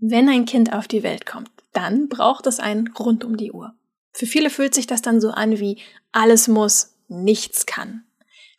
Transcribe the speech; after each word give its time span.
Wenn 0.00 0.28
ein 0.28 0.44
Kind 0.44 0.72
auf 0.72 0.86
die 0.86 1.02
Welt 1.02 1.26
kommt, 1.26 1.50
dann 1.72 2.08
braucht 2.08 2.46
es 2.46 2.60
einen 2.60 2.86
rund 2.96 3.24
um 3.24 3.36
die 3.36 3.50
Uhr. 3.50 3.74
Für 4.12 4.26
viele 4.26 4.48
fühlt 4.48 4.72
sich 4.72 4.86
das 4.86 5.02
dann 5.02 5.20
so 5.20 5.30
an 5.30 5.58
wie 5.58 5.78
alles 6.12 6.46
muss, 6.46 6.94
nichts 7.08 7.66
kann. 7.66 8.04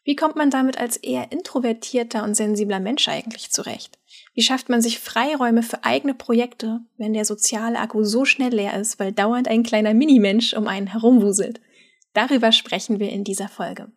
Wie 0.03 0.17
kommt 0.17 0.35
man 0.35 0.49
damit 0.49 0.77
als 0.77 0.97
eher 0.97 1.31
introvertierter 1.31 2.25
und 2.25 2.35
sensibler 2.35 2.81
Mensch 2.81 3.07
eigentlich 3.07 3.51
zurecht? 3.51 3.99
Wie 4.33 4.41
schafft 4.41 4.67
man 4.67 4.81
sich 4.81 4.99
Freiräume 4.99 5.63
für 5.63 5.85
eigene 5.85 6.13
Projekte, 6.13 6.81
wenn 6.97 7.13
der 7.13 7.23
soziale 7.23 7.79
Akku 7.79 8.03
so 8.03 8.25
schnell 8.25 8.53
leer 8.53 8.77
ist, 8.77 8.99
weil 8.99 9.13
dauernd 9.13 9.47
ein 9.47 9.63
kleiner 9.63 9.93
Minimensch 9.93 10.53
um 10.53 10.67
einen 10.67 10.87
herumwuselt? 10.87 11.61
Darüber 12.13 12.51
sprechen 12.51 12.99
wir 12.99 13.11
in 13.11 13.23
dieser 13.23 13.47
Folge. 13.47 13.89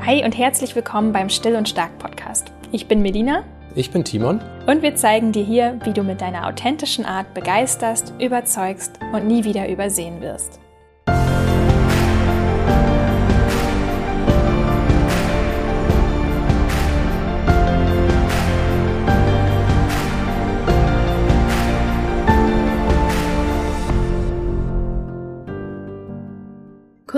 Hi 0.00 0.24
und 0.24 0.38
herzlich 0.38 0.74
willkommen 0.74 1.12
beim 1.12 1.28
Still 1.28 1.56
und 1.56 1.68
Stark 1.68 1.98
Podcast. 1.98 2.52
Ich 2.72 2.86
bin 2.86 3.02
Medina. 3.02 3.44
Ich 3.78 3.92
bin 3.92 4.02
Timon. 4.02 4.40
Und 4.66 4.82
wir 4.82 4.96
zeigen 4.96 5.30
dir 5.30 5.44
hier, 5.44 5.78
wie 5.84 5.92
du 5.92 6.02
mit 6.02 6.20
deiner 6.20 6.48
authentischen 6.48 7.04
Art 7.04 7.32
begeisterst, 7.32 8.12
überzeugst 8.18 8.98
und 9.12 9.28
nie 9.28 9.44
wieder 9.44 9.68
übersehen 9.68 10.20
wirst. 10.20 10.58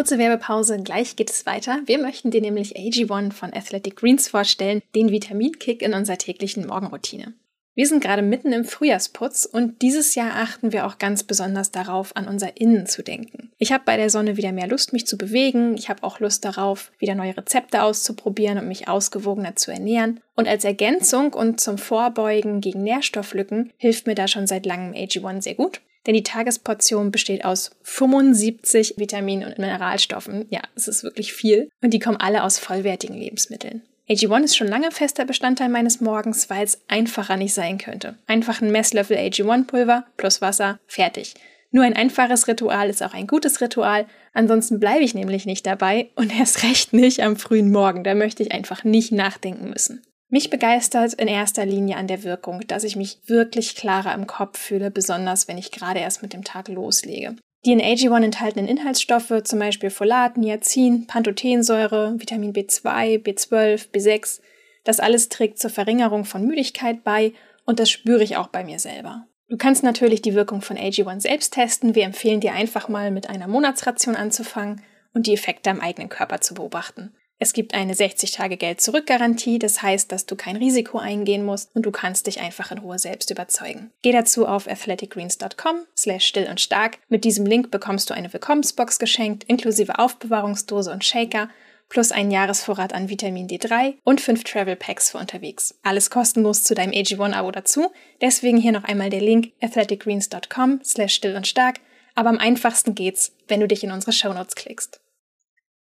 Kurze 0.00 0.16
Werbepause, 0.16 0.82
gleich 0.82 1.14
geht 1.14 1.28
es 1.28 1.44
weiter. 1.44 1.80
Wir 1.84 1.98
möchten 1.98 2.30
dir 2.30 2.40
nämlich 2.40 2.74
AG1 2.74 3.34
von 3.34 3.52
Athletic 3.52 3.96
Greens 3.96 4.28
vorstellen, 4.28 4.80
den 4.94 5.10
Vitaminkick 5.10 5.82
in 5.82 5.92
unserer 5.92 6.16
täglichen 6.16 6.66
Morgenroutine. 6.66 7.34
Wir 7.74 7.86
sind 7.86 8.02
gerade 8.02 8.22
mitten 8.22 8.50
im 8.54 8.64
Frühjahrsputz 8.64 9.44
und 9.44 9.82
dieses 9.82 10.14
Jahr 10.14 10.36
achten 10.36 10.72
wir 10.72 10.86
auch 10.86 10.96
ganz 10.96 11.22
besonders 11.24 11.70
darauf, 11.70 12.16
an 12.16 12.28
unser 12.28 12.56
Innen 12.56 12.86
zu 12.86 13.02
denken. 13.02 13.52
Ich 13.58 13.72
habe 13.72 13.84
bei 13.84 13.98
der 13.98 14.08
Sonne 14.08 14.38
wieder 14.38 14.52
mehr 14.52 14.68
Lust, 14.68 14.94
mich 14.94 15.06
zu 15.06 15.18
bewegen. 15.18 15.74
Ich 15.76 15.90
habe 15.90 16.02
auch 16.02 16.18
Lust 16.18 16.46
darauf, 16.46 16.92
wieder 16.98 17.14
neue 17.14 17.36
Rezepte 17.36 17.82
auszuprobieren 17.82 18.56
und 18.56 18.68
mich 18.68 18.88
ausgewogener 18.88 19.56
zu 19.56 19.70
ernähren. 19.70 20.20
Und 20.34 20.48
als 20.48 20.64
Ergänzung 20.64 21.34
und 21.34 21.60
zum 21.60 21.76
Vorbeugen 21.76 22.62
gegen 22.62 22.82
Nährstofflücken 22.84 23.70
hilft 23.76 24.06
mir 24.06 24.14
da 24.14 24.28
schon 24.28 24.46
seit 24.46 24.64
langem 24.64 24.94
AG1 24.94 25.42
sehr 25.42 25.56
gut 25.56 25.82
denn 26.06 26.14
die 26.14 26.22
Tagesportion 26.22 27.10
besteht 27.10 27.44
aus 27.44 27.70
75 27.82 28.94
Vitamin- 28.96 29.44
und 29.44 29.58
Mineralstoffen. 29.58 30.46
Ja, 30.50 30.60
es 30.74 30.88
ist 30.88 31.04
wirklich 31.04 31.32
viel. 31.32 31.68
Und 31.82 31.92
die 31.92 31.98
kommen 31.98 32.16
alle 32.16 32.42
aus 32.42 32.58
vollwertigen 32.58 33.16
Lebensmitteln. 33.16 33.82
AG1 34.08 34.44
ist 34.44 34.56
schon 34.56 34.66
lange 34.66 34.90
fester 34.90 35.24
Bestandteil 35.24 35.68
meines 35.68 36.00
Morgens, 36.00 36.50
weil 36.50 36.64
es 36.64 36.80
einfacher 36.88 37.36
nicht 37.36 37.54
sein 37.54 37.78
könnte. 37.78 38.16
Einfach 38.26 38.60
ein 38.60 38.72
Messlöffel 38.72 39.16
AG1-Pulver 39.16 40.04
plus 40.16 40.40
Wasser, 40.40 40.80
fertig. 40.88 41.34
Nur 41.70 41.84
ein 41.84 41.94
einfaches 41.94 42.48
Ritual 42.48 42.90
ist 42.90 43.02
auch 43.02 43.14
ein 43.14 43.28
gutes 43.28 43.60
Ritual, 43.60 44.06
ansonsten 44.32 44.80
bleibe 44.80 45.04
ich 45.04 45.14
nämlich 45.14 45.46
nicht 45.46 45.64
dabei 45.64 46.10
und 46.16 46.36
erst 46.36 46.64
recht 46.64 46.92
nicht 46.92 47.22
am 47.22 47.36
frühen 47.36 47.70
Morgen, 47.70 48.02
da 48.02 48.16
möchte 48.16 48.42
ich 48.42 48.50
einfach 48.50 48.82
nicht 48.82 49.12
nachdenken 49.12 49.70
müssen. 49.70 50.02
Mich 50.30 50.48
begeistert 50.48 51.14
in 51.14 51.26
erster 51.26 51.66
Linie 51.66 51.96
an 51.96 52.06
der 52.06 52.22
Wirkung, 52.22 52.60
dass 52.68 52.84
ich 52.84 52.94
mich 52.94 53.18
wirklich 53.26 53.74
klarer 53.74 54.14
im 54.14 54.28
Kopf 54.28 54.58
fühle, 54.58 54.92
besonders 54.92 55.48
wenn 55.48 55.58
ich 55.58 55.72
gerade 55.72 55.98
erst 55.98 56.22
mit 56.22 56.32
dem 56.32 56.44
Tag 56.44 56.68
loslege. 56.68 57.34
Die 57.66 57.72
in 57.72 57.80
AG1 57.80 58.24
enthaltenen 58.24 58.68
Inhaltsstoffe, 58.68 59.42
zum 59.42 59.58
Beispiel 59.58 59.90
Folat, 59.90 60.38
Niacin, 60.38 61.06
Pantothensäure, 61.08 62.14
Vitamin 62.18 62.52
B2, 62.52 63.22
B12, 63.22 63.90
B6, 63.90 64.40
das 64.84 65.00
alles 65.00 65.28
trägt 65.28 65.58
zur 65.58 65.70
Verringerung 65.70 66.24
von 66.24 66.46
Müdigkeit 66.46 67.02
bei 67.02 67.32
und 67.66 67.80
das 67.80 67.90
spüre 67.90 68.22
ich 68.22 68.36
auch 68.36 68.46
bei 68.46 68.64
mir 68.64 68.78
selber. 68.78 69.26
Du 69.48 69.56
kannst 69.56 69.82
natürlich 69.82 70.22
die 70.22 70.34
Wirkung 70.34 70.62
von 70.62 70.78
AG1 70.78 71.20
selbst 71.22 71.54
testen. 71.54 71.96
Wir 71.96 72.04
empfehlen 72.04 72.40
dir 72.40 72.52
einfach 72.52 72.88
mal 72.88 73.10
mit 73.10 73.28
einer 73.28 73.48
Monatsration 73.48 74.14
anzufangen 74.14 74.80
und 75.12 75.26
die 75.26 75.34
Effekte 75.34 75.70
am 75.70 75.80
eigenen 75.80 76.08
Körper 76.08 76.40
zu 76.40 76.54
beobachten. 76.54 77.12
Es 77.42 77.54
gibt 77.54 77.72
eine 77.72 77.94
60-Tage-Geld-Zurück-Garantie, 77.94 79.58
das 79.58 79.80
heißt, 79.80 80.12
dass 80.12 80.26
du 80.26 80.36
kein 80.36 80.56
Risiko 80.56 80.98
eingehen 80.98 81.42
musst 81.42 81.74
und 81.74 81.86
du 81.86 81.90
kannst 81.90 82.26
dich 82.26 82.38
einfach 82.38 82.70
in 82.70 82.76
Ruhe 82.76 82.98
selbst 82.98 83.30
überzeugen. 83.30 83.90
Geh 84.02 84.12
dazu 84.12 84.46
auf 84.46 84.68
athleticgreens.com 84.68 85.86
slash 85.96 86.26
still 86.26 86.48
und 86.50 86.60
stark. 86.60 86.98
Mit 87.08 87.24
diesem 87.24 87.46
Link 87.46 87.70
bekommst 87.70 88.10
du 88.10 88.14
eine 88.14 88.30
Willkommensbox 88.30 88.98
geschenkt, 88.98 89.44
inklusive 89.44 89.98
Aufbewahrungsdose 89.98 90.92
und 90.92 91.02
Shaker, 91.02 91.48
plus 91.88 92.12
einen 92.12 92.30
Jahresvorrat 92.30 92.92
an 92.92 93.08
Vitamin 93.08 93.48
D3 93.48 93.94
und 94.04 94.20
fünf 94.20 94.44
Travel 94.44 94.76
Packs 94.76 95.10
für 95.10 95.16
unterwegs. 95.16 95.78
Alles 95.82 96.10
kostenlos 96.10 96.62
zu 96.62 96.74
deinem 96.74 96.92
AG1-Abo 96.92 97.52
dazu. 97.52 97.90
Deswegen 98.20 98.58
hier 98.58 98.72
noch 98.72 98.84
einmal 98.84 99.08
der 99.08 99.22
Link 99.22 99.52
athleticgreens.com 99.62 100.80
slash 100.84 101.14
still 101.14 101.36
und 101.36 101.46
stark. 101.46 101.80
Aber 102.14 102.28
am 102.28 102.38
einfachsten 102.38 102.94
geht's, 102.94 103.32
wenn 103.48 103.60
du 103.60 103.66
dich 103.66 103.82
in 103.82 103.92
unsere 103.92 104.12
Shownotes 104.12 104.56
klickst. 104.56 105.00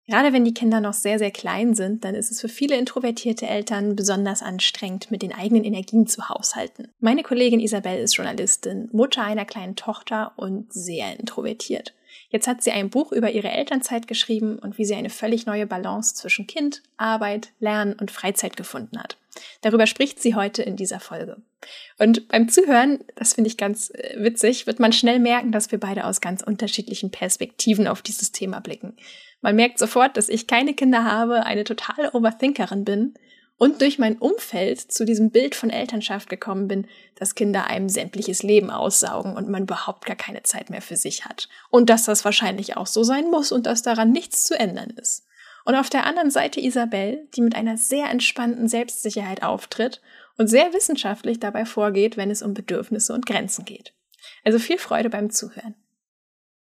Gerade 0.07 0.31
wenn 0.31 0.45
die 0.45 0.53
Kinder 0.53 0.79
noch 0.79 0.93
sehr, 0.93 1.19
sehr 1.19 1.31
klein 1.31 1.75
sind, 1.75 2.05
dann 2.05 2.15
ist 2.15 2.31
es 2.31 2.39
für 2.39 2.47
viele 2.47 2.77
introvertierte 2.77 3.45
Eltern 3.45 3.97
besonders 3.97 4.41
anstrengend, 4.41 5.11
mit 5.11 5.21
den 5.21 5.33
eigenen 5.33 5.65
Energien 5.65 6.07
zu 6.07 6.29
haushalten. 6.29 6.87
Meine 7.01 7.23
Kollegin 7.23 7.59
Isabel 7.59 7.99
ist 7.99 8.15
Journalistin, 8.15 8.87
Mutter 8.93 9.23
einer 9.23 9.43
kleinen 9.43 9.75
Tochter 9.75 10.31
und 10.37 10.71
sehr 10.71 11.19
introvertiert. 11.19 11.93
Jetzt 12.29 12.47
hat 12.47 12.63
sie 12.63 12.71
ein 12.71 12.89
Buch 12.89 13.11
über 13.11 13.31
ihre 13.31 13.49
Elternzeit 13.49 14.07
geschrieben 14.07 14.59
und 14.59 14.77
wie 14.77 14.85
sie 14.85 14.95
eine 14.95 15.09
völlig 15.09 15.45
neue 15.45 15.67
Balance 15.67 16.15
zwischen 16.15 16.47
Kind, 16.47 16.83
Arbeit, 16.95 17.49
Lernen 17.59 17.93
und 17.93 18.11
Freizeit 18.11 18.55
gefunden 18.55 18.99
hat. 18.99 19.17
Darüber 19.61 19.87
spricht 19.87 20.21
sie 20.21 20.35
heute 20.35 20.63
in 20.63 20.77
dieser 20.77 20.99
Folge. 20.99 21.37
Und 21.99 22.27
beim 22.29 22.49
Zuhören, 22.49 22.99
das 23.15 23.33
finde 23.33 23.49
ich 23.49 23.57
ganz 23.57 23.91
äh, 23.91 24.15
witzig, 24.17 24.67
wird 24.67 24.79
man 24.79 24.93
schnell 24.93 25.19
merken, 25.19 25.51
dass 25.51 25.71
wir 25.71 25.79
beide 25.79 26.05
aus 26.05 26.21
ganz 26.21 26.41
unterschiedlichen 26.41 27.11
Perspektiven 27.11 27.87
auf 27.87 28.01
dieses 28.01 28.31
Thema 28.31 28.61
blicken. 28.61 28.95
Man 29.41 29.55
merkt 29.55 29.79
sofort, 29.79 30.17
dass 30.17 30.29
ich 30.29 30.47
keine 30.47 30.73
Kinder 30.73 31.03
habe, 31.03 31.45
eine 31.45 31.63
totale 31.63 32.11
Overthinkerin 32.13 32.83
bin 32.83 33.13
und 33.57 33.81
durch 33.81 33.97
mein 33.97 34.17
Umfeld 34.17 34.79
zu 34.79 35.05
diesem 35.05 35.31
Bild 35.31 35.55
von 35.55 35.69
Elternschaft 35.69 36.29
gekommen 36.29 36.67
bin, 36.67 36.87
dass 37.15 37.35
Kinder 37.35 37.67
einem 37.67 37.89
sämtliches 37.89 38.43
Leben 38.43 38.69
aussaugen 38.69 39.35
und 39.35 39.49
man 39.49 39.63
überhaupt 39.63 40.05
gar 40.05 40.15
keine 40.15 40.43
Zeit 40.43 40.69
mehr 40.69 40.81
für 40.81 40.95
sich 40.95 41.25
hat. 41.25 41.49
Und 41.69 41.89
dass 41.89 42.05
das 42.05 42.23
wahrscheinlich 42.23 42.77
auch 42.77 42.87
so 42.87 43.03
sein 43.03 43.29
muss 43.29 43.51
und 43.51 43.65
dass 43.65 43.81
daran 43.81 44.11
nichts 44.11 44.43
zu 44.43 44.57
ändern 44.57 44.91
ist. 44.91 45.25
Und 45.65 45.75
auf 45.75 45.89
der 45.89 46.05
anderen 46.05 46.31
Seite 46.31 46.61
Isabel, 46.61 47.27
die 47.35 47.41
mit 47.41 47.55
einer 47.55 47.77
sehr 47.77 48.09
entspannten 48.09 48.67
Selbstsicherheit 48.69 49.43
auftritt 49.43 50.01
und 50.37 50.47
sehr 50.47 50.71
wissenschaftlich 50.73 51.39
dabei 51.39 51.65
vorgeht, 51.65 52.15
wenn 52.15 52.31
es 52.31 52.41
um 52.41 52.53
Bedürfnisse 52.53 53.13
und 53.13 53.25
Grenzen 53.25 53.65
geht. 53.65 53.93
Also 54.45 54.59
viel 54.59 54.77
Freude 54.77 55.09
beim 55.09 55.29
Zuhören. 55.29 55.75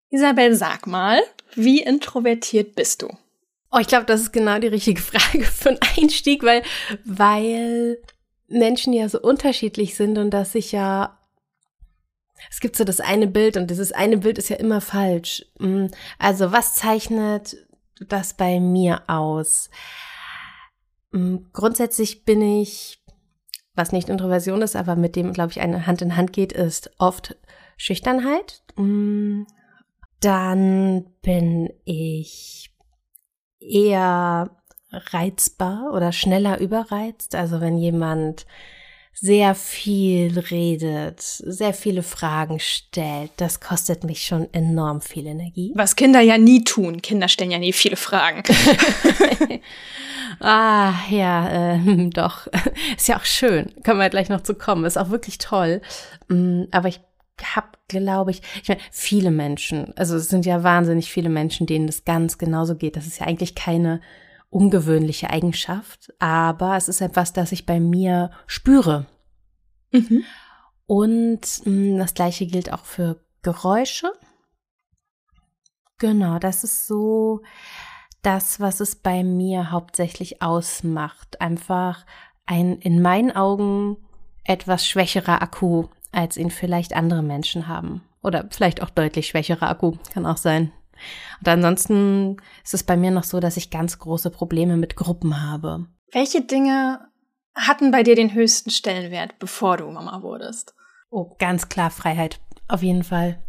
Isabel, 0.10 0.56
sag 0.56 0.88
mal, 0.88 1.22
wie 1.56 1.82
introvertiert 1.82 2.76
bist 2.76 3.02
du? 3.02 3.10
Oh, 3.72 3.80
ich 3.80 3.88
glaube, 3.88 4.06
das 4.06 4.22
ist 4.22 4.34
genau 4.34 4.60
die 4.60 4.68
richtige 4.68 5.02
Frage 5.02 5.44
für 5.44 5.70
einen 5.70 5.80
Einstieg, 5.98 6.44
weil, 6.44 6.64
weil 7.04 7.98
Menschen 8.48 8.94
ja 8.94 9.10
so 9.10 9.20
unterschiedlich 9.20 9.96
sind 9.96 10.18
und 10.18 10.32
dass 10.32 10.56
ich 10.56 10.72
ja 10.72 11.18
es 12.50 12.60
gibt 12.60 12.76
so 12.76 12.84
das 12.84 13.00
eine 13.00 13.28
Bild 13.28 13.58
und 13.58 13.72
dieses 13.72 13.92
eine 13.92 14.18
Bild 14.18 14.38
ist 14.38 14.50
ja 14.50 14.58
immer 14.58 14.82
falsch. 14.82 15.46
Mm, 15.60 15.88
also 16.20 16.52
was 16.52 16.76
zeichnet 16.76 17.58
das 18.08 18.34
bei 18.34 18.60
mir 18.60 19.04
aus? 19.08 19.70
Mm, 21.12 21.38
grundsätzlich 21.54 22.26
bin 22.26 22.42
ich, 22.42 23.02
was 23.74 23.92
nicht 23.92 24.10
Introversion 24.10 24.62
ist, 24.62 24.76
aber 24.76 24.96
mit 24.96 25.16
dem, 25.16 25.34
glaube 25.34 25.52
ich, 25.52 25.62
eine 25.62 25.88
Hand 25.88 26.02
in 26.02 26.16
Hand 26.16 26.34
geht, 26.34 26.54
ist 26.54 26.92
oft 26.98 27.36
Schüchternheit. 27.78 28.62
Dann 30.26 31.06
bin 31.22 31.70
ich 31.84 32.72
eher 33.60 34.50
reizbar 34.92 35.92
oder 35.94 36.12
schneller 36.12 36.60
überreizt. 36.60 37.36
Also 37.36 37.62
wenn 37.62 37.78
jemand 37.78 38.48
sehr 39.14 39.54
viel 39.54 40.40
redet, 40.40 41.22
sehr 41.22 41.76
viele 41.76 42.02
Fragen 42.02 42.60
stellt, 42.60 43.34
das 43.38 43.60
kostet 43.60 44.04
mich 44.04 44.26
schon 44.26 44.52
enorm 44.52 45.00
viel 45.02 45.28
Energie. 45.28 45.72
Was 45.76 45.96
Kinder 45.96 46.22
ja 46.22 46.40
nie 46.40 46.64
tun. 46.64 47.04
Kinder 47.04 47.28
stellen 47.28 47.52
ja 47.52 47.60
nie 47.60 47.72
viele 47.72 47.96
Fragen. 47.96 48.42
ah, 50.40 50.94
ja, 51.12 51.76
äh, 51.76 52.10
doch. 52.10 52.48
Ist 52.98 53.10
ja 53.10 53.18
auch 53.18 53.26
schön. 53.26 53.72
Können 53.84 54.00
wir 54.00 54.10
gleich 54.10 54.30
noch 54.30 54.42
zu 54.42 54.56
kommen. 54.56 54.86
Ist 54.86 54.98
auch 54.98 55.12
wirklich 55.12 55.38
toll. 55.38 55.82
Mm, 56.30 56.64
aber 56.72 56.88
ich 56.88 57.00
habe, 57.44 57.68
glaube 57.88 58.32
ich, 58.32 58.42
ich 58.62 58.70
meine, 58.70 58.82
viele 58.92 59.32
Menschen, 59.32 59.96
also 59.98 60.16
es 60.16 60.30
sind 60.30 60.46
ja 60.46 60.64
wahnsinnig 60.64 61.12
viele 61.12 61.30
Menschen, 61.30 61.68
denen 61.68 61.88
das 61.88 62.06
ganz 62.06 62.38
genauso 62.38 62.76
geht. 62.76 62.96
Das 62.96 63.08
ist 63.08 63.20
ja 63.20 63.28
eigentlich 63.28 63.56
keine 63.56 64.02
ungewöhnliche 64.50 65.30
Eigenschaft, 65.30 66.14
aber 66.20 66.78
es 66.78 66.88
ist 66.88 67.02
etwas, 67.02 67.34
das 67.34 67.52
ich 67.52 67.66
bei 67.66 67.80
mir 67.80 68.32
spüre. 68.48 69.06
Mhm. 69.92 70.24
Und 70.88 71.42
mh, 71.42 71.66
hm, 71.66 71.98
das 71.98 72.14
gleiche 72.14 72.46
gilt 72.46 72.72
auch 72.72 72.86
für 72.86 73.22
Geräusche. 73.42 74.12
Genau, 75.98 76.40
das 76.40 76.64
ist 76.64 76.88
so 76.88 77.42
das, 78.22 78.60
was 78.60 78.80
es 78.80 78.96
bei 78.96 79.24
mir 79.24 79.72
hauptsächlich 79.72 80.42
ausmacht. 80.42 81.42
Einfach 81.42 82.06
ein 82.46 82.80
in 82.80 83.02
meinen 83.02 83.32
Augen 83.32 83.98
etwas 84.44 84.88
schwächerer 84.88 85.42
Akku, 85.42 85.88
als 86.16 86.38
ihn 86.38 86.50
vielleicht 86.50 86.96
andere 86.96 87.22
Menschen 87.22 87.68
haben. 87.68 88.04
Oder 88.22 88.48
vielleicht 88.50 88.82
auch 88.82 88.90
deutlich 88.90 89.28
schwächerer 89.28 89.70
Akku, 89.70 89.94
kann 90.14 90.26
auch 90.26 90.38
sein. 90.38 90.72
Und 91.40 91.48
ansonsten 91.48 92.38
ist 92.64 92.74
es 92.74 92.84
bei 92.84 92.98
mir 92.98 93.12
noch 93.12 93.24
so, 93.24 93.40
dass 93.40 93.58
ich 93.58 93.70
ganz 93.70 94.00
große 94.00 94.32
Probleme 94.32 94.78
mit 94.78 94.96
Gruppen 94.96 95.44
habe. 95.44 95.86
Welche 96.12 96.42
Dinge 96.42 97.00
hatten 97.54 97.92
bei 97.92 98.04
dir 98.04 98.16
den 98.16 98.34
höchsten 98.34 98.70
Stellenwert, 98.70 99.38
bevor 99.40 99.78
du 99.78 99.90
Mama 99.92 100.22
wurdest? 100.22 100.74
Oh, 101.10 101.36
ganz 101.38 101.70
klar 101.70 101.92
Freiheit. 101.92 102.40
Auf 102.68 102.82
jeden 102.82 103.04
Fall. 103.04 103.44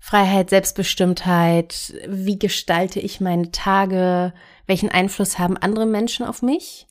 Freiheit, 0.00 0.50
Selbstbestimmtheit. 0.50 1.94
Wie 2.06 2.38
gestalte 2.38 3.00
ich 3.00 3.20
meine 3.20 3.50
Tage? 3.50 4.34
Welchen 4.66 4.90
Einfluss 4.90 5.38
haben 5.38 5.56
andere 5.56 5.86
Menschen 5.86 6.26
auf 6.26 6.42
mich? 6.42 6.86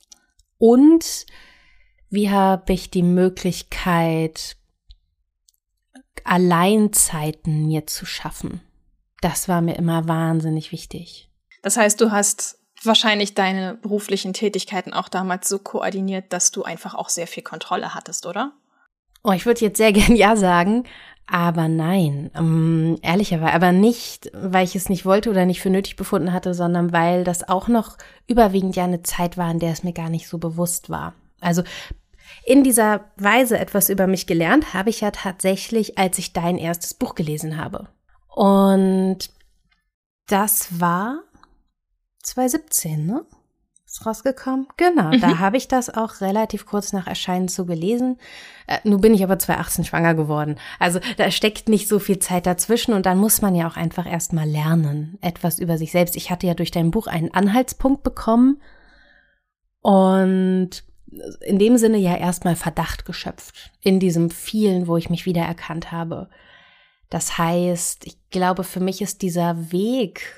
Und 0.58 1.26
wie 2.10 2.30
habe 2.30 2.74
ich 2.74 2.92
die 2.92 3.04
Möglichkeit, 3.04 4.58
Alleinzeiten 6.24 7.68
mir 7.68 7.88
zu 7.88 8.06
schaffen? 8.06 8.62
Das 9.22 9.48
war 9.48 9.62
mir 9.62 9.76
immer 9.76 10.08
wahnsinnig 10.08 10.72
wichtig. 10.72 11.30
Das 11.62 11.78
heißt, 11.78 12.00
du 12.02 12.12
hast 12.12 12.60
wahrscheinlich 12.84 13.36
deine 13.36 13.76
beruflichen 13.76 14.34
Tätigkeiten 14.34 14.94
auch 14.94 15.10
damals 15.10 15.48
so 15.48 15.60
koordiniert, 15.60 16.34
dass 16.34 16.52
du 16.52 16.64
einfach 16.64 16.96
auch 16.96 17.10
sehr 17.10 17.28
viel 17.28 17.44
Kontrolle 17.44 17.96
hattest, 17.96 18.26
oder? 18.26 18.54
Oh, 19.24 19.32
ich 19.32 19.46
würde 19.46 19.62
jetzt 19.62 19.78
sehr 19.78 19.94
gern 19.94 20.16
ja 20.16 20.36
sagen, 20.36 20.84
aber 21.26 21.70
nein, 21.70 22.32
ähm, 22.36 22.98
ehrlicherweise, 23.02 23.54
aber 23.54 23.72
nicht, 23.72 24.30
weil 24.34 24.66
ich 24.66 24.76
es 24.76 24.90
nicht 24.90 25.06
wollte 25.06 25.30
oder 25.30 25.46
nicht 25.46 25.62
für 25.62 25.70
nötig 25.70 25.96
befunden 25.96 26.34
hatte, 26.34 26.54
sondern 26.54 26.92
weil 26.92 27.24
das 27.24 27.48
auch 27.48 27.70
noch 27.70 27.98
überwiegend 28.28 28.76
ja 28.76 28.84
eine 28.84 29.04
Zeit 29.04 29.38
war, 29.38 29.50
in 29.50 29.60
der 29.60 29.72
es 29.72 29.84
mir 29.84 29.94
gar 29.94 30.10
nicht 30.10 30.28
so 30.28 30.38
bewusst 30.38 30.90
war. 30.90 31.14
Also 31.40 31.64
in 32.46 32.64
dieser 32.64 33.12
Weise 33.16 33.58
etwas 33.58 33.90
über 33.90 34.08
mich 34.08 34.28
gelernt 34.28 34.74
habe 34.74 34.90
ich 34.90 35.02
ja 35.02 35.12
tatsächlich, 35.12 35.98
als 35.98 36.18
ich 36.18 36.34
dein 36.34 36.58
erstes 36.58 36.94
Buch 36.94 37.16
gelesen 37.16 37.58
habe. 37.58 37.90
Und 38.28 39.30
das 40.28 40.80
war 40.80 41.22
2017, 42.24 43.06
ne? 43.06 43.26
Ist 43.86 44.08
rausgekommen? 44.08 44.68
Genau, 44.76 45.12
mhm. 45.12 45.22
da 45.22 45.38
habe 45.38 45.56
ich 45.56 45.68
das 45.68 45.92
auch 45.92 46.20
relativ 46.20 46.66
kurz 46.66 46.94
nach 46.94 47.06
Erscheinen 47.06 47.48
zu 47.48 47.68
gelesen. 47.68 48.18
Äh, 48.66 48.80
nun 48.86 49.02
bin 49.02 49.14
ich 49.14 49.24
aber 49.24 49.38
2018 49.38 49.86
schwanger 49.86 50.16
geworden. 50.16 50.56
Also 50.80 51.00
da 51.18 51.30
steckt 51.30 51.70
nicht 51.70 51.88
so 51.88 52.00
viel 52.00 52.18
Zeit 52.18 52.48
dazwischen 52.48 52.94
und 52.94 53.06
dann 53.06 53.20
muss 53.20 53.44
man 53.44 53.54
ja 53.54 53.68
auch 53.68 53.78
einfach 53.78 54.08
erstmal 54.08 54.50
lernen, 54.50 55.20
etwas 55.22 55.60
über 55.60 55.78
sich 55.78 55.92
selbst. 55.92 56.16
Ich 56.16 56.32
hatte 56.32 56.48
ja 56.48 56.56
durch 56.56 56.72
dein 56.72 56.90
Buch 56.90 57.06
einen 57.06 57.34
Anhaltspunkt 57.36 58.02
bekommen 58.02 58.60
und 59.82 60.84
in 61.42 61.60
dem 61.60 61.78
Sinne 61.78 61.98
ja 61.98 62.16
erstmal 62.16 62.56
Verdacht 62.56 63.06
geschöpft. 63.06 63.72
In 63.82 64.00
diesem 64.00 64.30
vielen, 64.30 64.88
wo 64.88 64.98
ich 64.98 65.10
mich 65.10 65.26
wiedererkannt 65.26 65.92
habe. 65.92 66.30
Das 67.10 67.38
heißt, 67.38 68.06
ich 68.06 68.18
glaube, 68.32 68.64
für 68.64 68.80
mich 68.80 69.02
ist 69.02 69.22
dieser 69.22 69.72
Weg 69.72 70.34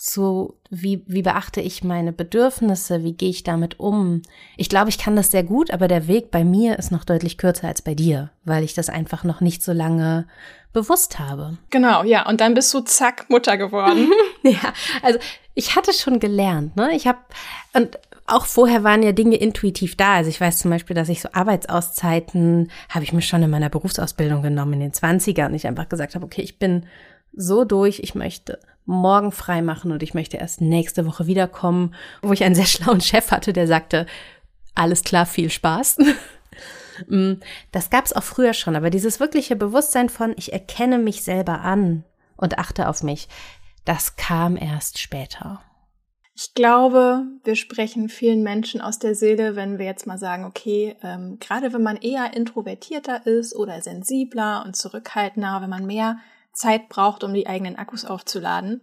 zu, 0.00 0.58
wie, 0.70 1.04
wie 1.06 1.20
beachte 1.20 1.60
ich 1.60 1.84
meine 1.84 2.12
Bedürfnisse, 2.12 3.04
wie 3.04 3.12
gehe 3.12 3.28
ich 3.28 3.42
damit 3.42 3.78
um. 3.78 4.22
Ich 4.56 4.70
glaube, 4.70 4.88
ich 4.88 4.98
kann 4.98 5.14
das 5.14 5.30
sehr 5.30 5.44
gut, 5.44 5.70
aber 5.70 5.88
der 5.88 6.08
Weg 6.08 6.30
bei 6.30 6.42
mir 6.42 6.78
ist 6.78 6.90
noch 6.90 7.04
deutlich 7.04 7.36
kürzer 7.36 7.68
als 7.68 7.82
bei 7.82 7.94
dir, 7.94 8.30
weil 8.44 8.64
ich 8.64 8.72
das 8.72 8.88
einfach 8.88 9.24
noch 9.24 9.42
nicht 9.42 9.62
so 9.62 9.72
lange 9.72 10.26
bewusst 10.72 11.18
habe. 11.18 11.58
Genau, 11.68 12.02
ja, 12.02 12.26
und 12.26 12.40
dann 12.40 12.54
bist 12.54 12.72
du 12.72 12.80
zack 12.80 13.28
Mutter 13.28 13.58
geworden. 13.58 14.10
ja, 14.42 14.72
also 15.02 15.18
ich 15.54 15.76
hatte 15.76 15.92
schon 15.92 16.18
gelernt, 16.18 16.76
ne? 16.76 16.96
Ich 16.96 17.06
habe 17.06 17.18
und 17.74 17.98
auch 18.30 18.46
vorher 18.46 18.84
waren 18.84 19.02
ja 19.02 19.12
Dinge 19.12 19.36
intuitiv 19.36 19.96
da. 19.96 20.14
Also 20.14 20.30
ich 20.30 20.40
weiß 20.40 20.58
zum 20.58 20.70
Beispiel, 20.70 20.94
dass 20.94 21.08
ich 21.08 21.20
so 21.20 21.28
Arbeitsauszeiten 21.32 22.70
habe 22.88 23.04
ich 23.04 23.12
mir 23.12 23.22
schon 23.22 23.42
in 23.42 23.50
meiner 23.50 23.68
Berufsausbildung 23.68 24.42
genommen 24.42 24.74
in 24.74 24.80
den 24.80 24.92
20ern 24.92 25.46
und 25.46 25.54
ich 25.54 25.66
einfach 25.66 25.88
gesagt 25.88 26.14
habe, 26.14 26.24
okay, 26.24 26.42
ich 26.42 26.58
bin 26.58 26.86
so 27.32 27.64
durch, 27.64 28.00
ich 28.00 28.14
möchte 28.14 28.58
morgen 28.86 29.32
frei 29.32 29.62
machen 29.62 29.92
und 29.92 30.02
ich 30.02 30.14
möchte 30.14 30.36
erst 30.36 30.60
nächste 30.60 31.06
Woche 31.06 31.26
wiederkommen, 31.26 31.94
wo 32.22 32.32
ich 32.32 32.44
einen 32.44 32.54
sehr 32.54 32.64
schlauen 32.66 33.00
Chef 33.00 33.30
hatte, 33.30 33.52
der 33.52 33.66
sagte, 33.66 34.06
alles 34.74 35.04
klar, 35.04 35.26
viel 35.26 35.50
Spaß. 35.50 35.98
Mm, 37.08 37.36
das 37.72 37.88
gab 37.88 38.04
es 38.04 38.12
auch 38.12 38.22
früher 38.22 38.52
schon, 38.52 38.76
aber 38.76 38.90
dieses 38.90 39.20
wirkliche 39.20 39.56
Bewusstsein 39.56 40.10
von, 40.10 40.34
ich 40.36 40.52
erkenne 40.52 40.98
mich 40.98 41.22
selber 41.22 41.62
an 41.62 42.04
und 42.36 42.58
achte 42.58 42.90
auf 42.90 43.02
mich, 43.02 43.26
das 43.86 44.16
kam 44.16 44.58
erst 44.58 44.98
später. 44.98 45.62
Ich 46.34 46.54
glaube, 46.54 47.24
wir 47.44 47.56
sprechen 47.56 48.08
vielen 48.08 48.42
Menschen 48.42 48.80
aus 48.80 48.98
der 48.98 49.14
Seele, 49.14 49.56
wenn 49.56 49.78
wir 49.78 49.86
jetzt 49.86 50.06
mal 50.06 50.18
sagen, 50.18 50.44
okay, 50.44 50.96
ähm, 51.02 51.38
gerade 51.40 51.72
wenn 51.72 51.82
man 51.82 51.96
eher 51.96 52.34
introvertierter 52.34 53.26
ist 53.26 53.54
oder 53.54 53.82
sensibler 53.82 54.62
und 54.64 54.76
zurückhaltender, 54.76 55.60
wenn 55.60 55.70
man 55.70 55.86
mehr 55.86 56.18
Zeit 56.52 56.88
braucht, 56.88 57.24
um 57.24 57.34
die 57.34 57.46
eigenen 57.46 57.76
Akkus 57.76 58.04
aufzuladen, 58.04 58.82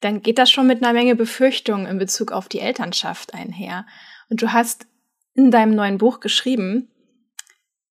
dann 0.00 0.22
geht 0.22 0.38
das 0.38 0.50
schon 0.50 0.66
mit 0.66 0.82
einer 0.82 0.92
Menge 0.92 1.16
Befürchtungen 1.16 1.86
in 1.86 1.98
Bezug 1.98 2.32
auf 2.32 2.48
die 2.48 2.60
Elternschaft 2.60 3.34
einher. 3.34 3.86
Und 4.28 4.42
du 4.42 4.52
hast 4.52 4.86
in 5.34 5.50
deinem 5.50 5.74
neuen 5.74 5.98
Buch 5.98 6.20
geschrieben, 6.20 6.90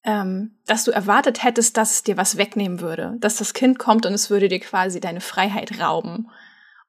ähm, 0.04 0.58
dass 0.66 0.84
du 0.84 0.92
erwartet 0.92 1.44
hättest, 1.44 1.78
dass 1.78 1.92
es 1.92 2.04
dir 2.04 2.18
was 2.18 2.38
wegnehmen 2.38 2.82
würde, 2.82 3.16
dass 3.20 3.38
das 3.38 3.54
Kind 3.54 3.80
kommt 3.80 4.06
und 4.06 4.14
es 4.14 4.30
würde 4.30 4.50
dir 4.50 4.60
quasi 4.60 5.00
deine 5.00 5.22
Freiheit 5.22 5.80
rauben. 5.80 6.30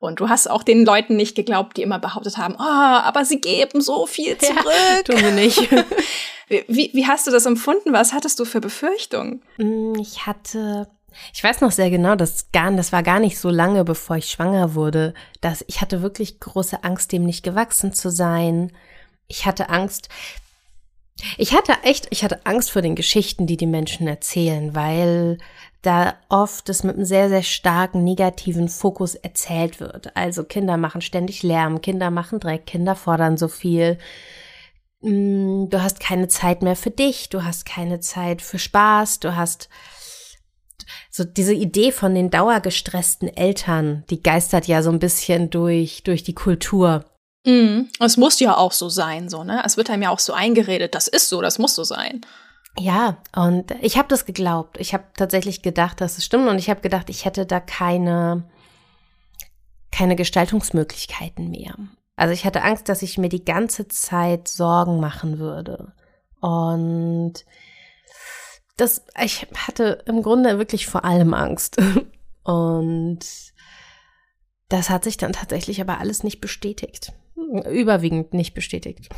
Und 0.05 0.21
du 0.21 0.29
hast 0.29 0.49
auch 0.49 0.63
den 0.63 0.85
Leuten 0.85 1.17
nicht 1.17 1.35
geglaubt, 1.35 1.77
die 1.77 1.83
immer 1.83 1.99
behauptet 1.99 2.37
haben, 2.37 2.55
oh, 2.59 2.63
aber 2.63 3.25
sie 3.25 3.41
geben 3.41 3.81
so 3.81 4.07
viel 4.07 4.37
zurück. 4.39 4.65
Ja, 4.65 5.03
tun 5.05 5.23
wir 5.23 5.33
nicht. 5.33 5.71
wie, 6.49 6.91
wie 6.93 7.07
hast 7.07 7.27
du 7.27 7.31
das 7.31 7.47
empfunden? 7.47 7.93
Was 7.93 8.13
hattest 8.13 8.39
du 8.39 8.45
für 8.45 8.61
Befürchtungen? 8.61 9.43
Mm, 9.59 9.95
ich 10.01 10.27
hatte 10.27 10.89
ich 11.33 11.43
weiß 11.43 11.61
noch 11.61 11.71
sehr 11.71 11.91
genau, 11.91 12.17
gar, 12.53 12.73
das 12.73 12.93
war 12.93 13.03
gar 13.03 13.21
nicht 13.21 13.39
so 13.39 13.51
lange, 13.51 13.85
bevor 13.85 14.17
ich 14.17 14.27
schwanger 14.27 14.75
wurde, 14.75 15.15
dass 15.41 15.65
ich 15.69 15.81
hatte 15.81 16.03
wirklich 16.03 16.41
große 16.41 16.83
Angst, 16.85 17.13
dem 17.13 17.25
nicht 17.25 17.43
gewachsen 17.43 17.93
zu 17.93 18.11
sein. 18.11 18.73
Ich 19.29 19.47
hatte 19.47 19.69
Angst. 19.69 20.09
Ich 21.39 21.55
hatte 21.55 21.75
echt, 21.85 22.09
ich 22.11 22.25
hatte 22.25 22.45
Angst 22.45 22.73
vor 22.73 22.83
den 22.83 22.97
Geschichten, 22.97 23.47
die 23.47 23.57
die 23.57 23.67
Menschen 23.67 24.09
erzählen, 24.09 24.75
weil 24.75 25.39
da 25.85 26.15
oft 26.29 26.69
es 26.69 26.83
mit 26.83 26.97
einem 26.97 27.05
sehr, 27.05 27.29
sehr 27.29 27.43
starken 27.43 28.05
negativen 28.05 28.69
Fokus 28.69 29.15
erzählt 29.15 29.81
wird. 29.81 30.17
Also 30.17 30.45
Kinder 30.45 30.77
machen 30.77 31.01
ständig 31.01 31.43
Lärm, 31.43 31.81
Kinder 31.81 32.11
machen 32.11 32.41
Dreck, 32.41 32.67
Kinder 32.67 32.95
fordern 32.95 33.37
so 33.37 33.49
viel. 33.49 33.99
Mm, 35.01 35.69
du 35.69 35.83
hast 35.83 36.01
keine 36.01 36.29
Zeit 36.29 36.63
mehr 36.63 36.77
für 36.77 36.91
dich, 36.91 37.29
du 37.29 37.45
hast 37.45 37.67
keine 37.67 38.01
Zeit 38.01 38.41
für 38.41 38.59
Spaß, 38.59 39.21
du 39.21 39.37
hast 39.37 39.69
so 41.11 41.25
diese 41.25 41.55
Idee 41.55 41.93
von 41.93 42.15
den 42.15 42.31
dauergestressten 42.31 43.29
Eltern, 43.29 44.05
die 44.11 44.23
geistert 44.23 44.67
ja 44.67 44.83
so 44.83 44.91
ein 44.91 44.99
bisschen 44.99 45.51
durch, 45.51 46.03
durch 46.03 46.23
die 46.23 46.35
Kultur. 46.35 47.05
Mhm. 47.47 47.91
Es 48.01 48.17
muss 48.17 48.41
ja 48.41 48.57
auch 48.57 48.73
so 48.73 48.89
sein, 48.89 49.29
so, 49.29 49.45
ne? 49.45 49.63
Es 49.65 49.77
wird 49.77 49.91
einem 49.91 50.03
ja 50.03 50.11
auch 50.11 50.19
so 50.19 50.33
eingeredet, 50.33 50.95
das 50.95 51.09
ist 51.09 51.29
so, 51.29 51.43
das 51.43 51.59
muss 51.59 51.75
so 51.75 51.85
sein. 51.85 52.23
Ja, 52.79 53.19
und 53.35 53.71
ich 53.83 53.97
habe 53.97 54.09
das 54.09 54.27
geglaubt. 54.27 54.79
Ich 54.81 54.95
habe 54.95 55.05
tatsächlich 55.17 55.63
gedacht, 55.63 56.01
dass 56.01 56.19
es 56.19 56.25
stimmt 56.25 56.49
und 56.49 56.59
ich 56.59 56.71
habe 56.71 56.81
gedacht, 56.81 57.09
ich 57.09 57.25
hätte 57.25 57.47
da 57.47 57.61
keine 57.61 58.45
keine 59.95 60.17
Gestaltungsmöglichkeiten 60.17 61.51
mehr. 61.51 61.77
Also 62.17 62.35
ich 62.35 62.45
hatte 62.45 62.63
Angst, 62.63 62.89
dass 62.89 63.03
ich 63.03 63.17
mir 63.17 63.29
die 63.29 63.45
ganze 63.45 63.87
Zeit 63.87 64.49
Sorgen 64.49 64.99
machen 64.99 65.39
würde. 65.39 65.93
Und 66.41 67.45
das, 68.77 69.05
ich 69.23 69.47
hatte 69.57 70.03
im 70.07 70.23
Grunde 70.23 70.59
wirklich 70.59 70.89
vor 70.89 71.05
allem 71.05 71.33
Angst. 71.33 71.81
Und 72.43 73.21
das 74.69 74.91
hat 74.91 75.05
sich 75.05 75.17
dann 75.17 75.33
tatsächlich 75.33 75.81
aber 75.81 75.99
alles 75.99 76.25
nicht 76.25 76.41
bestätigt. 76.41 77.13
Überwiegend 77.37 78.35
nicht 78.35 78.55
bestätigt. 78.55 79.09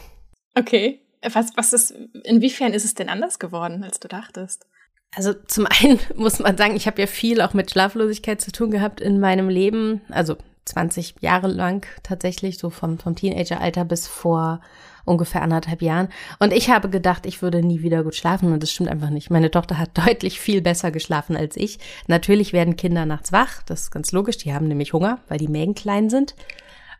Okay. 0.54 1.05
Was, 1.22 1.56
was 1.56 1.72
ist, 1.72 1.90
inwiefern 2.24 2.72
ist 2.72 2.84
es 2.84 2.94
denn 2.94 3.08
anders 3.08 3.38
geworden, 3.38 3.82
als 3.84 4.00
du 4.00 4.08
dachtest? 4.08 4.66
Also 5.14 5.32
zum 5.32 5.66
einen 5.82 5.98
muss 6.14 6.38
man 6.38 6.56
sagen, 6.56 6.76
ich 6.76 6.86
habe 6.86 7.00
ja 7.00 7.06
viel 7.06 7.40
auch 7.40 7.54
mit 7.54 7.70
Schlaflosigkeit 7.70 8.40
zu 8.40 8.52
tun 8.52 8.70
gehabt 8.70 9.00
in 9.00 9.20
meinem 9.20 9.48
Leben. 9.48 10.02
Also 10.10 10.36
20 10.66 11.16
Jahre 11.20 11.46
lang 11.46 11.86
tatsächlich, 12.02 12.58
so 12.58 12.70
vom, 12.70 12.98
vom 12.98 13.14
Teenageralter 13.14 13.84
bis 13.84 14.06
vor 14.06 14.60
ungefähr 15.04 15.42
anderthalb 15.42 15.80
Jahren. 15.82 16.08
Und 16.40 16.52
ich 16.52 16.68
habe 16.68 16.90
gedacht, 16.90 17.26
ich 17.26 17.40
würde 17.40 17.62
nie 17.62 17.82
wieder 17.82 18.02
gut 18.02 18.16
schlafen 18.16 18.52
und 18.52 18.62
das 18.62 18.72
stimmt 18.72 18.90
einfach 18.90 19.10
nicht. 19.10 19.30
Meine 19.30 19.50
Tochter 19.50 19.78
hat 19.78 19.96
deutlich 20.06 20.40
viel 20.40 20.60
besser 20.60 20.90
geschlafen 20.90 21.36
als 21.36 21.56
ich. 21.56 21.78
Natürlich 22.08 22.52
werden 22.52 22.76
Kinder 22.76 23.06
nachts 23.06 23.32
wach, 23.32 23.62
das 23.62 23.82
ist 23.82 23.90
ganz 23.90 24.12
logisch, 24.12 24.36
die 24.38 24.52
haben 24.52 24.68
nämlich 24.68 24.92
Hunger, 24.92 25.20
weil 25.28 25.38
die 25.38 25.48
Mägen 25.48 25.74
klein 25.74 26.10
sind. 26.10 26.34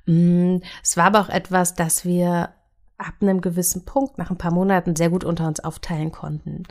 Mm, 0.06 0.58
es 0.82 0.96
war 0.96 1.06
aber 1.06 1.20
auch 1.20 1.28
etwas, 1.28 1.74
das 1.74 2.04
wir 2.04 2.50
ab 2.98 3.14
einem 3.20 3.40
gewissen 3.40 3.84
Punkt, 3.84 4.18
nach 4.18 4.30
ein 4.30 4.38
paar 4.38 4.52
Monaten, 4.52 4.96
sehr 4.96 5.10
gut 5.10 5.24
unter 5.24 5.46
uns 5.46 5.60
aufteilen 5.60 6.12
konnten. 6.12 6.64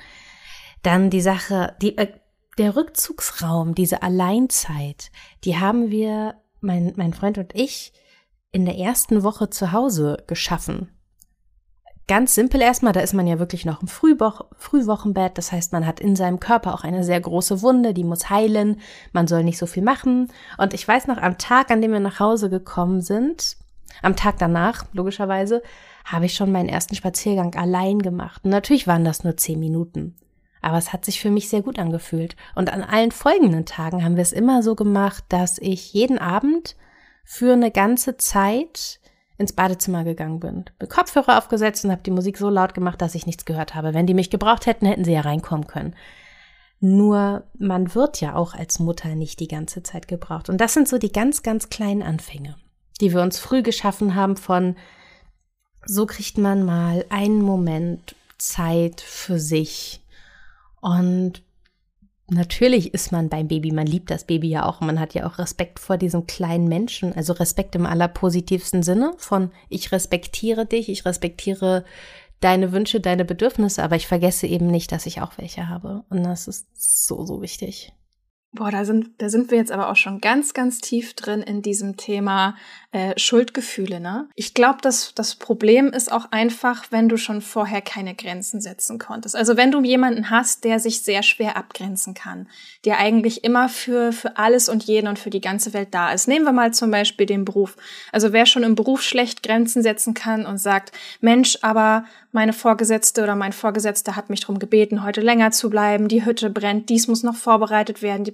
Dann 0.82 1.10
die 1.10 1.22
Sache, 1.22 1.76
die, 1.82 1.98
äh, 1.98 2.14
der 2.58 2.76
Rückzugsraum, 2.76 3.76
diese 3.76 4.02
Alleinzeit, 4.02 5.12
die 5.44 5.58
haben 5.58 5.90
wir, 5.92 6.36
mein, 6.62 6.94
mein 6.96 7.14
Freund 7.14 7.38
und 7.38 7.54
ich, 7.54 7.94
in 8.52 8.66
der 8.66 8.78
ersten 8.78 9.24
Woche 9.24 9.50
zu 9.50 9.72
Hause 9.72 10.24
geschaffen 10.28 10.96
Ganz 12.08 12.36
simpel 12.36 12.62
erstmal, 12.62 12.94
da 12.94 13.00
ist 13.00 13.16
man 13.16 13.26
ja 13.26 13.40
wirklich 13.40 13.66
noch 13.66 13.82
im 13.82 13.88
Frühwoch 13.88 14.42
Frühwochenbett. 14.58 15.40
Das 15.40 15.52
heißt, 15.52 15.74
man 15.74 15.88
hat 15.88 16.00
in 16.00 16.16
seinem 16.16 16.40
Körper 16.40 16.76
auch 16.76 16.84
eine 16.84 17.04
sehr 17.04 17.20
große 17.20 17.64
Wunde, 17.64 17.96
die 17.96 18.04
muss 18.04 18.30
heilen. 18.30 18.80
Man 19.12 19.26
soll 19.28 19.44
nicht 19.44 19.58
so 19.58 19.66
viel 19.66 19.82
machen. 19.82 20.32
Und 20.60 20.76
ich 20.76 20.88
weiß 20.88 21.08
noch, 21.08 21.18
am 21.18 21.40
Tag, 21.40 21.72
an 21.72 21.82
dem 21.82 21.92
wir 21.92 22.00
nach 22.00 22.20
Hause 22.20 22.52
gekommen 22.52 23.02
sind, 23.02 23.58
am 24.04 24.16
Tag 24.16 24.38
danach, 24.38 24.86
logischerweise, 24.94 25.64
habe 26.06 26.28
ich 26.28 26.36
schon 26.36 26.52
meinen 26.52 26.70
ersten 26.70 26.96
Spaziergang 26.96 27.56
allein 27.56 28.00
gemacht. 28.00 28.46
Und 28.46 28.52
natürlich 28.52 28.88
waren 28.88 29.04
das 29.04 29.24
nur 29.24 29.36
zehn 29.36 29.60
Minuten. 29.60 30.16
Aber 30.62 30.78
es 30.78 30.94
hat 30.94 31.04
sich 31.04 31.20
für 31.20 31.32
mich 31.32 31.50
sehr 31.50 31.62
gut 31.62 31.80
angefühlt. 31.80 32.36
Und 32.56 32.72
an 32.72 32.84
allen 32.84 33.12
folgenden 33.12 33.66
Tagen 33.66 34.04
haben 34.04 34.16
wir 34.16 34.22
es 34.22 34.32
immer 34.32 34.64
so 34.64 34.76
gemacht, 34.76 35.24
dass 35.30 35.58
ich 35.58 35.94
jeden 35.94 36.20
Abend 36.20 36.76
für 37.24 37.54
eine 37.54 37.72
ganze 37.72 38.18
Zeit 38.18 39.00
ins 39.38 39.54
Badezimmer 39.54 40.04
gegangen 40.04 40.40
bin. 40.40 40.66
Bin 40.80 40.88
Kopfhörer 40.88 41.38
aufgesetzt 41.38 41.84
und 41.84 41.92
habe 41.92 42.04
die 42.04 42.12
Musik 42.12 42.38
so 42.38 42.50
laut 42.50 42.74
gemacht, 42.74 43.02
dass 43.02 43.16
ich 43.16 43.26
nichts 43.26 43.46
gehört 43.46 43.76
habe. 43.76 43.94
Wenn 43.94 44.08
die 44.08 44.14
mich 44.14 44.30
gebraucht 44.30 44.66
hätten, 44.66 44.86
hätten 44.86 45.04
sie 45.04 45.12
ja 45.12 45.22
reinkommen 45.22 45.68
können. 45.68 45.96
Nur 46.80 47.44
man 47.58 47.96
wird 47.96 48.22
ja 48.22 48.36
auch 48.36 48.54
als 48.54 48.80
Mutter 48.80 49.16
nicht 49.16 49.40
die 49.40 49.48
ganze 49.48 49.82
Zeit 49.82 50.08
gebraucht. 50.08 50.50
Und 50.50 50.62
das 50.62 50.74
sind 50.74 50.88
so 50.88 50.98
die 50.98 51.12
ganz, 51.12 51.42
ganz 51.42 51.70
kleinen 51.70 52.04
Anfänge, 52.04 52.56
die 53.02 53.14
wir 53.14 53.22
uns 53.22 53.40
früh 53.40 53.64
geschaffen 53.64 54.16
haben 54.16 54.38
von, 54.38 54.76
so 55.86 56.06
kriegt 56.06 56.38
man 56.38 56.66
mal 56.66 57.06
einen 57.10 57.42
Moment 57.42 58.16
Zeit 58.38 59.02
für 59.02 59.40
sich. 59.40 60.02
Und 60.82 61.42
Natürlich 62.28 62.92
ist 62.92 63.12
man 63.12 63.30
beim 63.30 63.48
Baby, 63.48 63.72
man 63.72 63.86
liebt 63.86 64.10
das 64.10 64.24
Baby 64.24 64.50
ja 64.50 64.66
auch, 64.66 64.82
man 64.82 65.00
hat 65.00 65.14
ja 65.14 65.28
auch 65.28 65.38
Respekt 65.38 65.78
vor 65.78 65.98
diesem 65.98 66.26
kleinen 66.26 66.68
Menschen, 66.68 67.14
also 67.14 67.34
Respekt 67.34 67.76
im 67.76 67.86
allerpositivsten 67.86 68.82
Sinne 68.82 69.14
von 69.18 69.52
ich 69.70 69.92
respektiere 69.92 70.66
dich, 70.66 70.90
ich 70.90 71.06
respektiere 71.06 71.86
deine 72.40 72.72
Wünsche, 72.72 73.00
deine 73.00 73.26
Bedürfnisse, 73.26 73.84
aber 73.84 73.96
ich 73.96 74.08
vergesse 74.08 74.48
eben 74.48 74.68
nicht, 74.68 74.92
dass 74.92 75.06
ich 75.06 75.22
auch 75.22 75.38
welche 75.38 75.70
habe 75.70 76.04
und 76.10 76.24
das 76.24 76.48
ist 76.48 76.66
so 76.74 77.26
so 77.26 77.44
wichtig. 77.44 77.94
Boah, 78.56 78.72
da 78.72 78.86
sind, 78.86 79.10
da 79.20 79.30
sind 79.30 79.52
wir 79.52 79.58
jetzt 79.58 79.72
aber 79.72 79.90
auch 79.90 79.96
schon 79.96 80.22
ganz, 80.22 80.54
ganz 80.54 80.80
tief 80.80 81.14
drin 81.14 81.42
in 81.42 81.62
diesem 81.62 81.98
Thema 81.98 82.56
äh, 82.96 83.14
Schuldgefühle. 83.20 84.00
Ne? 84.00 84.30
Ich 84.36 84.54
glaube, 84.54 84.78
dass 84.82 85.14
das 85.14 85.36
Problem 85.36 85.88
ist 85.88 86.10
auch 86.10 86.32
einfach, 86.32 86.86
wenn 86.92 87.10
du 87.10 87.18
schon 87.18 87.42
vorher 87.42 87.82
keine 87.82 88.16
Grenzen 88.16 88.62
setzen 88.62 89.00
konntest. 89.00 89.36
Also 89.36 89.58
wenn 89.58 89.72
du 89.72 89.84
jemanden 89.84 90.30
hast, 90.30 90.64
der 90.64 90.80
sich 90.80 91.02
sehr 91.02 91.22
schwer 91.22 91.58
abgrenzen 91.58 92.14
kann, 92.14 92.48
der 92.86 92.98
eigentlich 92.98 93.44
immer 93.44 93.68
für, 93.68 94.14
für 94.14 94.38
alles 94.38 94.70
und 94.70 94.86
jeden 94.86 95.08
und 95.08 95.20
für 95.20 95.30
die 95.30 95.42
ganze 95.42 95.74
Welt 95.74 95.90
da 95.92 96.14
ist. 96.14 96.30
Nehmen 96.30 96.46
wir 96.46 96.54
mal 96.54 96.74
zum 96.74 96.90
Beispiel 96.90 97.26
den 97.26 97.44
Beruf. 97.44 97.76
Also 98.14 98.32
wer 98.32 98.46
schon 98.46 98.64
im 98.64 98.76
Beruf 98.76 99.02
schlecht 99.02 99.44
Grenzen 99.44 99.84
setzen 99.84 100.14
kann 100.14 100.46
und 100.46 100.58
sagt, 100.58 100.94
Mensch, 101.20 101.58
aber 101.62 102.06
meine 102.32 102.54
Vorgesetzte 102.54 103.24
oder 103.24 103.36
mein 103.36 103.54
Vorgesetzter 103.54 104.16
hat 104.16 104.30
mich 104.30 104.42
darum 104.42 104.60
gebeten, 104.60 105.04
heute 105.04 105.22
länger 105.22 105.52
zu 105.52 105.70
bleiben, 105.70 106.10
die 106.10 106.26
Hütte 106.26 106.50
brennt, 106.50 106.90
dies 106.90 107.08
muss 107.08 107.24
noch 107.24 107.36
vorbereitet 107.36 108.02
werden, 108.02 108.26
die 108.26 108.32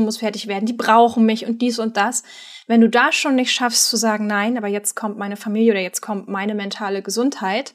muss 0.00 0.18
fertig 0.18 0.46
werden, 0.46 0.66
die 0.66 0.72
brauchen 0.72 1.24
mich 1.26 1.46
und 1.46 1.62
dies 1.62 1.78
und 1.78 1.96
das. 1.96 2.22
Wenn 2.66 2.80
du 2.80 2.88
da 2.88 3.12
schon 3.12 3.34
nicht 3.36 3.52
schaffst 3.52 3.88
zu 3.88 3.96
sagen, 3.96 4.26
nein, 4.26 4.56
aber 4.56 4.68
jetzt 4.68 4.94
kommt 4.94 5.18
meine 5.18 5.36
Familie 5.36 5.72
oder 5.72 5.80
jetzt 5.80 6.00
kommt 6.00 6.28
meine 6.28 6.54
mentale 6.54 7.02
Gesundheit, 7.02 7.74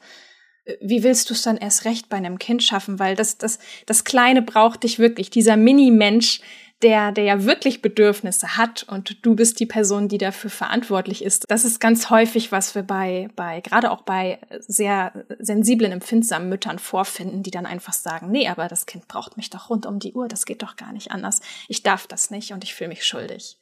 äh, 0.64 0.74
wie 0.80 1.02
willst 1.02 1.30
du 1.30 1.34
es 1.34 1.42
dann 1.42 1.56
erst 1.56 1.84
recht 1.84 2.08
bei 2.08 2.16
einem 2.16 2.38
Kind 2.38 2.62
schaffen? 2.62 2.98
Weil 2.98 3.14
das, 3.14 3.38
das, 3.38 3.58
das 3.86 4.04
Kleine 4.04 4.42
braucht 4.42 4.82
dich 4.82 4.98
wirklich, 4.98 5.30
dieser 5.30 5.56
Mini-Mensch, 5.56 6.40
der, 6.82 7.12
der 7.12 7.24
ja 7.24 7.44
wirklich 7.44 7.82
Bedürfnisse 7.82 8.56
hat 8.56 8.84
und 8.84 9.24
du 9.24 9.34
bist 9.34 9.60
die 9.60 9.66
Person, 9.66 10.08
die 10.08 10.18
dafür 10.18 10.50
verantwortlich 10.50 11.22
ist. 11.22 11.44
Das 11.48 11.64
ist 11.64 11.78
ganz 11.78 12.08
häufig, 12.08 12.52
was 12.52 12.74
wir 12.74 12.82
bei, 12.82 13.28
bei, 13.36 13.60
gerade 13.60 13.90
auch 13.90 14.02
bei 14.02 14.38
sehr 14.60 15.12
sensiblen, 15.38 15.92
empfindsamen 15.92 16.48
Müttern 16.48 16.78
vorfinden, 16.78 17.42
die 17.42 17.50
dann 17.50 17.66
einfach 17.66 17.92
sagen, 17.92 18.30
nee, 18.30 18.48
aber 18.48 18.66
das 18.68 18.86
Kind 18.86 19.08
braucht 19.08 19.36
mich 19.36 19.50
doch 19.50 19.68
rund 19.68 19.84
um 19.84 19.98
die 19.98 20.14
Uhr, 20.14 20.26
das 20.26 20.46
geht 20.46 20.62
doch 20.62 20.76
gar 20.76 20.92
nicht 20.92 21.10
anders. 21.10 21.40
Ich 21.68 21.82
darf 21.82 22.06
das 22.06 22.30
nicht 22.30 22.52
und 22.52 22.64
ich 22.64 22.74
fühle 22.74 22.88
mich 22.88 23.04
schuldig. 23.04 23.58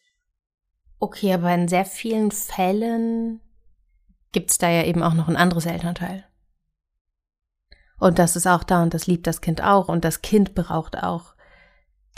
Okay, 1.01 1.33
aber 1.33 1.53
in 1.53 1.69
sehr 1.69 1.85
vielen 1.85 2.31
Fällen 2.31 3.41
gibt's 4.33 4.59
da 4.59 4.71
ja 4.71 4.85
eben 4.85 5.03
auch 5.03 5.15
noch 5.15 5.29
ein 5.29 5.37
anderes 5.37 5.67
Elternteil. 5.67 6.25
Und 7.99 8.21
das 8.21 8.37
ist 8.37 8.47
auch 8.47 8.63
da 8.63 8.83
und 8.83 8.95
das 8.95 9.09
liebt 9.09 9.27
das 9.27 9.41
Kind 9.41 9.63
auch 9.63 9.89
und 9.89 10.05
das 10.05 10.23
Kind 10.23 10.55
braucht 10.55 10.97
auch 10.97 11.35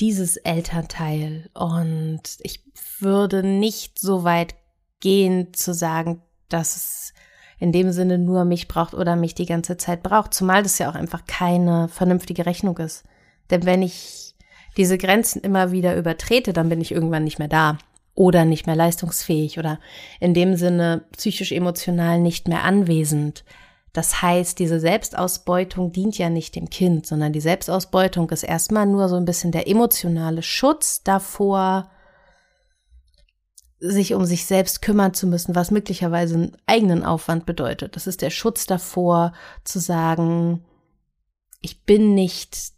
dieses 0.00 0.36
Elternteil. 0.38 1.50
Und 1.54 2.22
ich 2.40 2.64
würde 2.98 3.42
nicht 3.42 3.98
so 3.98 4.24
weit 4.24 4.54
gehen 5.00 5.52
zu 5.54 5.72
sagen, 5.72 6.22
dass 6.48 6.76
es 6.76 7.14
in 7.58 7.72
dem 7.72 7.92
Sinne 7.92 8.18
nur 8.18 8.44
mich 8.44 8.68
braucht 8.68 8.94
oder 8.94 9.16
mich 9.16 9.34
die 9.34 9.46
ganze 9.46 9.76
Zeit 9.76 10.02
braucht, 10.02 10.32
zumal 10.32 10.62
das 10.62 10.78
ja 10.78 10.90
auch 10.90 10.94
einfach 10.94 11.26
keine 11.26 11.88
vernünftige 11.88 12.46
Rechnung 12.46 12.78
ist. 12.78 13.04
Denn 13.50 13.66
wenn 13.66 13.82
ich 13.82 14.34
diese 14.76 14.96
Grenzen 14.96 15.42
immer 15.42 15.72
wieder 15.72 15.96
übertrete, 15.96 16.52
dann 16.52 16.70
bin 16.70 16.80
ich 16.80 16.92
irgendwann 16.92 17.24
nicht 17.24 17.38
mehr 17.38 17.48
da 17.48 17.78
oder 18.14 18.44
nicht 18.44 18.66
mehr 18.66 18.76
leistungsfähig 18.76 19.58
oder 19.58 19.78
in 20.20 20.32
dem 20.34 20.56
Sinne 20.56 21.04
psychisch 21.16 21.52
emotional 21.52 22.20
nicht 22.20 22.48
mehr 22.48 22.64
anwesend. 22.64 23.44
Das 23.92 24.22
heißt, 24.22 24.58
diese 24.58 24.78
Selbstausbeutung 24.78 25.92
dient 25.92 26.16
ja 26.16 26.30
nicht 26.30 26.54
dem 26.54 26.70
Kind, 26.70 27.06
sondern 27.06 27.32
die 27.32 27.40
Selbstausbeutung 27.40 28.30
ist 28.30 28.44
erstmal 28.44 28.86
nur 28.86 29.08
so 29.08 29.16
ein 29.16 29.24
bisschen 29.24 29.50
der 29.50 29.66
emotionale 29.66 30.42
Schutz 30.42 31.02
davor, 31.02 31.90
sich 33.80 34.14
um 34.14 34.24
sich 34.24 34.44
selbst 34.46 34.82
kümmern 34.82 35.14
zu 35.14 35.26
müssen, 35.26 35.54
was 35.54 35.70
möglicherweise 35.70 36.34
einen 36.34 36.56
eigenen 36.66 37.04
Aufwand 37.04 37.46
bedeutet. 37.46 37.96
Das 37.96 38.06
ist 38.06 38.22
der 38.22 38.30
Schutz 38.30 38.66
davor, 38.66 39.32
zu 39.64 39.80
sagen, 39.80 40.64
ich 41.60 41.84
bin 41.84 42.14
nicht 42.14 42.72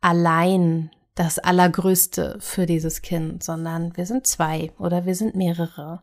allein 0.00 0.90
das 1.14 1.38
Allergrößte 1.38 2.38
für 2.40 2.66
dieses 2.66 3.02
Kind, 3.02 3.44
sondern 3.44 3.96
wir 3.96 4.06
sind 4.06 4.26
zwei 4.26 4.72
oder 4.78 5.04
wir 5.04 5.14
sind 5.14 5.34
mehrere. 5.34 6.02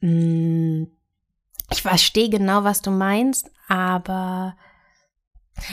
Hm, 0.00 0.88
ich 1.70 1.82
verstehe 1.82 2.28
genau, 2.28 2.64
was 2.64 2.80
du 2.80 2.90
meinst, 2.90 3.50
aber 3.68 4.56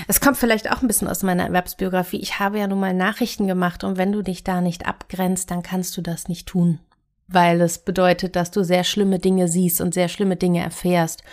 es 0.08 0.20
kommt 0.20 0.38
vielleicht 0.38 0.72
auch 0.72 0.82
ein 0.82 0.88
bisschen 0.88 1.08
aus 1.08 1.24
meiner 1.24 1.46
Erwerbsbiografie. 1.46 2.20
Ich 2.20 2.40
habe 2.40 2.60
ja 2.60 2.68
nun 2.68 2.80
mal 2.80 2.94
Nachrichten 2.94 3.48
gemacht 3.48 3.84
und 3.84 3.98
wenn 3.98 4.12
du 4.12 4.22
dich 4.22 4.44
da 4.44 4.62
nicht 4.62 4.86
abgrenzt, 4.86 5.52
dann 5.52 5.64
kannst 5.64 5.96
du 5.98 6.02
das 6.02 6.28
nicht 6.28 6.48
tun. 6.48 6.80
Weil 7.28 7.62
es 7.62 7.80
bedeutet, 7.80 8.36
dass 8.36 8.52
du 8.52 8.64
sehr 8.64 8.84
schlimme 8.84 9.20
Dinge 9.20 9.48
siehst 9.48 9.82
und 9.82 9.94
sehr 9.94 10.10
schlimme 10.10 10.36
Dinge 10.36 10.62
erfährst. 10.62 11.24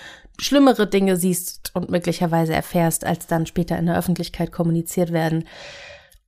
Schlimmere 0.41 0.87
Dinge 0.87 1.17
siehst 1.17 1.71
und 1.75 1.91
möglicherweise 1.91 2.55
erfährst, 2.55 3.05
als 3.05 3.27
dann 3.27 3.47
später 3.47 3.79
in 3.79 3.87
der 3.87 3.99
Öffentlichkeit 3.99 4.53
kommuniziert 4.53 5.13
werden. 5.13 5.45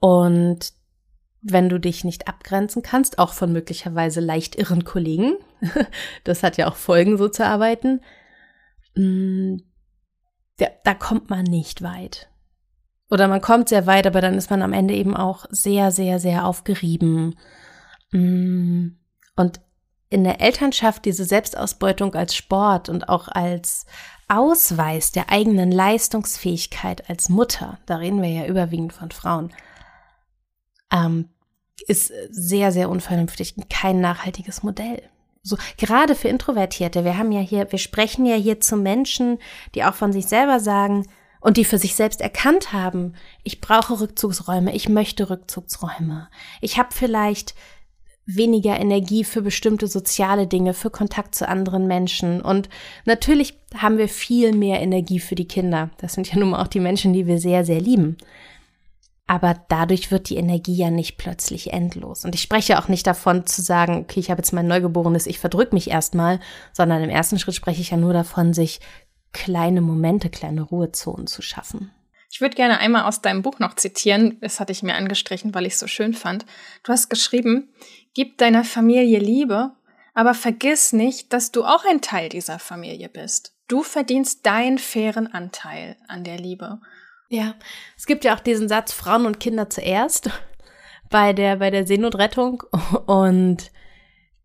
Und 0.00 0.72
wenn 1.40 1.68
du 1.68 1.78
dich 1.78 2.04
nicht 2.04 2.28
abgrenzen 2.28 2.82
kannst, 2.82 3.18
auch 3.18 3.32
von 3.32 3.52
möglicherweise 3.52 4.20
leicht 4.20 4.56
irren 4.56 4.84
Kollegen, 4.84 5.36
das 6.24 6.42
hat 6.42 6.56
ja 6.56 6.68
auch 6.68 6.76
Folgen, 6.76 7.16
so 7.16 7.28
zu 7.28 7.44
arbeiten, 7.46 8.00
mm, 8.96 9.56
da, 10.58 10.66
da 10.84 10.94
kommt 10.94 11.30
man 11.30 11.44
nicht 11.44 11.82
weit. 11.82 12.28
Oder 13.10 13.28
man 13.28 13.40
kommt 13.40 13.68
sehr 13.68 13.86
weit, 13.86 14.06
aber 14.06 14.20
dann 14.20 14.34
ist 14.34 14.50
man 14.50 14.62
am 14.62 14.72
Ende 14.72 14.94
eben 14.94 15.16
auch 15.16 15.46
sehr, 15.50 15.90
sehr, 15.90 16.18
sehr 16.18 16.46
aufgerieben. 16.46 17.38
Mm. 18.10 18.88
Und 19.36 19.60
in 20.10 20.24
der 20.24 20.40
Elternschaft 20.40 21.04
diese 21.04 21.24
Selbstausbeutung 21.24 22.14
als 22.14 22.34
Sport 22.34 22.88
und 22.88 23.08
auch 23.08 23.28
als 23.28 23.86
Ausweis 24.28 25.12
der 25.12 25.30
eigenen 25.30 25.70
Leistungsfähigkeit 25.70 27.08
als 27.10 27.28
Mutter, 27.28 27.78
da 27.86 27.96
reden 27.96 28.22
wir 28.22 28.30
ja 28.30 28.46
überwiegend 28.46 28.92
von 28.92 29.10
Frauen, 29.10 29.52
ähm, 30.92 31.30
ist 31.88 32.12
sehr, 32.30 32.72
sehr 32.72 32.88
unvernünftig 32.88 33.56
und 33.56 33.68
kein 33.68 34.00
nachhaltiges 34.00 34.62
Modell. 34.62 35.02
So, 35.46 35.58
gerade 35.76 36.14
für 36.14 36.28
Introvertierte. 36.28 37.04
Wir 37.04 37.18
haben 37.18 37.30
ja 37.30 37.40
hier, 37.40 37.70
wir 37.70 37.78
sprechen 37.78 38.24
ja 38.24 38.34
hier 38.34 38.60
zu 38.60 38.76
Menschen, 38.76 39.38
die 39.74 39.84
auch 39.84 39.94
von 39.94 40.10
sich 40.10 40.24
selber 40.24 40.58
sagen 40.58 41.06
und 41.40 41.58
die 41.58 41.66
für 41.66 41.76
sich 41.76 41.94
selbst 41.94 42.22
erkannt 42.22 42.72
haben, 42.72 43.12
ich 43.42 43.60
brauche 43.60 44.00
Rückzugsräume, 44.00 44.74
ich 44.74 44.88
möchte 44.88 45.28
Rückzugsräume. 45.28 46.30
Ich 46.62 46.78
habe 46.78 46.88
vielleicht 46.92 47.54
weniger 48.24 48.80
Energie 48.80 49.22
für 49.22 49.42
bestimmte 49.42 49.86
soziale 49.86 50.46
Dinge, 50.46 50.72
für 50.72 50.88
Kontakt 50.88 51.34
zu 51.34 51.46
anderen 51.46 51.86
Menschen. 51.86 52.40
Und 52.40 52.70
natürlich 53.04 53.58
haben 53.76 53.98
wir 53.98 54.08
viel 54.08 54.54
mehr 54.54 54.80
Energie 54.80 55.20
für 55.20 55.34
die 55.34 55.46
Kinder. 55.46 55.90
Das 55.98 56.14
sind 56.14 56.32
ja 56.32 56.38
nun 56.38 56.50
mal 56.50 56.62
auch 56.62 56.68
die 56.68 56.80
Menschen, 56.80 57.12
die 57.12 57.26
wir 57.26 57.38
sehr, 57.38 57.66
sehr 57.66 57.82
lieben. 57.82 58.16
Aber 59.26 59.54
dadurch 59.68 60.10
wird 60.10 60.28
die 60.28 60.36
Energie 60.36 60.76
ja 60.76 60.90
nicht 60.90 61.16
plötzlich 61.16 61.72
endlos. 61.72 62.24
Und 62.24 62.34
ich 62.34 62.42
spreche 62.42 62.78
auch 62.78 62.88
nicht 62.88 63.06
davon 63.06 63.46
zu 63.46 63.62
sagen, 63.62 63.96
okay, 63.96 64.20
ich 64.20 64.30
habe 64.30 64.40
jetzt 64.40 64.52
mein 64.52 64.66
Neugeborenes, 64.66 65.26
ich 65.26 65.38
verdrück 65.38 65.72
mich 65.72 65.90
erstmal, 65.90 66.40
sondern 66.72 67.02
im 67.02 67.10
ersten 67.10 67.38
Schritt 67.38 67.54
spreche 67.54 67.80
ich 67.80 67.90
ja 67.90 67.96
nur 67.96 68.12
davon, 68.12 68.52
sich 68.52 68.80
kleine 69.32 69.80
Momente, 69.80 70.28
kleine 70.28 70.62
Ruhezonen 70.62 71.26
zu 71.26 71.40
schaffen. 71.40 71.90
Ich 72.30 72.40
würde 72.40 72.56
gerne 72.56 72.78
einmal 72.80 73.04
aus 73.04 73.22
deinem 73.22 73.42
Buch 73.42 73.60
noch 73.60 73.76
zitieren, 73.76 74.38
das 74.40 74.60
hatte 74.60 74.72
ich 74.72 74.82
mir 74.82 74.94
angestrichen, 74.94 75.54
weil 75.54 75.66
ich 75.66 75.74
es 75.74 75.78
so 75.78 75.86
schön 75.86 76.14
fand. 76.14 76.44
Du 76.82 76.92
hast 76.92 77.08
geschrieben, 77.08 77.72
gib 78.12 78.38
deiner 78.38 78.64
Familie 78.64 79.20
Liebe, 79.20 79.72
Aber 80.14 80.34
vergiss 80.34 80.92
nicht, 80.92 81.32
dass 81.32 81.50
du 81.50 81.64
auch 81.64 81.84
ein 81.84 82.00
Teil 82.00 82.28
dieser 82.28 82.60
Familie 82.60 83.08
bist. 83.08 83.52
Du 83.66 83.82
verdienst 83.82 84.46
deinen 84.46 84.78
fairen 84.78 85.26
Anteil 85.26 85.96
an 86.06 86.22
der 86.22 86.38
Liebe. 86.38 86.80
Ja, 87.34 87.56
es 87.96 88.06
gibt 88.06 88.24
ja 88.24 88.36
auch 88.36 88.40
diesen 88.40 88.68
Satz 88.68 88.92
Frauen 88.92 89.26
und 89.26 89.40
Kinder 89.40 89.68
zuerst 89.68 90.30
bei 91.10 91.32
der 91.32 91.56
bei 91.56 91.70
der 91.70 91.84
Seenotrettung 91.84 92.62
und 93.06 93.72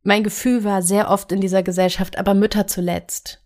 mein 0.02 0.24
Gefühl 0.24 0.64
war 0.64 0.82
sehr 0.82 1.12
oft 1.12 1.32
in 1.32 1.40
dieser 1.40 1.62
Gesellschaft, 1.62 2.18
aber 2.18 2.34
Mütter 2.34 2.66
zuletzt, 2.66 3.44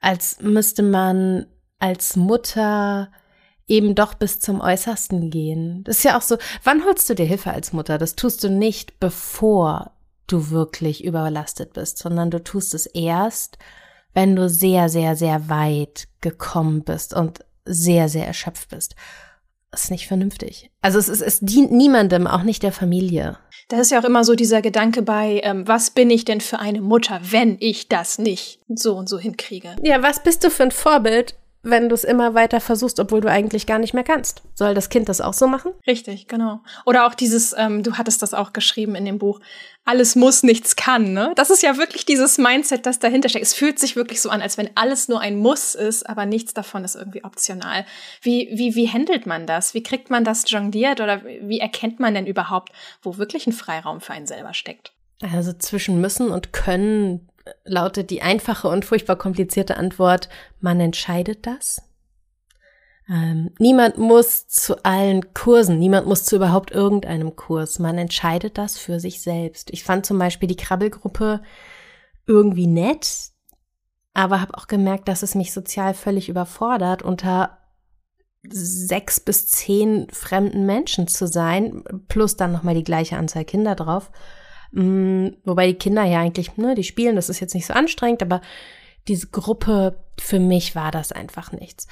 als 0.00 0.40
müsste 0.40 0.82
man 0.82 1.46
als 1.78 2.16
Mutter 2.16 3.12
eben 3.68 3.94
doch 3.94 4.14
bis 4.14 4.40
zum 4.40 4.60
Äußersten 4.60 5.30
gehen. 5.30 5.84
Das 5.84 5.98
ist 5.98 6.02
ja 6.02 6.18
auch 6.18 6.22
so, 6.22 6.36
wann 6.64 6.84
holst 6.84 7.08
du 7.08 7.14
dir 7.14 7.26
Hilfe 7.26 7.52
als 7.52 7.72
Mutter? 7.72 7.96
Das 7.96 8.16
tust 8.16 8.42
du 8.42 8.50
nicht, 8.50 8.98
bevor 8.98 9.92
du 10.26 10.50
wirklich 10.50 11.04
überlastet 11.04 11.74
bist, 11.74 11.98
sondern 11.98 12.32
du 12.32 12.42
tust 12.42 12.74
es 12.74 12.86
erst, 12.86 13.56
wenn 14.14 14.34
du 14.34 14.48
sehr, 14.48 14.88
sehr, 14.88 15.14
sehr 15.14 15.48
weit 15.48 16.08
gekommen 16.20 16.82
bist 16.82 17.14
und 17.14 17.44
sehr, 17.64 18.08
sehr 18.08 18.26
erschöpft 18.26 18.70
bist. 18.70 18.94
Das 19.70 19.84
ist 19.84 19.90
nicht 19.90 20.08
vernünftig. 20.08 20.70
Also 20.82 20.98
es, 20.98 21.08
ist, 21.08 21.20
es 21.20 21.40
dient 21.40 21.70
niemandem, 21.70 22.26
auch 22.26 22.42
nicht 22.42 22.62
der 22.62 22.72
Familie. 22.72 23.38
Da 23.68 23.80
ist 23.80 23.92
ja 23.92 24.00
auch 24.00 24.04
immer 24.04 24.24
so 24.24 24.34
dieser 24.34 24.62
Gedanke 24.62 25.02
bei, 25.02 25.40
ähm, 25.44 25.68
was 25.68 25.90
bin 25.90 26.10
ich 26.10 26.24
denn 26.24 26.40
für 26.40 26.58
eine 26.58 26.80
Mutter, 26.80 27.20
wenn 27.22 27.56
ich 27.60 27.88
das 27.88 28.18
nicht 28.18 28.60
so 28.68 28.96
und 28.96 29.08
so 29.08 29.16
hinkriege? 29.18 29.76
Ja, 29.84 30.02
was 30.02 30.24
bist 30.24 30.42
du 30.42 30.50
für 30.50 30.64
ein 30.64 30.72
Vorbild, 30.72 31.36
wenn 31.62 31.88
du 31.88 31.94
es 31.94 32.04
immer 32.04 32.34
weiter 32.34 32.60
versuchst, 32.60 32.98
obwohl 33.00 33.20
du 33.20 33.30
eigentlich 33.30 33.66
gar 33.66 33.78
nicht 33.78 33.92
mehr 33.92 34.04
kannst. 34.04 34.42
Soll 34.54 34.74
das 34.74 34.88
Kind 34.88 35.08
das 35.08 35.20
auch 35.20 35.34
so 35.34 35.46
machen? 35.46 35.72
Richtig, 35.86 36.26
genau. 36.26 36.60
Oder 36.86 37.06
auch 37.06 37.14
dieses, 37.14 37.54
ähm, 37.56 37.82
du 37.82 37.98
hattest 37.98 38.22
das 38.22 38.32
auch 38.32 38.52
geschrieben 38.52 38.94
in 38.94 39.04
dem 39.04 39.18
Buch, 39.18 39.40
alles 39.84 40.16
muss, 40.16 40.42
nichts 40.42 40.76
kann, 40.76 41.12
ne? 41.12 41.32
Das 41.36 41.50
ist 41.50 41.62
ja 41.62 41.76
wirklich 41.76 42.06
dieses 42.06 42.38
Mindset, 42.38 42.86
das 42.86 42.98
dahinter 42.98 43.28
steckt. 43.28 43.44
Es 43.44 43.54
fühlt 43.54 43.78
sich 43.78 43.96
wirklich 43.96 44.20
so 44.20 44.30
an, 44.30 44.42
als 44.42 44.56
wenn 44.56 44.70
alles 44.74 45.08
nur 45.08 45.20
ein 45.20 45.36
Muss 45.38 45.74
ist, 45.74 46.08
aber 46.08 46.26
nichts 46.26 46.54
davon 46.54 46.84
ist 46.84 46.94
irgendwie 46.94 47.24
optional. 47.24 47.84
Wie, 48.22 48.48
wie, 48.52 48.74
wie 48.74 48.88
handelt 48.88 49.26
man 49.26 49.46
das? 49.46 49.74
Wie 49.74 49.82
kriegt 49.82 50.10
man 50.10 50.24
das 50.24 50.50
jongliert 50.50 51.00
oder 51.00 51.24
wie 51.24 51.60
erkennt 51.60 51.98
man 52.00 52.14
denn 52.14 52.26
überhaupt, 52.26 52.72
wo 53.02 53.18
wirklich 53.18 53.46
ein 53.46 53.52
Freiraum 53.52 54.00
für 54.00 54.12
einen 54.12 54.26
selber 54.26 54.54
steckt? 54.54 54.92
Also 55.22 55.52
zwischen 55.52 56.00
müssen 56.00 56.30
und 56.30 56.52
können 56.52 57.28
lautet 57.64 58.10
die 58.10 58.22
einfache 58.22 58.68
und 58.68 58.84
furchtbar 58.84 59.16
komplizierte 59.16 59.76
Antwort, 59.76 60.28
man 60.60 60.80
entscheidet 60.80 61.46
das. 61.46 61.82
Ähm, 63.08 63.50
niemand 63.58 63.98
muss 63.98 64.46
zu 64.46 64.84
allen 64.84 65.34
Kursen, 65.34 65.78
niemand 65.78 66.06
muss 66.06 66.24
zu 66.24 66.36
überhaupt 66.36 66.70
irgendeinem 66.70 67.34
Kurs. 67.34 67.78
Man 67.78 67.98
entscheidet 67.98 68.56
das 68.56 68.78
für 68.78 69.00
sich 69.00 69.20
selbst. 69.20 69.70
Ich 69.70 69.82
fand 69.82 70.06
zum 70.06 70.18
Beispiel 70.18 70.48
die 70.48 70.56
Krabbelgruppe 70.56 71.42
irgendwie 72.26 72.68
nett, 72.68 73.30
aber 74.14 74.40
habe 74.40 74.56
auch 74.56 74.68
gemerkt, 74.68 75.08
dass 75.08 75.22
es 75.22 75.34
mich 75.34 75.52
sozial 75.52 75.94
völlig 75.94 76.28
überfordert, 76.28 77.02
unter 77.02 77.58
sechs 78.48 79.20
bis 79.20 79.48
zehn 79.48 80.08
fremden 80.10 80.64
Menschen 80.64 81.08
zu 81.08 81.26
sein, 81.26 81.82
plus 82.08 82.36
dann 82.36 82.52
nochmal 82.52 82.74
die 82.74 82.84
gleiche 82.84 83.16
Anzahl 83.16 83.44
Kinder 83.44 83.74
drauf. 83.74 84.10
Mm, 84.72 85.28
wobei 85.44 85.66
die 85.68 85.78
Kinder 85.78 86.04
ja 86.04 86.20
eigentlich, 86.20 86.56
ne, 86.56 86.74
die 86.74 86.84
spielen, 86.84 87.16
das 87.16 87.28
ist 87.28 87.40
jetzt 87.40 87.54
nicht 87.54 87.66
so 87.66 87.74
anstrengend, 87.74 88.22
aber 88.22 88.40
diese 89.08 89.28
Gruppe, 89.28 90.04
für 90.18 90.38
mich 90.38 90.74
war 90.74 90.90
das 90.90 91.12
einfach 91.12 91.52
nichts. 91.52 91.86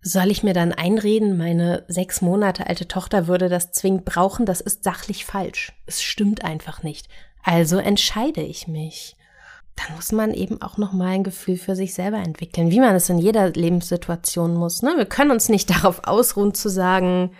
Soll 0.00 0.30
ich 0.30 0.42
mir 0.42 0.54
dann 0.54 0.72
einreden, 0.72 1.36
meine 1.36 1.84
sechs 1.88 2.22
Monate 2.22 2.66
alte 2.66 2.86
Tochter 2.86 3.26
würde 3.26 3.48
das 3.48 3.72
zwingend 3.72 4.04
brauchen? 4.04 4.46
Das 4.46 4.60
ist 4.60 4.84
sachlich 4.84 5.24
falsch. 5.24 5.72
Es 5.86 6.02
stimmt 6.02 6.44
einfach 6.44 6.82
nicht. 6.82 7.08
Also 7.42 7.78
entscheide 7.78 8.40
ich 8.40 8.68
mich. 8.68 9.16
Dann 9.76 9.96
muss 9.96 10.12
man 10.12 10.32
eben 10.32 10.62
auch 10.62 10.76
noch 10.76 10.92
mal 10.92 11.08
ein 11.08 11.24
Gefühl 11.24 11.56
für 11.56 11.76
sich 11.76 11.94
selber 11.94 12.18
entwickeln, 12.18 12.70
wie 12.70 12.80
man 12.80 12.94
es 12.94 13.08
in 13.08 13.18
jeder 13.18 13.50
Lebenssituation 13.50 14.54
muss. 14.54 14.82
Ne? 14.82 14.94
Wir 14.96 15.06
können 15.06 15.30
uns 15.30 15.48
nicht 15.48 15.70
darauf 15.76 16.02
ausruhen 16.04 16.54
zu 16.54 16.68
sagen, 16.68 17.32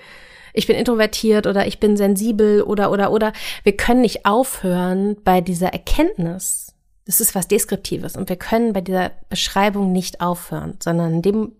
ich 0.58 0.66
bin 0.66 0.76
introvertiert 0.76 1.46
oder 1.46 1.68
ich 1.68 1.78
bin 1.78 1.96
sensibel 1.96 2.62
oder 2.62 2.90
oder 2.90 3.12
oder. 3.12 3.32
Wir 3.62 3.76
können 3.76 4.00
nicht 4.00 4.26
aufhören 4.26 5.16
bei 5.22 5.40
dieser 5.40 5.68
Erkenntnis. 5.68 6.74
Das 7.06 7.20
ist 7.20 7.36
was 7.36 7.46
Deskriptives 7.46 8.16
und 8.16 8.28
wir 8.28 8.36
können 8.36 8.72
bei 8.72 8.80
dieser 8.80 9.12
Beschreibung 9.28 9.92
nicht 9.92 10.20
aufhören, 10.20 10.76
sondern 10.82 11.14
in 11.14 11.22
dem 11.22 11.52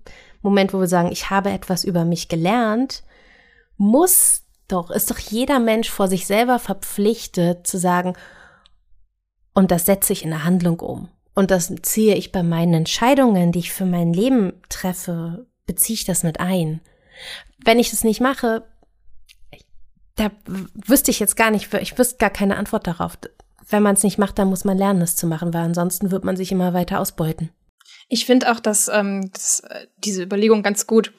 Moment, 0.43 0.75
wo 0.75 0.81
wir 0.81 0.89
sagen, 0.89 1.13
ich 1.13 1.31
habe 1.31 1.51
etwas 1.51 1.85
über 1.85 2.05
mich 2.05 2.29
gelernt, 2.29 3.05
muss 3.77 4.43
doch, 4.67 4.91
ist 4.91 5.11
doch 5.11 5.19
jeder 5.19 5.61
Mensch 5.61 5.89
vor 5.89 6.09
sich 6.09 6.27
selber 6.27 6.59
verpflichtet 6.59 7.67
zu 7.67 7.79
sagen, 7.79 8.15
und 9.55 9.71
das 9.71 9.87
setze 9.87 10.13
ich 10.13 10.25
in 10.25 10.33
eine 10.33 10.45
Handlung 10.45 10.81
um. 10.81 11.09
Und 11.35 11.53
das 11.53 11.73
ziehe 11.83 12.17
ich 12.17 12.33
bei 12.33 12.43
meinen 12.43 12.75
Entscheidungen, 12.75 13.53
die 13.53 13.61
ich 13.61 13.73
für 13.73 13.87
mein 13.87 14.13
Leben 14.13 14.55
treffe, 14.69 15.47
beziehe 15.67 15.95
ich 15.95 16.05
das 16.05 16.25
mit 16.25 16.41
ein. 16.41 16.81
Wenn 17.65 17.79
ich 17.79 17.91
das 17.91 18.05
nicht 18.05 18.21
mache, 18.21 18.65
da 20.19 20.31
wüsste 20.87 21.11
ich 21.11 21.21
jetzt 21.21 21.37
gar 21.37 21.51
nicht, 21.51 21.73
ich 21.75 21.97
wüsste 21.97 22.17
gar 22.19 22.31
keine 22.31 22.57
Antwort 22.57 22.87
darauf. 22.87 23.19
Wenn 23.69 23.83
man 23.83 23.95
es 23.95 24.03
nicht 24.03 24.19
macht, 24.19 24.39
dann 24.39 24.49
muss 24.49 24.65
man 24.65 24.77
lernen, 24.77 25.01
es 25.01 25.17
zu 25.17 25.27
machen, 25.27 25.55
weil 25.55 25.63
ansonsten 25.63 26.11
wird 26.11 26.25
man 26.25 26.37
sich 26.37 26.53
immer 26.53 26.75
weiter 26.75 27.01
ausbeuten. 27.01 27.51
Ich 28.09 28.27
finde 28.27 28.51
auch, 28.51 28.61
dass, 28.61 28.89
ähm, 28.89 29.31
dass 29.33 29.61
äh, 29.61 29.87
diese 29.99 30.23
Überlegung 30.23 30.63
ganz 30.63 30.87
gut, 30.87 31.13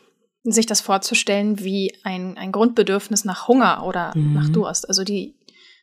sich 0.44 0.66
das 0.66 0.82
vorzustellen 0.82 1.60
wie 1.60 1.94
ein, 2.04 2.38
ein 2.38 2.54
Grundbedürfnis 2.54 3.26
nach 3.26 3.48
Hunger 3.48 3.86
oder 3.86 4.14
mhm. 4.16 4.34
nach 4.34 4.50
Durst. 4.50 4.88
Also 4.88 5.04
die, 5.04 5.36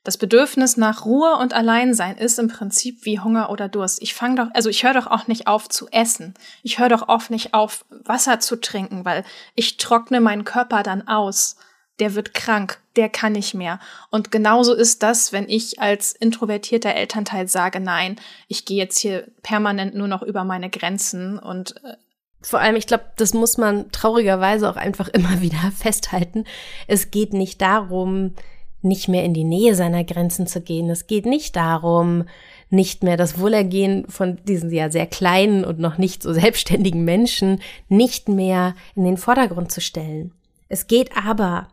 das 0.02 0.16
Bedürfnis 0.16 0.78
nach 0.78 1.04
Ruhe 1.04 1.36
und 1.36 1.52
Alleinsein 1.52 2.16
ist 2.16 2.38
im 2.38 2.48
Prinzip 2.48 3.04
wie 3.04 3.20
Hunger 3.20 3.50
oder 3.50 3.68
Durst. 3.68 4.02
Ich 4.02 4.14
fange 4.14 4.36
doch, 4.36 4.48
also 4.54 4.70
ich 4.70 4.82
höre 4.82 4.94
doch 4.94 5.06
auch 5.06 5.26
nicht 5.26 5.46
auf 5.46 5.68
zu 5.68 5.88
essen. 5.88 6.34
Ich 6.62 6.78
höre 6.78 6.88
doch 6.88 7.08
oft 7.08 7.30
nicht 7.30 7.52
auf, 7.54 7.84
Wasser 7.90 8.40
zu 8.40 8.56
trinken, 8.56 9.04
weil 9.04 9.24
ich 9.54 9.76
trockne 9.76 10.20
meinen 10.20 10.44
Körper 10.44 10.82
dann 10.82 11.06
aus 11.06 11.56
der 11.98 12.14
wird 12.14 12.34
krank, 12.34 12.80
der 12.96 13.08
kann 13.08 13.32
nicht 13.32 13.54
mehr. 13.54 13.78
Und 14.10 14.30
genauso 14.30 14.74
ist 14.74 15.02
das, 15.02 15.32
wenn 15.32 15.48
ich 15.48 15.80
als 15.80 16.12
introvertierter 16.12 16.94
Elternteil 16.94 17.48
sage, 17.48 17.80
nein, 17.80 18.16
ich 18.48 18.64
gehe 18.64 18.78
jetzt 18.78 18.98
hier 18.98 19.26
permanent 19.42 19.94
nur 19.94 20.08
noch 20.08 20.22
über 20.22 20.44
meine 20.44 20.70
Grenzen 20.70 21.38
und 21.38 21.76
äh, 21.84 21.94
vor 22.42 22.60
allem, 22.60 22.76
ich 22.76 22.86
glaube, 22.86 23.04
das 23.16 23.34
muss 23.34 23.58
man 23.58 23.90
traurigerweise 23.90 24.70
auch 24.70 24.76
einfach 24.76 25.08
immer 25.12 25.40
wieder 25.40 25.72
festhalten. 25.74 26.44
Es 26.86 27.10
geht 27.10 27.32
nicht 27.32 27.60
darum, 27.60 28.34
nicht 28.82 29.08
mehr 29.08 29.24
in 29.24 29.34
die 29.34 29.44
Nähe 29.44 29.74
seiner 29.74 30.04
Grenzen 30.04 30.46
zu 30.46 30.60
gehen. 30.60 30.88
Es 30.90 31.06
geht 31.06 31.26
nicht 31.26 31.56
darum, 31.56 32.24
nicht 32.70 33.02
mehr 33.02 33.16
das 33.16 33.38
Wohlergehen 33.38 34.06
von 34.08 34.38
diesen 34.44 34.70
ja 34.70 34.90
sehr 34.90 35.06
kleinen 35.06 35.64
und 35.64 35.78
noch 35.78 35.98
nicht 35.98 36.22
so 36.22 36.32
selbstständigen 36.34 37.04
Menschen 37.04 37.60
nicht 37.88 38.28
mehr 38.28 38.74
in 38.94 39.04
den 39.04 39.16
Vordergrund 39.16 39.72
zu 39.72 39.80
stellen. 39.80 40.32
Es 40.68 40.86
geht 40.86 41.16
aber 41.16 41.68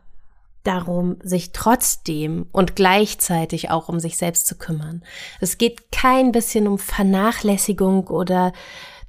darum, 0.64 1.18
sich 1.22 1.52
trotzdem 1.52 2.46
und 2.52 2.74
gleichzeitig 2.74 3.70
auch 3.70 3.88
um 3.88 4.00
sich 4.00 4.16
selbst 4.16 4.46
zu 4.46 4.56
kümmern. 4.56 5.04
Es 5.40 5.58
geht 5.58 5.92
kein 5.92 6.32
bisschen 6.32 6.66
um 6.66 6.78
Vernachlässigung 6.78 8.08
oder 8.08 8.52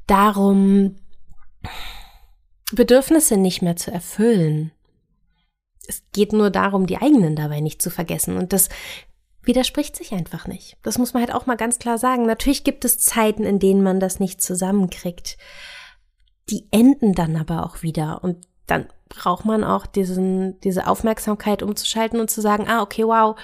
darum, 0.06 0.98
Bedürfnisse 2.72 3.38
nicht 3.38 3.62
mehr 3.62 3.76
zu 3.76 3.92
erfüllen. 3.92 4.72
Es 5.88 6.04
geht 6.14 6.34
nur 6.34 6.50
darum, 6.50 6.88
die 6.88 6.98
eigenen 6.98 7.36
dabei 7.36 7.60
nicht 7.60 7.82
zu 7.82 7.90
vergessen. 7.90 8.38
Und 8.38 8.54
das 8.54 8.70
widerspricht 9.44 9.96
sich 9.96 10.14
einfach 10.14 10.48
nicht. 10.48 10.78
Das 10.82 10.98
muss 10.98 11.14
man 11.14 11.22
halt 11.22 11.34
auch 11.34 11.46
mal 11.46 11.58
ganz 11.58 11.80
klar 11.80 11.98
sagen. 11.98 12.26
Natürlich 12.26 12.64
gibt 12.64 12.86
es 12.86 13.00
Zeiten, 13.00 13.44
in 13.44 13.60
denen 13.60 13.84
man 13.84 14.00
das 14.00 14.20
nicht 14.20 14.42
zusammenkriegt. 14.42 15.38
Die 16.50 16.68
enden 16.72 17.14
dann 17.14 17.36
aber 17.36 17.66
auch 17.66 17.82
wieder. 17.84 18.24
Und 18.24 18.48
dann 18.66 18.88
braucht 19.10 19.46
man 19.46 19.64
auch 19.64 19.86
diesen, 19.86 20.60
diese 20.62 20.88
Aufmerksamkeit 20.88 21.64
umzuschalten 21.64 22.20
und 22.20 22.30
zu 22.30 22.42
sagen, 22.42 22.68
ah, 22.68 22.82
okay, 22.82 23.06
wow, 23.06 23.38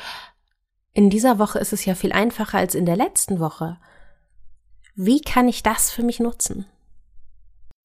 in 0.93 1.09
dieser 1.09 1.39
Woche 1.39 1.59
ist 1.59 1.73
es 1.73 1.85
ja 1.85 1.95
viel 1.95 2.11
einfacher 2.11 2.57
als 2.57 2.75
in 2.75 2.85
der 2.85 2.97
letzten 2.97 3.39
Woche. 3.39 3.77
Wie 4.95 5.21
kann 5.21 5.47
ich 5.47 5.63
das 5.63 5.91
für 5.91 6.03
mich 6.03 6.19
nutzen? 6.19 6.65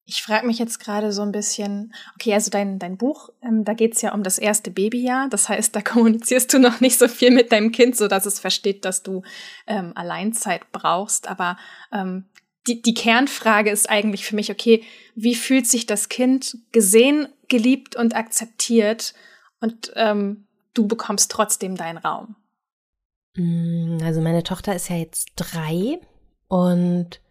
Ich 0.09 0.23
frage 0.23 0.47
mich 0.47 0.57
jetzt 0.57 0.79
gerade 0.79 1.11
so 1.11 1.21
ein 1.21 1.33
bisschen, 1.33 1.93
okay, 2.15 2.33
also 2.33 2.49
dein, 2.49 2.79
dein 2.79 2.95
Buch, 2.95 3.29
ähm, 3.41 3.65
da 3.65 3.73
geht's 3.73 4.01
ja 4.01 4.13
um 4.13 4.23
das 4.23 4.37
erste 4.37 4.71
Babyjahr. 4.71 5.27
Das 5.29 5.49
heißt, 5.49 5.75
da 5.75 5.81
kommunizierst 5.83 6.53
du 6.53 6.59
noch 6.59 6.79
nicht 6.79 6.97
so 6.97 7.07
viel 7.07 7.31
mit 7.31 7.51
deinem 7.51 7.71
Kind, 7.73 7.97
so 7.97 8.07
dass 8.07 8.25
es 8.25 8.39
versteht, 8.39 8.85
dass 8.85 9.03
du 9.03 9.23
ähm, 9.67 9.91
Alleinzeit 9.95 10.71
brauchst. 10.71 11.27
Aber 11.27 11.57
ähm, 11.91 12.25
die, 12.67 12.81
die 12.81 12.93
Kernfrage 12.93 13.69
ist 13.69 13.89
eigentlich 13.89 14.25
für 14.25 14.35
mich, 14.35 14.49
okay, 14.49 14.83
wie 15.15 15.35
fühlt 15.35 15.67
sich 15.67 15.85
das 15.85 16.07
Kind 16.07 16.57
gesehen, 16.71 17.27
geliebt 17.47 17.95
und 17.95 18.15
akzeptiert 18.15 19.13
und 19.59 19.91
ähm, 19.95 20.47
du 20.73 20.87
bekommst 20.87 21.31
trotzdem 21.31 21.75
deinen 21.75 21.97
Raum? 21.97 22.35
Mm, 23.35 23.97
also 24.03 24.21
meine 24.21 24.43
Tochter 24.43 24.75
ist 24.75 24.89
ja 24.89 24.95
jetzt 24.95 25.31
drei 25.35 25.99
und 26.47 27.21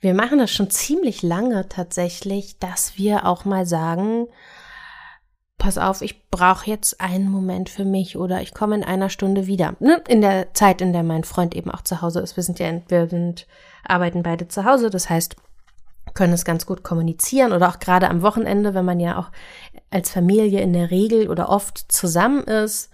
wir 0.00 0.14
machen 0.14 0.38
das 0.38 0.52
schon 0.52 0.70
ziemlich 0.70 1.22
lange 1.22 1.68
tatsächlich, 1.68 2.58
dass 2.58 2.96
wir 2.96 3.26
auch 3.26 3.44
mal 3.44 3.66
sagen, 3.66 4.28
pass 5.58 5.78
auf, 5.78 6.02
ich 6.02 6.28
brauche 6.30 6.68
jetzt 6.68 7.00
einen 7.00 7.30
Moment 7.30 7.70
für 7.70 7.84
mich 7.84 8.16
oder 8.16 8.42
ich 8.42 8.54
komme 8.54 8.74
in 8.76 8.84
einer 8.84 9.08
Stunde 9.08 9.46
wieder. 9.46 9.76
Ne? 9.80 10.02
In 10.08 10.20
der 10.20 10.52
Zeit, 10.52 10.80
in 10.80 10.92
der 10.92 11.02
mein 11.02 11.24
Freund 11.24 11.54
eben 11.54 11.70
auch 11.70 11.82
zu 11.82 12.02
Hause 12.02 12.20
ist. 12.20 12.36
Wir 12.36 12.42
sind 12.42 12.58
ja, 12.58 12.70
wir 12.88 13.08
sind, 13.08 13.46
arbeiten 13.84 14.22
beide 14.22 14.48
zu 14.48 14.64
Hause, 14.64 14.90
das 14.90 15.08
heißt, 15.08 15.36
können 16.14 16.32
es 16.32 16.44
ganz 16.44 16.66
gut 16.66 16.82
kommunizieren 16.82 17.52
oder 17.52 17.68
auch 17.68 17.78
gerade 17.78 18.08
am 18.08 18.22
Wochenende, 18.22 18.74
wenn 18.74 18.84
man 18.84 19.00
ja 19.00 19.18
auch 19.18 19.30
als 19.90 20.10
Familie 20.10 20.60
in 20.60 20.72
der 20.72 20.90
Regel 20.90 21.28
oder 21.28 21.48
oft 21.48 21.92
zusammen 21.92 22.44
ist, 22.44 22.90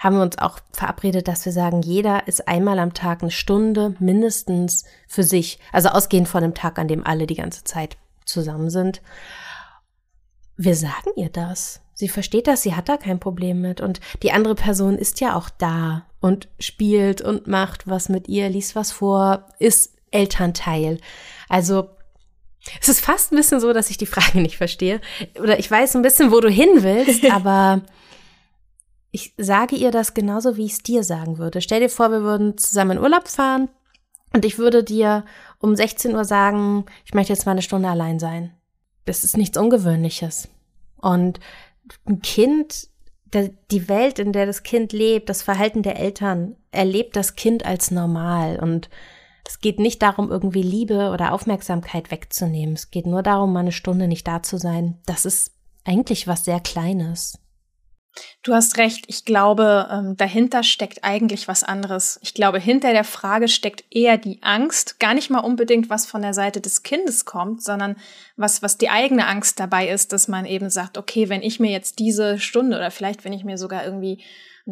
haben 0.00 0.16
wir 0.16 0.22
uns 0.22 0.38
auch 0.38 0.60
verabredet, 0.72 1.28
dass 1.28 1.44
wir 1.44 1.52
sagen, 1.52 1.82
jeder 1.82 2.26
ist 2.26 2.48
einmal 2.48 2.78
am 2.78 2.94
Tag 2.94 3.20
eine 3.20 3.30
Stunde 3.30 3.94
mindestens 3.98 4.84
für 5.06 5.22
sich. 5.22 5.58
Also 5.72 5.90
ausgehend 5.90 6.26
von 6.26 6.42
dem 6.42 6.54
Tag, 6.54 6.78
an 6.78 6.88
dem 6.88 7.06
alle 7.06 7.26
die 7.26 7.34
ganze 7.34 7.64
Zeit 7.64 7.98
zusammen 8.24 8.70
sind. 8.70 9.02
Wir 10.56 10.74
sagen 10.74 11.10
ihr 11.16 11.28
das. 11.28 11.82
Sie 11.92 12.08
versteht 12.08 12.46
das, 12.46 12.62
sie 12.62 12.74
hat 12.74 12.88
da 12.88 12.96
kein 12.96 13.20
Problem 13.20 13.60
mit. 13.60 13.82
Und 13.82 14.00
die 14.22 14.32
andere 14.32 14.54
Person 14.54 14.96
ist 14.96 15.20
ja 15.20 15.36
auch 15.36 15.50
da 15.50 16.06
und 16.18 16.48
spielt 16.58 17.20
und 17.20 17.46
macht 17.46 17.86
was 17.86 18.08
mit 18.08 18.26
ihr, 18.26 18.48
liest 18.48 18.74
was 18.74 18.92
vor, 18.92 19.48
ist 19.58 19.96
Elternteil. 20.10 20.98
Also 21.50 21.90
es 22.80 22.88
ist 22.88 23.00
fast 23.00 23.32
ein 23.32 23.36
bisschen 23.36 23.60
so, 23.60 23.72
dass 23.72 23.90
ich 23.90 23.98
die 23.98 24.06
Frage 24.06 24.40
nicht 24.40 24.56
verstehe. 24.56 25.00
Oder 25.40 25.58
ich 25.58 25.70
weiß 25.70 25.96
ein 25.96 26.02
bisschen, 26.02 26.30
wo 26.30 26.40
du 26.40 26.48
hin 26.48 26.82
willst, 26.82 27.24
aber 27.30 27.82
ich 29.10 29.34
sage 29.36 29.76
ihr 29.76 29.90
das 29.90 30.14
genauso, 30.14 30.56
wie 30.56 30.66
ich 30.66 30.72
es 30.72 30.82
dir 30.82 31.02
sagen 31.02 31.38
würde. 31.38 31.60
Stell 31.60 31.80
dir 31.80 31.90
vor, 31.90 32.10
wir 32.10 32.22
würden 32.22 32.58
zusammen 32.58 32.92
in 32.92 33.02
Urlaub 33.02 33.28
fahren 33.28 33.68
und 34.32 34.44
ich 34.44 34.58
würde 34.58 34.84
dir 34.84 35.24
um 35.58 35.74
16 35.74 36.14
Uhr 36.14 36.24
sagen, 36.24 36.86
ich 37.04 37.14
möchte 37.14 37.32
jetzt 37.32 37.46
mal 37.46 37.52
eine 37.52 37.62
Stunde 37.62 37.88
allein 37.88 38.18
sein. 38.18 38.54
Das 39.04 39.24
ist 39.24 39.36
nichts 39.36 39.58
Ungewöhnliches. 39.58 40.48
Und 40.96 41.40
ein 42.06 42.20
Kind, 42.22 42.88
die 43.32 43.88
Welt, 43.88 44.18
in 44.18 44.32
der 44.32 44.46
das 44.46 44.62
Kind 44.62 44.92
lebt, 44.92 45.28
das 45.28 45.42
Verhalten 45.42 45.82
der 45.82 45.98
Eltern, 45.98 46.56
erlebt 46.70 47.16
das 47.16 47.34
Kind 47.34 47.64
als 47.64 47.90
normal. 47.90 48.60
Und 48.60 48.90
es 49.46 49.60
geht 49.60 49.78
nicht 49.78 50.02
darum, 50.02 50.30
irgendwie 50.30 50.62
Liebe 50.62 51.10
oder 51.10 51.32
Aufmerksamkeit 51.32 52.10
wegzunehmen. 52.10 52.74
Es 52.74 52.90
geht 52.90 53.06
nur 53.06 53.22
darum, 53.22 53.52
mal 53.52 53.60
eine 53.60 53.72
Stunde 53.72 54.08
nicht 54.08 54.26
da 54.26 54.42
zu 54.42 54.58
sein. 54.58 54.98
Das 55.06 55.24
ist 55.24 55.52
eigentlich 55.84 56.26
was 56.26 56.44
sehr 56.44 56.60
Kleines. 56.60 57.38
Du 58.42 58.54
hast 58.54 58.76
recht. 58.78 59.04
Ich 59.06 59.24
glaube, 59.24 59.88
ähm, 59.90 60.16
dahinter 60.16 60.62
steckt 60.62 61.04
eigentlich 61.04 61.46
was 61.46 61.62
anderes. 61.62 62.18
Ich 62.22 62.34
glaube, 62.34 62.58
hinter 62.58 62.92
der 62.92 63.04
Frage 63.04 63.48
steckt 63.48 63.84
eher 63.90 64.18
die 64.18 64.42
Angst, 64.42 64.98
gar 64.98 65.14
nicht 65.14 65.30
mal 65.30 65.40
unbedingt, 65.40 65.90
was 65.90 66.06
von 66.06 66.22
der 66.22 66.34
Seite 66.34 66.60
des 66.60 66.82
Kindes 66.82 67.24
kommt, 67.24 67.62
sondern 67.62 67.96
was, 68.36 68.62
was 68.62 68.78
die 68.78 68.90
eigene 68.90 69.26
Angst 69.26 69.60
dabei 69.60 69.88
ist, 69.88 70.12
dass 70.12 70.26
man 70.26 70.44
eben 70.44 70.70
sagt, 70.70 70.98
okay, 70.98 71.28
wenn 71.28 71.42
ich 71.42 71.60
mir 71.60 71.70
jetzt 71.70 71.98
diese 71.98 72.38
Stunde 72.38 72.76
oder 72.76 72.90
vielleicht, 72.90 73.24
wenn 73.24 73.32
ich 73.32 73.44
mir 73.44 73.58
sogar 73.58 73.84
irgendwie 73.84 74.22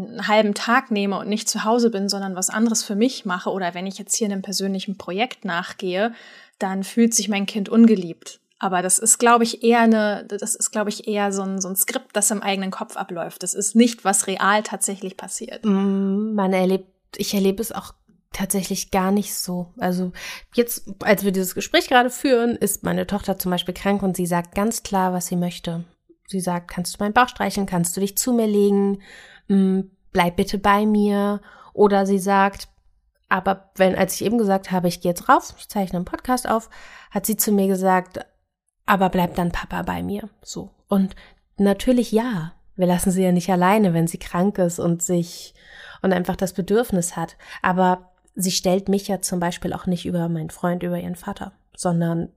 einen 0.07 0.29
halben 0.29 0.55
Tag 0.55 0.91
nehme 0.91 1.19
und 1.19 1.29
nicht 1.29 1.49
zu 1.49 1.65
Hause 1.65 1.91
bin, 1.91 2.09
sondern 2.09 2.35
was 2.35 2.51
anderes 2.51 2.83
für 2.83 2.97
mich 2.97 3.25
mache 3.25 3.51
oder 3.51 3.75
wenn 3.75 3.87
ich 3.87 3.99
jetzt 3.99 4.15
hier 4.17 4.27
einem 4.27 4.43
persönlichen 4.43 4.97
Projekt 4.97 5.45
nachgehe, 5.45 6.13
dann 6.59 6.85
fühlt 6.85 7.15
sich 7.15 7.29
mein 7.29 7.47
Kind 7.47 7.69
ungeliebt. 7.69 8.41
Aber 8.61 8.83
das 8.83 8.99
ist, 8.99 9.19
glaube 9.19 9.45
ich, 9.45 9.63
eher 9.63 9.81
eine, 9.81 10.25
das 10.27 10.55
ist, 10.55 10.71
glaube 10.71 10.91
ich, 10.91 11.07
eher 11.07 11.33
so 11.33 11.43
ein, 11.43 11.61
so 11.61 11.69
ein 11.69 11.77
Skript, 11.77 12.09
das 12.15 12.31
im 12.31 12.43
eigenen 12.43 12.73
Kopf 12.73 12.97
abläuft. 12.97 13.43
Das 13.43 13.55
ist 13.55 13.77
nicht, 13.77 14.05
was 14.05 14.27
real 14.27 14.63
tatsächlich 14.65 15.17
passiert. 15.17 15.65
Mm, 15.65 16.35
man 16.35 16.53
erlebt, 16.53 16.89
ich 17.17 17.35
erlebe 17.35 17.63
es 17.63 17.71
auch 17.71 17.95
tatsächlich 18.33 18.91
gar 18.91 19.13
nicht 19.13 19.35
so. 19.35 19.73
Also 19.79 20.13
jetzt, 20.55 20.91
als 21.01 21.25
wir 21.25 21.33
dieses 21.33 21.55
Gespräch 21.55 21.89
gerade 21.89 22.11
führen, 22.11 22.57
ist 22.57 22.83
meine 22.83 23.07
Tochter 23.07 23.39
zum 23.39 23.51
Beispiel 23.51 23.75
krank 23.75 24.03
und 24.03 24.17
sie 24.17 24.27
sagt 24.27 24.55
ganz 24.55 24.83
klar, 24.83 25.13
was 25.13 25.29
sie 25.29 25.37
möchte. 25.37 25.85
Sie 26.27 26.41
sagt, 26.41 26.69
kannst 26.69 26.95
du 26.95 27.03
meinen 27.03 27.15
Bauch 27.15 27.29
streichen, 27.29 27.65
kannst 27.65 27.97
du 27.97 28.01
dich 28.01 28.19
zu 28.19 28.33
mir 28.33 28.47
legen, 28.47 29.01
bleib 29.49 30.37
bitte 30.37 30.59
bei 30.59 30.87
mir. 30.87 31.41
Oder 31.73 32.07
sie 32.07 32.19
sagt, 32.19 32.69
aber 33.29 33.71
wenn, 33.77 33.95
als 33.95 34.15
ich 34.15 34.25
eben 34.25 34.39
gesagt 34.39 34.71
habe, 34.71 34.89
ich 34.89 35.01
gehe 35.01 35.11
jetzt 35.11 35.29
raus, 35.29 35.55
ich 35.59 35.69
zeichne 35.69 35.99
einen 35.99 36.05
Podcast 36.05 36.49
auf, 36.49 36.71
hat 37.11 37.27
sie 37.27 37.37
zu 37.37 37.53
mir 37.53 37.67
gesagt, 37.67 38.25
aber 38.87 39.11
bleibt 39.11 39.39
dann 39.39 39.53
Papa 39.53 39.83
bei 39.83 40.03
mir. 40.03 40.29
So. 40.43 40.71
Und 40.89 41.15
natürlich 41.57 42.13
ja. 42.13 42.55
Wir 42.77 42.87
lassen 42.87 43.11
sie 43.11 43.23
ja 43.23 43.33
nicht 43.33 43.51
alleine, 43.51 43.93
wenn 43.93 44.07
sie 44.07 44.19
krank 44.19 44.59
ist 44.59 44.79
und 44.79 45.03
sich 45.03 45.55
und 46.01 46.13
einfach 46.13 46.37
das 46.37 46.53
Bedürfnis 46.53 47.17
hat. 47.17 47.37
Aber 47.61 48.13
sie 48.35 48.53
stellt 48.53 48.89
mich 48.89 49.09
ja 49.09 49.21
zum 49.21 49.41
Beispiel 49.41 49.73
auch 49.73 49.87
nicht 49.87 50.07
über 50.07 50.29
meinen 50.29 50.51
Freund, 50.51 50.83
über 50.83 50.99
ihren 50.99 51.17
Vater, 51.17 51.53
sondern 51.77 52.31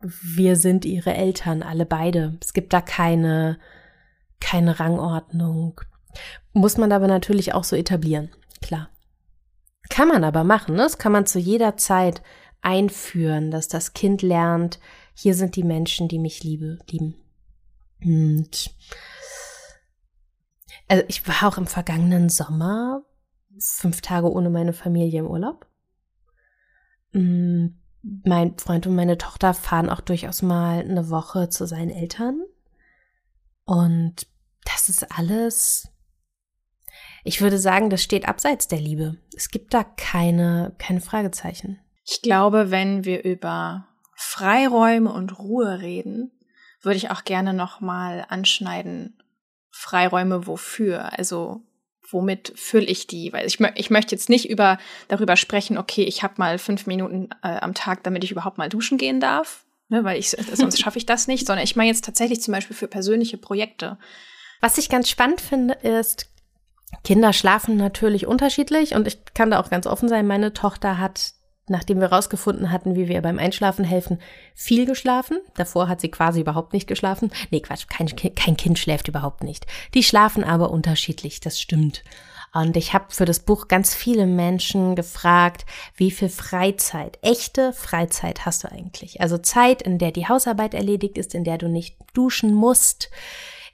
wir 0.00 0.56
sind 0.56 0.84
ihre 0.84 1.14
Eltern, 1.14 1.62
alle 1.62 1.86
beide. 1.86 2.38
Es 2.42 2.52
gibt 2.52 2.72
da 2.72 2.80
keine, 2.80 3.58
keine 4.40 4.80
Rangordnung. 4.80 5.80
Muss 6.52 6.76
man 6.76 6.92
aber 6.92 7.06
natürlich 7.06 7.54
auch 7.54 7.64
so 7.64 7.76
etablieren, 7.76 8.30
klar. 8.60 8.90
Kann 9.90 10.08
man 10.08 10.24
aber 10.24 10.44
machen, 10.44 10.76
ne? 10.76 10.82
Das 10.82 10.98
kann 10.98 11.12
man 11.12 11.26
zu 11.26 11.38
jeder 11.38 11.76
Zeit 11.76 12.22
einführen, 12.62 13.50
dass 13.50 13.68
das 13.68 13.92
Kind 13.92 14.22
lernt, 14.22 14.78
hier 15.14 15.34
sind 15.34 15.56
die 15.56 15.64
Menschen, 15.64 16.08
die 16.08 16.18
mich 16.18 16.42
liebe, 16.42 16.78
lieben. 16.90 17.14
Und 18.02 18.74
also 20.88 21.04
ich 21.08 21.26
war 21.28 21.48
auch 21.48 21.58
im 21.58 21.66
vergangenen 21.66 22.28
Sommer 22.28 23.02
fünf 23.58 24.00
Tage 24.00 24.30
ohne 24.30 24.50
meine 24.50 24.72
Familie 24.72 25.20
im 25.20 25.26
Urlaub. 25.26 25.66
Mm, 27.12 27.68
mein 28.02 28.58
Freund 28.58 28.86
und 28.86 28.94
meine 28.94 29.16
Tochter 29.16 29.54
fahren 29.54 29.88
auch 29.88 30.00
durchaus 30.00 30.42
mal 30.42 30.80
eine 30.80 31.08
Woche 31.10 31.48
zu 31.48 31.66
seinen 31.66 31.90
Eltern. 31.90 32.42
Und 33.64 34.26
das 34.64 34.88
ist 34.88 35.16
alles, 35.16 35.88
ich 37.24 37.40
würde 37.40 37.58
sagen, 37.58 37.90
das 37.90 38.02
steht 38.02 38.28
abseits 38.28 38.68
der 38.68 38.80
Liebe. 38.80 39.16
Es 39.34 39.48
gibt 39.48 39.72
da 39.74 39.82
keine, 39.82 40.74
keine 40.78 41.00
Fragezeichen. 41.00 41.80
Ich 42.04 42.20
glaube, 42.20 42.70
wenn 42.70 43.04
wir 43.04 43.24
über 43.24 43.88
Freiräume 44.14 45.10
und 45.10 45.38
Ruhe 45.38 45.80
reden, 45.80 46.30
würde 46.82 46.98
ich 46.98 47.10
auch 47.10 47.24
gerne 47.24 47.54
nochmal 47.54 48.26
anschneiden. 48.28 49.18
Freiräume 49.70 50.46
wofür? 50.46 51.18
Also 51.18 51.62
womit 52.10 52.52
fülle 52.56 52.86
ich 52.86 53.06
die? 53.06 53.32
Weil 53.32 53.46
ich, 53.46 53.58
ich 53.74 53.90
möchte 53.90 54.14
jetzt 54.14 54.28
nicht 54.28 54.48
über 54.50 54.78
darüber 55.08 55.36
sprechen, 55.36 55.78
okay, 55.78 56.04
ich 56.04 56.22
habe 56.22 56.34
mal 56.36 56.58
fünf 56.58 56.86
Minuten 56.86 57.30
äh, 57.42 57.56
am 57.58 57.72
Tag, 57.72 58.04
damit 58.04 58.22
ich 58.22 58.30
überhaupt 58.30 58.58
mal 58.58 58.68
duschen 58.68 58.98
gehen 58.98 59.18
darf, 59.18 59.64
ne, 59.88 60.04
weil 60.04 60.18
ich 60.18 60.30
sonst 60.30 60.78
schaffe 60.78 60.98
ich 60.98 61.06
das 61.06 61.26
nicht, 61.26 61.46
sondern 61.46 61.64
ich 61.64 61.74
meine 61.74 61.88
jetzt 61.88 62.04
tatsächlich 62.04 62.42
zum 62.42 62.52
Beispiel 62.52 62.76
für 62.76 62.86
persönliche 62.86 63.38
Projekte. 63.38 63.98
Was 64.60 64.76
ich 64.78 64.90
ganz 64.90 65.08
spannend 65.08 65.40
finde, 65.40 65.74
ist, 65.74 66.28
Kinder 67.02 67.32
schlafen 67.32 67.76
natürlich 67.76 68.26
unterschiedlich 68.26 68.94
und 68.94 69.06
ich 69.06 69.24
kann 69.34 69.50
da 69.50 69.60
auch 69.60 69.70
ganz 69.70 69.86
offen 69.86 70.08
sein. 70.08 70.26
Meine 70.26 70.52
Tochter 70.52 70.98
hat 70.98 71.34
nachdem 71.66 72.00
wir 72.00 72.12
rausgefunden 72.12 72.70
hatten, 72.70 72.94
wie 72.94 73.08
wir 73.08 73.22
beim 73.22 73.38
Einschlafen 73.38 73.84
helfen, 73.84 74.20
viel 74.54 74.86
geschlafen. 74.86 75.38
Davor 75.56 75.88
hat 75.88 76.00
sie 76.00 76.10
quasi 76.10 76.40
überhaupt 76.40 76.72
nicht 76.72 76.86
geschlafen. 76.86 77.30
Nee, 77.50 77.60
Quatsch, 77.60 77.86
kein, 77.88 78.06
kein 78.34 78.56
Kind 78.56 78.78
schläft 78.78 79.08
überhaupt 79.08 79.42
nicht. 79.42 79.66
Die 79.94 80.02
schlafen 80.02 80.44
aber 80.44 80.70
unterschiedlich, 80.70 81.40
das 81.40 81.60
stimmt. 81.60 82.04
Und 82.52 82.76
ich 82.76 82.92
habe 82.94 83.06
für 83.08 83.24
das 83.24 83.40
Buch 83.40 83.66
ganz 83.66 83.94
viele 83.94 84.26
Menschen 84.26 84.94
gefragt, 84.94 85.66
wie 85.96 86.12
viel 86.12 86.28
Freizeit, 86.28 87.18
echte 87.20 87.72
Freizeit 87.72 88.46
hast 88.46 88.62
du 88.62 88.70
eigentlich? 88.70 89.20
Also 89.20 89.38
Zeit, 89.38 89.82
in 89.82 89.98
der 89.98 90.12
die 90.12 90.28
Hausarbeit 90.28 90.72
erledigt 90.72 91.18
ist, 91.18 91.34
in 91.34 91.42
der 91.42 91.58
du 91.58 91.68
nicht 91.68 91.96
duschen 92.12 92.54
musst, 92.54 93.10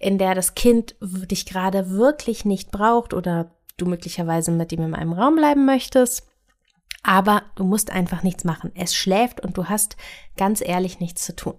in 0.01 0.19
der 0.19 0.35
das 0.35 0.55
Kind 0.55 0.97
dich 1.01 1.47
gerade 1.47 1.91
wirklich 1.91 2.45
nicht 2.45 2.73
braucht 2.73 3.15
oder 3.15 3.53
du 3.77 3.87
möglicherweise 3.87 4.51
mit 4.51 4.73
ihm 4.73 4.83
in 4.83 4.95
einem 4.97 5.13
Raum 5.13 5.37
bleiben 5.37 5.65
möchtest 5.65 6.27
aber 7.03 7.43
du 7.55 7.65
musst 7.65 7.91
einfach 7.91 8.23
nichts 8.23 8.45
machen. 8.45 8.73
Es 8.75 8.95
schläft 8.95 9.41
und 9.41 9.57
du 9.57 9.67
hast 9.69 9.97
ganz 10.37 10.61
ehrlich 10.61 11.01
nichts 11.01 11.25
zu 11.25 11.35
tun. 11.35 11.55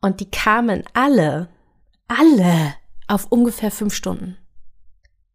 Und 0.00 0.20
die 0.20 0.30
kamen 0.30 0.84
alle, 0.92 1.48
alle 2.08 2.74
auf 3.06 3.30
ungefähr 3.30 3.70
fünf 3.70 3.94
Stunden. 3.94 4.38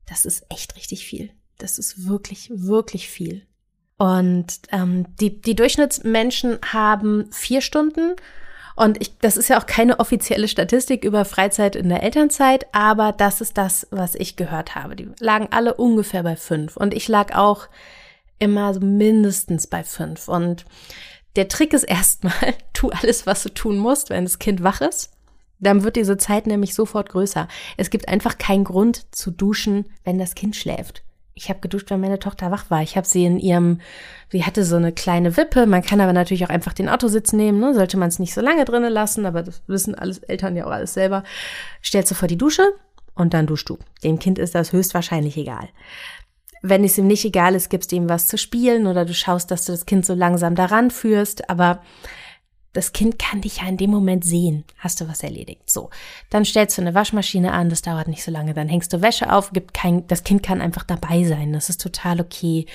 Das 0.07 0.25
ist 0.25 0.45
echt 0.49 0.75
richtig 0.75 1.05
viel. 1.05 1.31
Das 1.57 1.77
ist 1.77 2.07
wirklich, 2.07 2.49
wirklich 2.53 3.09
viel. 3.09 3.45
Und 3.97 4.61
ähm, 4.71 5.05
die, 5.17 5.41
die 5.41 5.55
Durchschnittsmenschen 5.55 6.59
haben 6.65 7.31
vier 7.31 7.61
Stunden. 7.61 8.15
Und 8.75 9.01
ich, 9.01 9.17
das 9.19 9.37
ist 9.37 9.49
ja 9.49 9.59
auch 9.59 9.65
keine 9.65 9.99
offizielle 9.99 10.47
Statistik 10.47 11.03
über 11.03 11.25
Freizeit 11.25 11.75
in 11.75 11.89
der 11.89 12.03
Elternzeit, 12.03 12.67
aber 12.71 13.11
das 13.11 13.41
ist 13.41 13.57
das, 13.57 13.87
was 13.91 14.15
ich 14.15 14.35
gehört 14.35 14.75
habe. 14.75 14.95
Die 14.95 15.09
lagen 15.19 15.49
alle 15.51 15.73
ungefähr 15.73 16.23
bei 16.23 16.35
fünf. 16.35 16.77
Und 16.77 16.93
ich 16.93 17.07
lag 17.07 17.35
auch 17.35 17.67
immer 18.39 18.73
so 18.73 18.79
mindestens 18.79 19.67
bei 19.67 19.83
fünf. 19.83 20.27
Und 20.27 20.65
der 21.35 21.47
Trick 21.47 21.73
ist 21.73 21.83
erstmal, 21.83 22.33
tu 22.73 22.89
alles, 22.89 23.25
was 23.25 23.43
du 23.43 23.49
tun 23.49 23.77
musst, 23.77 24.09
wenn 24.09 24.23
das 24.23 24.39
Kind 24.39 24.63
wach 24.63 24.81
ist. 24.81 25.11
Dann 25.59 25.83
wird 25.83 25.97
diese 25.97 26.17
Zeit 26.17 26.47
nämlich 26.47 26.73
sofort 26.73 27.09
größer. 27.09 27.47
Es 27.75 27.89
gibt 27.89 28.07
einfach 28.07 28.37
keinen 28.37 28.63
Grund 28.63 29.13
zu 29.13 29.29
duschen, 29.29 29.85
wenn 30.05 30.17
das 30.17 30.35
Kind 30.35 30.55
schläft. 30.55 31.03
Ich 31.39 31.49
habe 31.49 31.61
geduscht, 31.61 31.89
wenn 31.89 32.01
meine 32.01 32.19
Tochter 32.19 32.51
wach 32.51 32.69
war. 32.69 32.81
Ich 32.81 32.97
habe 32.97 33.07
sie 33.07 33.23
in 33.23 33.39
ihrem, 33.39 33.79
sie 34.29 34.43
hatte 34.43 34.65
so 34.65 34.75
eine 34.75 34.91
kleine 34.91 35.37
Wippe. 35.37 35.65
Man 35.67 35.81
kann 35.81 36.01
aber 36.01 36.11
natürlich 36.11 36.43
auch 36.45 36.49
einfach 36.49 36.73
den 36.73 36.89
Autositz 36.89 37.31
nehmen. 37.31 37.61
Ne? 37.61 37.73
Sollte 37.73 37.95
man 37.95 38.09
es 38.09 38.19
nicht 38.19 38.33
so 38.33 38.41
lange 38.41 38.65
drinnen 38.65 38.91
lassen, 38.91 39.25
aber 39.25 39.41
das 39.41 39.61
wissen 39.67 39.95
alles 39.95 40.19
Eltern 40.19 40.57
ja 40.57 40.65
auch 40.65 40.71
alles 40.71 40.93
selber. 40.93 41.23
Stellt 41.81 42.07
sie 42.07 42.15
vor 42.15 42.27
die 42.27 42.37
Dusche 42.37 42.73
und 43.15 43.33
dann 43.33 43.47
duschst 43.47 43.69
du. 43.69 43.77
Dem 44.03 44.19
Kind 44.19 44.37
ist 44.37 44.53
das 44.53 44.73
höchstwahrscheinlich 44.73 45.37
egal. 45.37 45.69
Wenn 46.61 46.83
es 46.83 46.97
ihm 46.97 47.07
nicht 47.07 47.23
egal 47.23 47.55
ist, 47.55 47.69
gibst 47.69 47.93
du 47.93 47.95
ihm 47.95 48.09
was 48.09 48.27
zu 48.27 48.37
spielen 48.37 48.85
oder 48.85 49.05
du 49.05 49.13
schaust, 49.13 49.49
dass 49.49 49.63
du 49.63 49.71
das 49.71 49.85
Kind 49.85 50.05
so 50.05 50.13
langsam 50.13 50.55
daran 50.55 50.91
führst, 50.91 51.49
aber 51.49 51.81
das 52.73 52.93
Kind 52.93 53.17
kann 53.17 53.41
dich 53.41 53.57
ja 53.57 53.67
in 53.67 53.77
dem 53.77 53.89
Moment 53.89 54.23
sehen. 54.23 54.63
Hast 54.77 55.01
du 55.01 55.07
was 55.07 55.23
erledigt? 55.23 55.69
So. 55.69 55.89
Dann 56.29 56.45
stellst 56.45 56.77
du 56.77 56.81
eine 56.81 56.93
Waschmaschine 56.93 57.51
an, 57.51 57.69
das 57.69 57.81
dauert 57.81 58.07
nicht 58.07 58.23
so 58.23 58.31
lange. 58.31 58.53
Dann 58.53 58.69
hängst 58.69 58.93
du 58.93 59.01
Wäsche 59.01 59.33
auf, 59.33 59.51
gibt 59.51 59.73
kein, 59.73 60.05
das 60.07 60.23
Kind 60.23 60.43
kann 60.43 60.61
einfach 60.61 60.83
dabei 60.83 61.23
sein. 61.23 61.51
Das 61.51 61.69
ist 61.69 61.81
total 61.81 62.21
okay. 62.21 62.67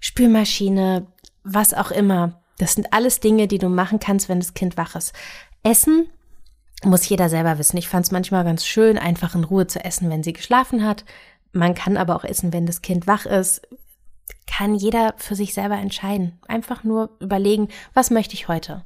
Spülmaschine, 0.00 1.06
was 1.42 1.74
auch 1.74 1.90
immer. 1.90 2.40
Das 2.58 2.74
sind 2.74 2.92
alles 2.92 3.20
Dinge, 3.20 3.46
die 3.46 3.58
du 3.58 3.68
machen 3.68 3.98
kannst, 3.98 4.28
wenn 4.28 4.40
das 4.40 4.54
Kind 4.54 4.76
wach 4.76 4.94
ist. 4.94 5.12
Essen 5.62 6.08
muss 6.82 7.08
jeder 7.08 7.28
selber 7.28 7.58
wissen. 7.58 7.76
Ich 7.76 7.88
fand 7.88 8.06
es 8.06 8.12
manchmal 8.12 8.44
ganz 8.44 8.64
schön, 8.64 8.98
einfach 8.98 9.34
in 9.34 9.44
Ruhe 9.44 9.66
zu 9.66 9.84
essen, 9.84 10.10
wenn 10.10 10.22
sie 10.22 10.32
geschlafen 10.32 10.84
hat. 10.84 11.04
Man 11.52 11.74
kann 11.74 11.96
aber 11.96 12.16
auch 12.16 12.24
essen, 12.24 12.52
wenn 12.52 12.66
das 12.66 12.82
Kind 12.82 13.06
wach 13.06 13.26
ist. 13.26 13.62
Kann 14.46 14.74
jeder 14.74 15.14
für 15.16 15.34
sich 15.34 15.54
selber 15.54 15.76
entscheiden. 15.76 16.38
Einfach 16.48 16.84
nur 16.84 17.10
überlegen, 17.20 17.68
was 17.92 18.10
möchte 18.10 18.34
ich 18.34 18.48
heute? 18.48 18.84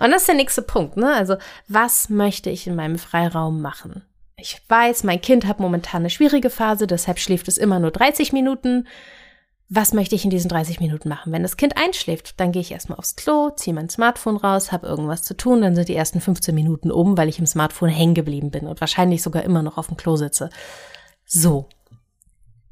Und 0.00 0.10
das 0.10 0.22
ist 0.22 0.28
der 0.28 0.34
nächste 0.34 0.62
Punkt, 0.62 0.96
ne? 0.96 1.12
Also, 1.12 1.36
was 1.68 2.08
möchte 2.08 2.50
ich 2.50 2.66
in 2.66 2.74
meinem 2.74 2.98
Freiraum 2.98 3.60
machen? 3.60 4.02
Ich 4.36 4.60
weiß, 4.68 5.04
mein 5.04 5.20
Kind 5.20 5.46
hat 5.46 5.60
momentan 5.60 6.02
eine 6.02 6.10
schwierige 6.10 6.50
Phase, 6.50 6.86
deshalb 6.86 7.18
schläft 7.18 7.48
es 7.48 7.58
immer 7.58 7.78
nur 7.78 7.90
30 7.90 8.32
Minuten. 8.32 8.88
Was 9.68 9.94
möchte 9.94 10.14
ich 10.14 10.24
in 10.24 10.30
diesen 10.30 10.48
30 10.48 10.80
Minuten 10.80 11.08
machen? 11.08 11.32
Wenn 11.32 11.42
das 11.42 11.56
Kind 11.56 11.76
einschläft, 11.76 12.38
dann 12.40 12.52
gehe 12.52 12.60
ich 12.60 12.72
erstmal 12.72 12.98
aufs 12.98 13.16
Klo, 13.16 13.50
ziehe 13.50 13.72
mein 13.72 13.88
Smartphone 13.88 14.36
raus, 14.36 14.70
habe 14.70 14.86
irgendwas 14.86 15.22
zu 15.22 15.34
tun, 15.34 15.62
dann 15.62 15.74
sind 15.74 15.88
die 15.88 15.94
ersten 15.94 16.20
15 16.20 16.54
Minuten 16.54 16.90
um, 16.90 17.16
weil 17.16 17.28
ich 17.28 17.38
im 17.38 17.46
Smartphone 17.46 17.88
hängen 17.88 18.14
geblieben 18.14 18.50
bin 18.50 18.66
und 18.66 18.80
wahrscheinlich 18.80 19.22
sogar 19.22 19.44
immer 19.44 19.62
noch 19.62 19.78
auf 19.78 19.86
dem 19.86 19.96
Klo 19.96 20.16
sitze. 20.16 20.50
So. 21.24 21.68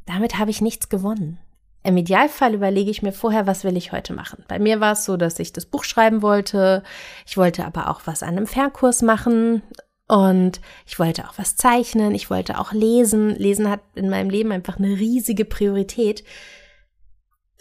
Damit 0.07 0.39
habe 0.39 0.51
ich 0.51 0.61
nichts 0.61 0.89
gewonnen. 0.89 1.39
Im 1.83 1.97
Idealfall 1.97 2.55
überlege 2.55 2.91
ich 2.91 3.03
mir 3.03 3.13
vorher, 3.13 3.47
was 3.47 3.65
will 3.65 3.77
ich 3.77 3.93
heute 3.93 4.13
machen. 4.13 4.45
Bei 4.49 4.59
mir 4.59 4.81
war 4.81 4.93
es 4.93 5.05
so, 5.05 5.17
dass 5.17 5.39
ich 5.39 5.53
das 5.53 5.65
Buch 5.65 5.85
schreiben 5.85 6.21
wollte. 6.21 6.83
Ich 7.27 7.37
wollte 7.39 7.65
aber 7.65 7.89
auch 7.89 8.03
was 8.05 8.23
an 8.23 8.37
einem 8.37 8.47
Fernkurs 8.47 9.01
machen. 9.01 9.63
Und 10.07 10.61
ich 10.87 10.99
wollte 10.99 11.27
auch 11.27 11.35
was 11.37 11.57
zeichnen. 11.57 12.15
Ich 12.15 12.29
wollte 12.29 12.59
auch 12.59 12.73
lesen. 12.73 13.31
Lesen 13.31 13.71
hat 13.71 13.81
in 13.95 14.11
meinem 14.11 14.29
Leben 14.29 14.53
einfach 14.53 14.79
eine 14.79 14.89
riesige 14.89 15.47
Priorität. 15.47 16.23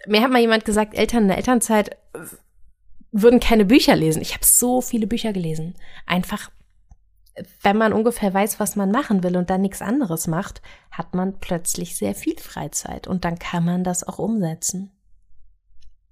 Mir 0.08 0.21
hat 0.21 0.32
mal 0.32 0.41
jemand 0.41 0.65
gesagt, 0.65 0.97
Eltern 0.97 1.23
in 1.23 1.27
der 1.29 1.38
Elternzeit 1.38 1.97
würden 3.12 3.39
keine 3.39 3.65
Bücher 3.65 3.95
lesen. 3.95 4.21
Ich 4.21 4.34
habe 4.34 4.45
so 4.45 4.82
viele 4.82 5.08
Bücher 5.08 5.32
gelesen. 5.32 5.75
Einfach 6.05 6.49
wenn 7.62 7.78
man 7.78 7.94
ungefähr 7.94 8.34
weiß, 8.34 8.60
was 8.60 8.76
man 8.76 8.92
machen 8.92 9.24
will 9.24 9.38
und 9.38 9.50
dann 9.50 9.62
nichts 9.62 9.82
anderes 9.82 10.28
macht, 10.28 10.62
hat 10.92 11.13
man 11.13 11.39
plötzlich 11.39 11.98
sehr 11.98 12.15
viel 12.15 12.38
Freizeit 12.38 13.08
und 13.08 13.26
dann 13.26 13.39
kann 13.39 13.65
man 13.65 13.84
das 13.84 14.06
auch 14.06 14.20
umsetzen. 14.20 14.92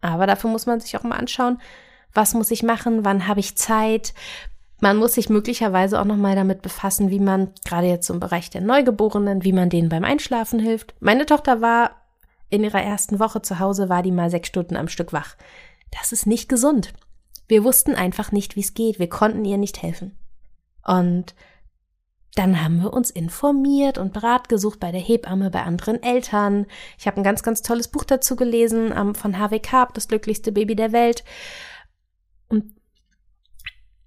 Aber 0.01 0.27
dafür 0.27 0.49
muss 0.49 0.65
man 0.65 0.79
sich 0.79 0.95
auch 0.97 1.03
mal 1.03 1.17
anschauen, 1.17 1.59
was 2.13 2.33
muss 2.33 2.51
ich 2.51 2.63
machen, 2.63 3.03
wann 3.03 3.27
habe 3.27 3.39
ich 3.39 3.57
Zeit. 3.57 4.13
Man 4.79 4.97
muss 4.97 5.13
sich 5.13 5.29
möglicherweise 5.29 5.99
auch 5.99 6.05
noch 6.05 6.17
mal 6.17 6.35
damit 6.35 6.61
befassen, 6.61 7.09
wie 7.09 7.19
man 7.19 7.51
gerade 7.65 7.87
jetzt 7.87 8.09
im 8.09 8.19
Bereich 8.19 8.49
der 8.49 8.61
Neugeborenen, 8.61 9.43
wie 9.43 9.53
man 9.53 9.69
denen 9.69 9.89
beim 9.89 10.03
Einschlafen 10.03 10.59
hilft. 10.59 10.93
Meine 10.99 11.25
Tochter 11.25 11.61
war 11.61 11.91
in 12.49 12.63
ihrer 12.63 12.81
ersten 12.81 13.19
Woche 13.19 13.41
zu 13.41 13.59
Hause, 13.59 13.89
war 13.89 14.03
die 14.03 14.11
mal 14.11 14.29
sechs 14.29 14.47
Stunden 14.47 14.77
am 14.77 14.87
Stück 14.87 15.13
wach. 15.13 15.35
Das 15.91 16.11
ist 16.11 16.27
nicht 16.27 16.47
gesund. 16.47 16.93
Wir 17.47 17.63
wussten 17.63 17.95
einfach 17.95 18.31
nicht, 18.31 18.55
wie 18.55 18.61
es 18.61 18.73
geht. 18.73 18.99
Wir 18.99 19.09
konnten 19.09 19.45
ihr 19.45 19.57
nicht 19.57 19.81
helfen. 19.81 20.17
Und 20.87 21.35
dann 22.37 22.63
haben 22.63 22.81
wir 22.81 22.93
uns 22.93 23.09
informiert 23.09 23.97
und 23.97 24.21
Rat 24.21 24.47
gesucht 24.47 24.79
bei 24.79 24.91
der 24.91 25.01
Hebamme, 25.01 25.49
bei 25.49 25.63
anderen 25.63 26.01
Eltern. 26.01 26.67
Ich 26.97 27.07
habe 27.07 27.17
ein 27.17 27.23
ganz, 27.23 27.41
ganz 27.41 27.61
tolles 27.61 27.87
Buch 27.87 28.03
dazu 28.03 28.35
gelesen 28.35 28.93
ähm, 28.95 29.15
von 29.15 29.37
Harvey 29.39 29.59
Karp, 29.59 29.93
das 29.95 30.07
glücklichste 30.07 30.51
Baby 30.51 30.75
der 30.75 30.91
Welt. 30.91 31.23
Und 32.47 32.75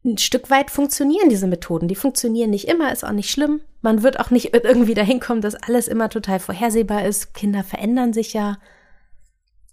ein 0.05 0.17
Stück 0.17 0.49
weit 0.49 0.71
funktionieren 0.71 1.29
diese 1.29 1.49
Methoden. 1.49 1.89
Die 1.89 1.97
funktionieren 1.97 2.51
nicht 2.51 2.69
immer, 2.69 2.93
ist 2.93 3.05
auch 3.05 3.13
nicht 3.13 3.31
schlimm. 3.31 3.61
Man 3.83 4.03
wird 4.03 4.21
auch 4.21 4.31
nicht 4.31 4.55
irgendwie 4.65 4.95
dahin 4.95 5.21
kommen, 5.21 5.43
dass 5.43 5.57
alles 5.57 5.89
immer 5.89 6.09
total 6.09 6.39
vorhersehbar 6.39 7.05
ist. 7.05 7.35
Kinder 7.35 7.65
verändern 7.65 8.13
sich 8.13 8.33
ja. 8.33 8.59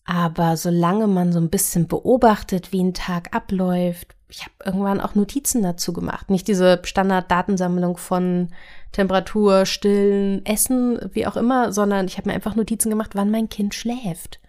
Aber 0.03 0.57
solange 0.57 1.07
man 1.07 1.31
so 1.31 1.39
ein 1.39 1.49
bisschen 1.49 1.87
beobachtet, 1.87 2.71
wie 2.71 2.83
ein 2.83 2.93
Tag 2.93 3.35
abläuft, 3.35 4.16
ich 4.29 4.41
habe 4.41 4.51
irgendwann 4.65 4.99
auch 4.99 5.15
Notizen 5.15 5.63
dazu 5.63 5.93
gemacht. 5.93 6.29
Nicht 6.29 6.47
diese 6.47 6.81
Standarddatensammlung 6.83 7.97
von 7.97 8.49
Temperatur, 8.91 9.65
Stillen, 9.65 10.45
Essen, 10.45 10.99
wie 11.13 11.25
auch 11.27 11.37
immer, 11.37 11.71
sondern 11.71 12.07
ich 12.07 12.17
habe 12.17 12.29
mir 12.29 12.35
einfach 12.35 12.55
Notizen 12.55 12.89
gemacht, 12.89 13.11
wann 13.13 13.31
mein 13.31 13.49
Kind 13.49 13.73
schläft. 13.73 14.39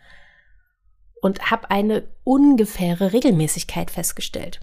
Und 1.20 1.50
habe 1.50 1.70
eine 1.70 2.04
ungefähre 2.24 3.12
Regelmäßigkeit 3.12 3.90
festgestellt. 3.90 4.60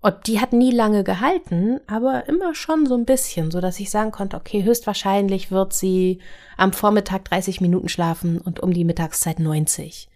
Und 0.00 0.26
die 0.26 0.40
hat 0.40 0.52
nie 0.52 0.70
lange 0.70 1.04
gehalten, 1.04 1.80
aber 1.86 2.28
immer 2.28 2.54
schon 2.54 2.86
so 2.86 2.94
ein 2.94 3.06
bisschen, 3.06 3.50
so 3.50 3.60
dass 3.60 3.80
ich 3.80 3.90
sagen 3.90 4.12
konnte, 4.12 4.36
okay, 4.36 4.62
höchstwahrscheinlich 4.62 5.50
wird 5.50 5.72
sie 5.72 6.20
am 6.56 6.72
Vormittag 6.72 7.24
30 7.24 7.60
Minuten 7.60 7.88
schlafen 7.88 8.40
und 8.40 8.60
um 8.60 8.72
die 8.72 8.84
Mittagszeit 8.84 9.38
90. 9.38 10.08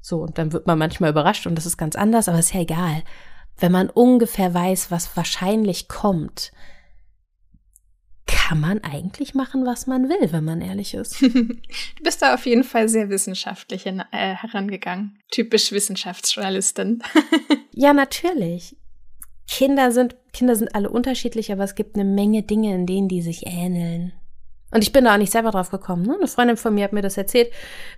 So, 0.00 0.18
und 0.18 0.36
dann 0.36 0.52
wird 0.52 0.66
man 0.66 0.78
manchmal 0.78 1.10
überrascht 1.10 1.46
und 1.46 1.54
das 1.54 1.64
ist 1.64 1.78
ganz 1.78 1.96
anders, 1.96 2.28
aber 2.28 2.38
ist 2.38 2.52
ja 2.52 2.60
egal 2.60 3.02
wenn 3.58 3.72
man 3.72 3.90
ungefähr 3.90 4.52
weiß, 4.52 4.90
was 4.90 5.16
wahrscheinlich 5.16 5.88
kommt, 5.88 6.52
kann 8.26 8.60
man 8.60 8.82
eigentlich 8.82 9.34
machen, 9.34 9.64
was 9.66 9.86
man 9.86 10.08
will, 10.08 10.32
wenn 10.32 10.44
man 10.44 10.60
ehrlich 10.60 10.94
ist. 10.94 11.20
du 11.22 11.58
bist 12.02 12.22
da 12.22 12.34
auf 12.34 12.46
jeden 12.46 12.64
Fall 12.64 12.88
sehr 12.88 13.08
wissenschaftlich 13.10 13.86
in, 13.86 14.00
äh, 14.00 14.34
herangegangen. 14.34 15.18
Typisch 15.30 15.72
Wissenschaftsjournalistin. 15.72 17.02
ja, 17.72 17.92
natürlich. 17.92 18.76
Kinder 19.48 19.92
sind, 19.92 20.16
Kinder 20.32 20.56
sind 20.56 20.74
alle 20.74 20.90
unterschiedlich, 20.90 21.52
aber 21.52 21.64
es 21.64 21.74
gibt 21.74 21.96
eine 21.96 22.04
Menge 22.04 22.42
Dinge, 22.42 22.74
in 22.74 22.86
denen 22.86 23.08
die 23.08 23.22
sich 23.22 23.46
ähneln. 23.46 24.12
Und 24.74 24.82
ich 24.82 24.90
bin 24.90 25.04
da 25.04 25.14
auch 25.14 25.18
nicht 25.18 25.30
selber 25.30 25.52
drauf 25.52 25.70
gekommen. 25.70 26.04
Ne? 26.04 26.16
Eine 26.16 26.26
Freundin 26.26 26.56
von 26.56 26.74
mir 26.74 26.82
hat 26.82 26.92
mir 26.92 27.00
das 27.00 27.16
erzählt, 27.16 27.52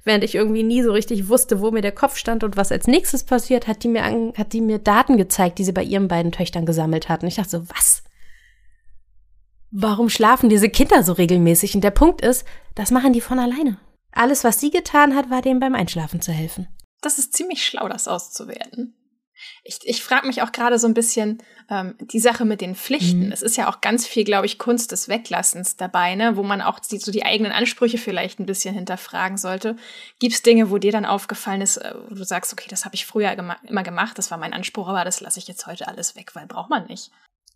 während 0.05 0.23
ich 0.23 0.35
irgendwie 0.35 0.63
nie 0.63 0.83
so 0.83 0.93
richtig 0.93 1.31
wusste, 1.31 1.63
wo 1.63 1.71
mir 1.71 1.81
der 1.81 1.91
Kopf 1.91 2.19
stand 2.19 2.45
und 2.45 2.59
was 2.59 2.71
als 2.71 2.87
nächstes 2.87 3.25
passiert, 3.25 3.67
hat 3.67 3.83
die 3.83 3.89
mir, 3.89 4.03
an, 4.03 4.35
hat 4.37 4.53
die 4.53 4.61
mir 4.61 4.79
Daten 4.79 5.17
gezeigt, 5.17 5.59
die 5.59 5.65
sie 5.65 5.73
bei 5.73 5.83
ihren 5.83 6.07
beiden 6.07 6.33
Töchtern 6.33 6.67
gesammelt 6.67 7.09
hat. 7.09 7.23
Und 7.23 7.29
ich 7.29 7.37
dachte 7.37 7.49
so, 7.49 7.69
was? 7.71 8.03
Warum 9.71 10.11
schlafen 10.11 10.51
diese 10.51 10.69
Kinder 10.69 11.03
so 11.03 11.15
regelmäßig? 11.15 11.75
Und 11.75 11.81
der 11.81 11.93
Punkt 11.93 12.21
ist, 12.21 12.45
das 12.75 12.91
machen 12.91 13.15
die 13.15 13.23
von 13.23 13.39
alleine. 13.39 13.79
Alles, 14.13 14.45
was 14.45 14.61
sie 14.61 14.71
getan 14.71 15.17
hat, 15.17 15.31
war 15.31 15.41
denen 15.41 15.61
beim 15.61 15.75
Einschlafen 15.75 16.21
zu 16.21 16.31
helfen. 16.31 16.69
Das 17.01 17.19
ist 17.19 17.33
ziemlich 17.33 17.65
schlau, 17.65 17.89
das 17.89 18.07
auszuwerten. 18.07 18.95
Ich, 19.65 19.79
ich 19.85 20.03
frage 20.03 20.27
mich 20.27 20.43
auch 20.43 20.53
gerade 20.53 20.79
so 20.79 20.87
ein 20.87 20.95
bisschen 20.95 21.43
ähm, 21.71 21.95
die 22.01 22.21
Sache 22.21 22.45
mit 22.45 22.61
den 22.61 22.75
Pflichten. 22.75 23.27
Mhm. 23.27 23.33
Es 23.33 23.43
ist 23.43 23.57
ja 23.57 23.69
auch 23.69 23.81
ganz 23.81 24.07
viel, 24.07 24.25
glaube 24.25 24.47
ich, 24.47 24.59
Kunst 24.59 24.93
des 24.93 25.09
Weglassens 25.09 25.77
dabei, 25.77 26.15
ne? 26.15 26.37
wo 26.37 26.43
man 26.43 26.63
auch 26.63 26.79
die, 26.79 26.99
so 26.99 27.13
die 27.13 27.25
eigenen 27.25 27.53
Ansprüche 27.53 27.99
vielleicht 27.99 28.41
ein 28.41 28.47
bisschen 28.47 28.75
hinterfragen 28.75 29.37
sollte. 29.37 29.77
Gibt 30.19 30.35
es 30.35 30.43
Dinge, 30.43 30.71
wo 30.71 30.79
dir 30.79 30.93
dann 30.93 31.05
aufgefallen 31.05 31.61
ist, 31.61 31.79
äh, 31.79 31.95
wo 32.09 32.15
du 32.15 32.25
sagst, 32.25 32.53
okay, 32.53 32.69
das 32.69 32.85
habe 32.85 32.95
ich 32.95 33.07
früher 33.07 33.35
gema 33.37 33.57
immer 33.67 33.83
gemacht, 33.83 34.19
das 34.19 34.31
war 34.31 34.39
mein 34.39 34.53
Anspruch, 34.53 34.89
aber 34.89 35.05
das 35.05 35.21
lasse 35.21 35.39
ich 35.39 35.49
jetzt 35.49 35.67
heute 35.67 35.89
alles 35.89 36.17
weg, 36.17 36.35
weil 36.35 36.47
braucht 36.47 36.71
man 36.71 36.87
nicht. 36.87 37.11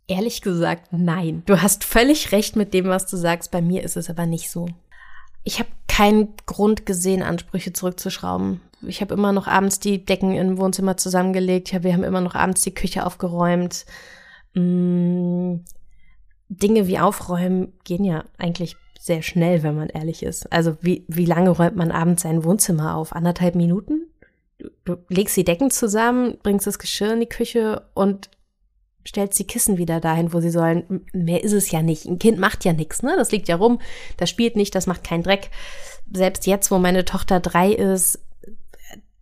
Ehrlich 0.09 0.43
gesagt, 0.43 0.93
nein. 0.93 1.43
Du 1.47 1.62
hast 1.62 1.85
völlig 1.85 2.33
recht 2.33 2.57
mit 2.57 2.75
dem, 2.75 2.87
was 2.87 3.07
du 3.07 3.16
sagst. 3.16 3.53
Bei 3.53 3.62
mir 3.62 3.85
ist 3.85 3.97
es 3.97 4.11
aber 4.11 4.27
nicht 4.27 4.51
so. 4.51 4.69
Ich 5.45 5.61
habe 5.61 5.71
keinen 5.87 6.35
Grund 6.47 6.85
gesehen, 6.85 7.23
Ansprüche 7.23 7.73
zurückzuschrauben 7.73 8.61
ich 8.87 9.01
habe 9.01 9.14
immer 9.14 9.33
noch 9.33 9.47
abends 9.47 9.81
die 9.81 10.05
Decken 10.05 10.35
im 10.35 10.59
Wohnzimmer 10.59 10.97
zusammengelegt. 10.97 11.73
Ja, 11.73 11.83
wir 11.83 11.93
haben 11.93 12.05
immer 12.05 12.21
noch 12.21 12.35
abends 12.35 12.62
die 12.62 12.75
Küche 12.75 13.05
aufgeräumt. 13.05 13.85
Mm, 14.55 15.57
Dinge 16.49 16.87
wie 16.87 16.99
aufräumen 16.99 17.73
gehen 17.85 18.05
ja 18.05 18.25
eigentlich 18.38 18.77
sehr 18.99 19.23
schnell, 19.23 19.62
wenn 19.62 19.77
man 19.77 19.88
ehrlich 19.88 20.23
ist. 20.23 20.53
Also 20.53 20.77
wie, 20.81 21.05
wie 21.09 21.25
lange 21.25 21.51
räumt 21.51 21.77
man 21.77 21.90
abends 21.90 22.23
sein 22.23 22.45
Wohnzimmer 22.45 22.97
auf? 22.97 23.14
Anderthalb 23.14 23.55
Minuten? 23.55 24.07
Du, 24.59 24.69
du 24.85 24.97
legst 25.09 25.37
die 25.37 25.45
Decken 25.45 25.71
zusammen, 25.71 26.38
bringst 26.43 26.66
das 26.66 26.79
Geschirr 26.79 27.14
in 27.14 27.21
die 27.21 27.29
Küche 27.29 27.87
und 27.95 28.31
stellst 29.07 29.38
die 29.38 29.47
Kissen 29.47 29.79
wieder 29.79 30.01
dahin, 30.01 30.33
wo 30.33 30.40
sie 30.40 30.51
sollen. 30.51 31.07
Mehr 31.12 31.43
ist 31.43 31.53
es 31.53 31.71
ja 31.71 31.83
nicht. 31.83 32.07
Ein 32.07 32.19
Kind 32.19 32.38
macht 32.38 32.64
ja 32.64 32.73
nichts, 32.73 33.03
ne? 33.03 33.14
Das 33.16 33.33
liegt 33.33 33.49
ja 33.49 33.57
rum, 33.57 33.81
das 34.19 34.29
spielt 34.29 34.57
nicht, 34.57 34.75
das 34.75 34.87
macht 34.87 35.05
keinen 35.05 35.23
Dreck. 35.23 35.51
Selbst 36.12 36.47
jetzt, 36.47 36.71
wo 36.71 36.79
meine 36.79 37.05
Tochter 37.05 37.40
drei 37.40 37.73
ist, 37.73 38.19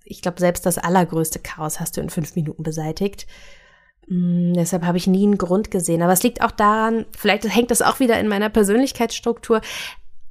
ich 0.09 0.23
glaube, 0.23 0.40
selbst 0.40 0.66
das 0.66 0.79
allergrößte 0.79 1.38
Chaos 1.38 1.81
hast 1.81 1.97
du 1.97 2.01
in 2.01 2.11
fünf 2.11 2.35
Minuten 2.35 2.62
beseitigt. 2.62 3.27
Mm, 4.07 4.55
deshalb 4.55 4.85
habe 4.85 4.99
ich 4.99 5.07
nie 5.07 5.25
einen 5.25 5.38
Grund 5.38 5.71
gesehen. 5.71 6.03
Aber 6.03 6.12
es 6.12 6.23
liegt 6.23 6.42
auch 6.42 6.51
daran, 6.51 7.07
vielleicht 7.16 7.44
hängt 7.55 7.71
das 7.71 7.83
auch 7.83 8.01
wieder 8.01 8.18
in 8.18 8.29
meiner 8.29 8.49
Persönlichkeitsstruktur. 8.49 9.61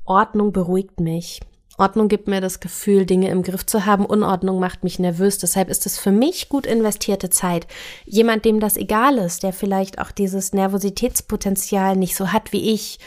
Ordnung 0.04 0.52
beruhigt 0.52 1.00
mich. 1.00 1.42
Ordnung 1.78 2.08
gibt 2.08 2.28
mir 2.28 2.42
das 2.42 2.60
Gefühl, 2.60 3.06
Dinge 3.06 3.30
im 3.30 3.44
Griff 3.44 3.66
zu 3.66 3.86
haben. 3.86 4.06
Unordnung 4.06 4.60
macht 4.60 4.84
mich 4.84 4.98
nervös. 4.98 5.38
Deshalb 5.38 5.70
ist 5.70 5.86
es 5.86 6.00
für 6.00 6.12
mich 6.12 6.50
gut 6.50 6.66
investierte 6.66 7.30
Zeit. 7.30 7.68
Jemand, 8.06 8.46
dem 8.46 8.60
das 8.60 8.78
egal 8.78 9.20
ist, 9.20 9.44
der 9.44 9.54
vielleicht 9.54 10.00
auch 10.00 10.12
dieses 10.12 10.54
Nervositätspotenzial 10.54 11.96
nicht 11.96 12.16
so 12.16 12.32
hat 12.32 12.52
wie 12.52 12.74
ich, 12.74 12.98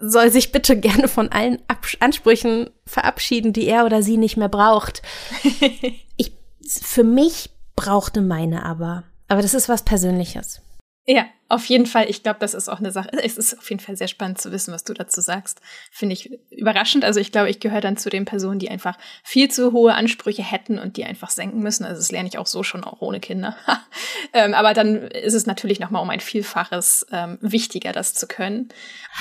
soll 0.00 0.30
sich 0.30 0.52
bitte 0.52 0.78
gerne 0.78 1.08
von 1.08 1.30
allen 1.30 1.58
Abs 1.68 1.96
Ansprüchen 2.00 2.70
verabschieden, 2.86 3.52
die 3.52 3.66
er 3.66 3.84
oder 3.84 4.02
sie 4.02 4.16
nicht 4.16 4.36
mehr 4.36 4.48
braucht. 4.48 5.02
ich, 6.16 6.32
für 6.66 7.04
mich 7.04 7.50
brauchte 7.76 8.20
meine 8.20 8.64
aber. 8.64 9.04
Aber 9.28 9.42
das 9.42 9.54
ist 9.54 9.68
was 9.68 9.84
Persönliches. 9.84 10.60
Ja, 11.10 11.24
auf 11.48 11.64
jeden 11.64 11.86
Fall. 11.86 12.10
Ich 12.10 12.22
glaube, 12.22 12.38
das 12.38 12.52
ist 12.52 12.68
auch 12.68 12.80
eine 12.80 12.92
Sache. 12.92 13.08
Es 13.24 13.38
ist 13.38 13.58
auf 13.58 13.70
jeden 13.70 13.80
Fall 13.80 13.96
sehr 13.96 14.08
spannend 14.08 14.42
zu 14.42 14.52
wissen, 14.52 14.74
was 14.74 14.84
du 14.84 14.92
dazu 14.92 15.22
sagst. 15.22 15.62
Finde 15.90 16.12
ich 16.12 16.38
überraschend. 16.50 17.02
Also 17.02 17.18
ich 17.18 17.32
glaube, 17.32 17.48
ich 17.48 17.60
gehöre 17.60 17.80
dann 17.80 17.96
zu 17.96 18.10
den 18.10 18.26
Personen, 18.26 18.58
die 18.58 18.68
einfach 18.68 18.98
viel 19.24 19.50
zu 19.50 19.72
hohe 19.72 19.94
Ansprüche 19.94 20.42
hätten 20.42 20.78
und 20.78 20.98
die 20.98 21.06
einfach 21.06 21.30
senken 21.30 21.60
müssen. 21.60 21.86
Also 21.86 21.98
das 21.98 22.12
lerne 22.12 22.28
ich 22.28 22.36
auch 22.36 22.46
so 22.46 22.62
schon, 22.62 22.84
auch 22.84 23.00
ohne 23.00 23.20
Kinder. 23.20 23.56
ähm, 24.34 24.52
aber 24.52 24.74
dann 24.74 24.96
ist 24.96 25.32
es 25.32 25.46
natürlich 25.46 25.80
noch 25.80 25.88
mal 25.88 26.00
um 26.00 26.10
ein 26.10 26.20
Vielfaches 26.20 27.06
ähm, 27.10 27.38
wichtiger, 27.40 27.92
das 27.92 28.12
zu 28.12 28.26
können. 28.26 28.68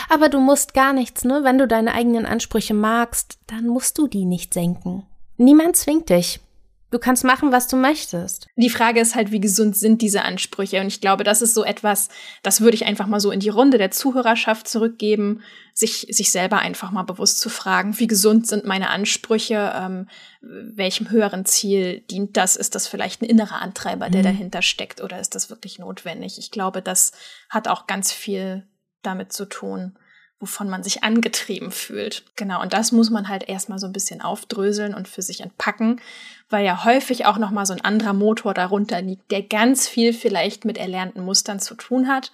Aber 0.09 0.27
du 0.27 0.41
musst 0.41 0.73
gar 0.73 0.91
nichts, 0.91 1.23
ne? 1.23 1.45
Wenn 1.45 1.57
du 1.57 1.69
deine 1.69 1.93
eigenen 1.93 2.25
Ansprüche 2.25 2.73
magst, 2.73 3.39
dann 3.47 3.65
musst 3.65 3.97
du 3.97 4.07
die 4.07 4.25
nicht 4.25 4.53
senken. 4.53 5.05
Niemand 5.37 5.77
zwingt 5.77 6.09
dich. 6.09 6.41
Du 6.89 6.99
kannst 6.99 7.25
machen, 7.25 7.51
was 7.51 7.67
du 7.67 7.75
möchtest. 7.75 8.47
Die 8.55 8.69
Frage 8.69 9.01
ist 9.01 9.13
halt, 9.13 9.31
wie 9.31 9.41
gesund 9.41 9.75
sind 9.75 10.01
diese 10.01 10.23
Ansprüche? 10.23 10.79
Und 10.79 10.87
ich 10.87 11.01
glaube, 11.01 11.25
das 11.25 11.41
ist 11.41 11.53
so 11.53 11.65
etwas, 11.65 12.07
das 12.43 12.61
würde 12.61 12.75
ich 12.75 12.85
einfach 12.85 13.07
mal 13.07 13.19
so 13.19 13.29
in 13.31 13.41
die 13.41 13.49
Runde 13.49 13.77
der 13.77 13.91
Zuhörerschaft 13.91 14.69
zurückgeben, 14.69 15.41
sich, 15.73 16.07
sich 16.09 16.31
selber 16.31 16.59
einfach 16.59 16.91
mal 16.91 17.03
bewusst 17.03 17.41
zu 17.41 17.49
fragen, 17.49 17.99
wie 17.99 18.07
gesund 18.07 18.47
sind 18.47 18.65
meine 18.65 18.89
Ansprüche? 18.89 19.73
Ähm, 19.75 20.07
welchem 20.41 21.09
höheren 21.09 21.45
Ziel 21.45 22.01
dient 22.09 22.37
das? 22.37 22.55
Ist 22.55 22.73
das 22.73 22.87
vielleicht 22.87 23.21
ein 23.21 23.25
innerer 23.25 23.61
Antreiber, 23.61 24.09
der 24.09 24.21
mhm. 24.21 24.25
dahinter 24.25 24.61
steckt? 24.61 25.01
Oder 25.01 25.19
ist 25.19 25.35
das 25.35 25.49
wirklich 25.49 25.79
notwendig? 25.79 26.37
Ich 26.37 26.51
glaube, 26.51 26.81
das 26.81 27.11
hat 27.49 27.67
auch 27.67 27.87
ganz 27.87 28.13
viel 28.13 28.65
damit 29.01 29.33
zu 29.33 29.45
tun 29.45 29.97
wovon 30.39 30.69
man 30.69 30.83
sich 30.83 31.03
angetrieben 31.03 31.71
fühlt. 31.71 32.23
Genau, 32.35 32.61
und 32.61 32.73
das 32.73 32.91
muss 32.91 33.09
man 33.09 33.27
halt 33.27 33.49
erstmal 33.49 33.79
so 33.79 33.87
ein 33.87 33.93
bisschen 33.93 34.21
aufdröseln 34.21 34.93
und 34.93 35.07
für 35.07 35.21
sich 35.21 35.41
entpacken, 35.41 35.99
weil 36.49 36.65
ja 36.65 36.85
häufig 36.85 37.25
auch 37.25 37.37
noch 37.37 37.49
mal 37.49 37.65
so 37.65 37.73
ein 37.73 37.81
anderer 37.81 38.13
Motor 38.13 38.53
darunter 38.53 39.01
liegt, 39.01 39.31
der 39.31 39.41
ganz 39.41 39.87
viel 39.87 40.13
vielleicht 40.13 40.63
mit 40.63 40.77
erlernten 40.77 41.25
Mustern 41.25 41.59
zu 41.59 41.75
tun 41.75 42.07
hat. 42.07 42.31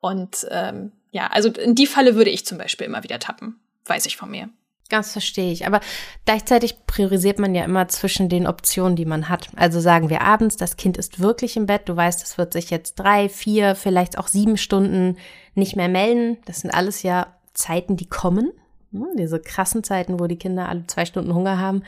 Und 0.00 0.46
ähm, 0.50 0.92
ja, 1.10 1.26
also 1.28 1.50
in 1.50 1.74
die 1.74 1.86
Falle 1.86 2.14
würde 2.14 2.30
ich 2.30 2.46
zum 2.46 2.58
Beispiel 2.58 2.86
immer 2.86 3.02
wieder 3.02 3.18
tappen, 3.18 3.60
weiß 3.86 4.06
ich 4.06 4.16
von 4.16 4.30
mir. 4.30 4.48
Ganz 4.90 5.12
verstehe 5.12 5.50
ich. 5.50 5.66
Aber 5.66 5.80
gleichzeitig 6.26 6.86
priorisiert 6.86 7.38
man 7.38 7.54
ja 7.54 7.64
immer 7.64 7.88
zwischen 7.88 8.28
den 8.28 8.46
Optionen, 8.46 8.96
die 8.96 9.06
man 9.06 9.30
hat. 9.30 9.48
Also 9.56 9.80
sagen 9.80 10.10
wir 10.10 10.20
abends, 10.20 10.56
das 10.56 10.76
Kind 10.76 10.98
ist 10.98 11.20
wirklich 11.20 11.56
im 11.56 11.66
Bett. 11.66 11.88
Du 11.88 11.96
weißt, 11.96 12.22
es 12.22 12.36
wird 12.36 12.52
sich 12.52 12.68
jetzt 12.68 12.96
drei, 12.96 13.30
vier, 13.30 13.76
vielleicht 13.76 14.18
auch 14.18 14.28
sieben 14.28 14.58
Stunden 14.58 15.16
nicht 15.54 15.76
mehr 15.76 15.88
melden. 15.88 16.38
Das 16.46 16.60
sind 16.60 16.70
alles 16.72 17.02
ja 17.02 17.26
Zeiten, 17.52 17.96
die 17.96 18.08
kommen. 18.08 18.52
Ne, 18.90 19.06
diese 19.16 19.40
krassen 19.40 19.82
Zeiten, 19.82 20.20
wo 20.20 20.26
die 20.26 20.38
Kinder 20.38 20.68
alle 20.68 20.86
zwei 20.86 21.04
Stunden 21.04 21.34
Hunger 21.34 21.58
haben. 21.58 21.82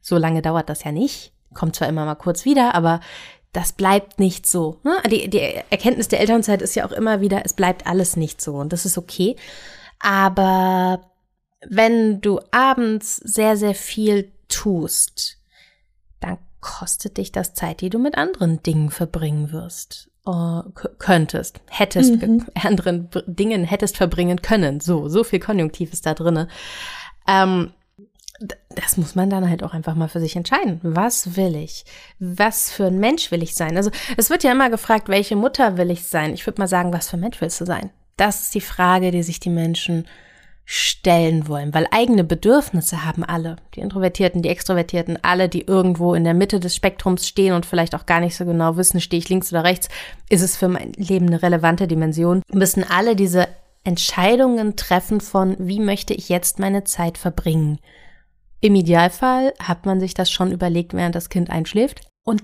So 0.00 0.16
lange 0.16 0.42
dauert 0.42 0.68
das 0.68 0.84
ja 0.84 0.92
nicht. 0.92 1.32
Kommt 1.54 1.76
zwar 1.76 1.88
immer 1.88 2.04
mal 2.04 2.14
kurz 2.14 2.44
wieder, 2.44 2.74
aber 2.74 3.00
das 3.52 3.72
bleibt 3.72 4.18
nicht 4.18 4.46
so. 4.46 4.78
Ne? 4.82 4.96
Die, 5.10 5.28
die 5.28 5.40
Erkenntnis 5.40 6.08
der 6.08 6.20
Elternzeit 6.20 6.62
ist 6.62 6.74
ja 6.74 6.86
auch 6.86 6.92
immer 6.92 7.20
wieder, 7.20 7.42
es 7.44 7.52
bleibt 7.52 7.86
alles 7.86 8.16
nicht 8.16 8.40
so 8.40 8.56
und 8.56 8.72
das 8.72 8.86
ist 8.86 8.96
okay. 8.96 9.36
Aber 9.98 11.12
wenn 11.68 12.20
du 12.20 12.40
abends 12.50 13.16
sehr, 13.16 13.56
sehr 13.56 13.74
viel 13.74 14.32
tust, 14.48 15.38
dann 16.20 16.38
kostet 16.60 17.18
dich 17.18 17.32
das 17.32 17.54
Zeit, 17.54 17.80
die 17.80 17.90
du 17.90 17.98
mit 17.98 18.16
anderen 18.16 18.62
Dingen 18.62 18.90
verbringen 18.90 19.52
wirst. 19.52 20.10
Uh, 20.24 20.62
könntest, 20.98 21.60
hättest, 21.68 22.22
mhm. 22.22 22.46
anderen 22.54 23.08
Dingen 23.26 23.64
hättest 23.64 23.96
verbringen 23.96 24.40
können. 24.40 24.78
So, 24.78 25.08
so 25.08 25.24
viel 25.24 25.40
Konjunktiv 25.40 25.92
ist 25.92 26.06
da 26.06 26.14
drinne. 26.14 26.46
Ähm, 27.26 27.72
das 28.70 28.96
muss 28.96 29.14
man 29.14 29.30
dann 29.30 29.48
halt 29.48 29.62
auch 29.62 29.74
einfach 29.74 29.94
mal 29.94 30.08
für 30.08 30.20
sich 30.20 30.36
entscheiden. 30.36 30.80
Was 30.82 31.36
will 31.36 31.56
ich? 31.56 31.84
Was 32.18 32.70
für 32.70 32.86
ein 32.86 32.98
Mensch 32.98 33.30
will 33.30 33.42
ich 33.42 33.54
sein? 33.54 33.76
Also 33.76 33.90
es 34.16 34.30
wird 34.30 34.44
ja 34.44 34.52
immer 34.52 34.70
gefragt, 34.70 35.08
welche 35.08 35.36
Mutter 35.36 35.76
will 35.76 35.90
ich 35.90 36.04
sein? 36.04 36.34
Ich 36.34 36.46
würde 36.46 36.60
mal 36.60 36.68
sagen, 36.68 36.92
was 36.92 37.10
für 37.10 37.16
ein 37.16 37.20
Mensch 37.20 37.40
willst 37.40 37.60
du 37.60 37.64
sein? 37.64 37.90
Das 38.16 38.42
ist 38.42 38.54
die 38.54 38.60
Frage, 38.60 39.10
die 39.10 39.22
sich 39.22 39.40
die 39.40 39.50
Menschen 39.50 40.06
stellen 40.74 41.48
wollen, 41.48 41.74
weil 41.74 41.86
eigene 41.90 42.24
Bedürfnisse 42.24 43.04
haben 43.04 43.24
alle. 43.24 43.56
Die 43.74 43.80
Introvertierten, 43.80 44.40
die 44.40 44.48
Extrovertierten, 44.48 45.18
alle, 45.20 45.50
die 45.50 45.66
irgendwo 45.66 46.14
in 46.14 46.24
der 46.24 46.32
Mitte 46.32 46.60
des 46.60 46.74
Spektrums 46.74 47.28
stehen 47.28 47.52
und 47.52 47.66
vielleicht 47.66 47.94
auch 47.94 48.06
gar 48.06 48.20
nicht 48.20 48.34
so 48.34 48.46
genau 48.46 48.78
wissen, 48.78 48.98
stehe 48.98 49.18
ich 49.18 49.28
links 49.28 49.52
oder 49.52 49.64
rechts, 49.64 49.90
ist 50.30 50.40
es 50.40 50.56
für 50.56 50.68
mein 50.68 50.94
Leben 50.94 51.26
eine 51.26 51.42
relevante 51.42 51.86
Dimension, 51.86 52.40
müssen 52.50 52.84
alle 52.88 53.16
diese 53.16 53.48
Entscheidungen 53.84 54.74
treffen 54.76 55.20
von, 55.20 55.56
wie 55.58 55.78
möchte 55.78 56.14
ich 56.14 56.30
jetzt 56.30 56.58
meine 56.58 56.84
Zeit 56.84 57.18
verbringen. 57.18 57.78
Im 58.62 58.74
Idealfall 58.74 59.52
hat 59.58 59.84
man 59.84 60.00
sich 60.00 60.14
das 60.14 60.30
schon 60.30 60.52
überlegt, 60.52 60.94
während 60.94 61.14
das 61.14 61.28
Kind 61.28 61.50
einschläft 61.50 62.00
und 62.24 62.42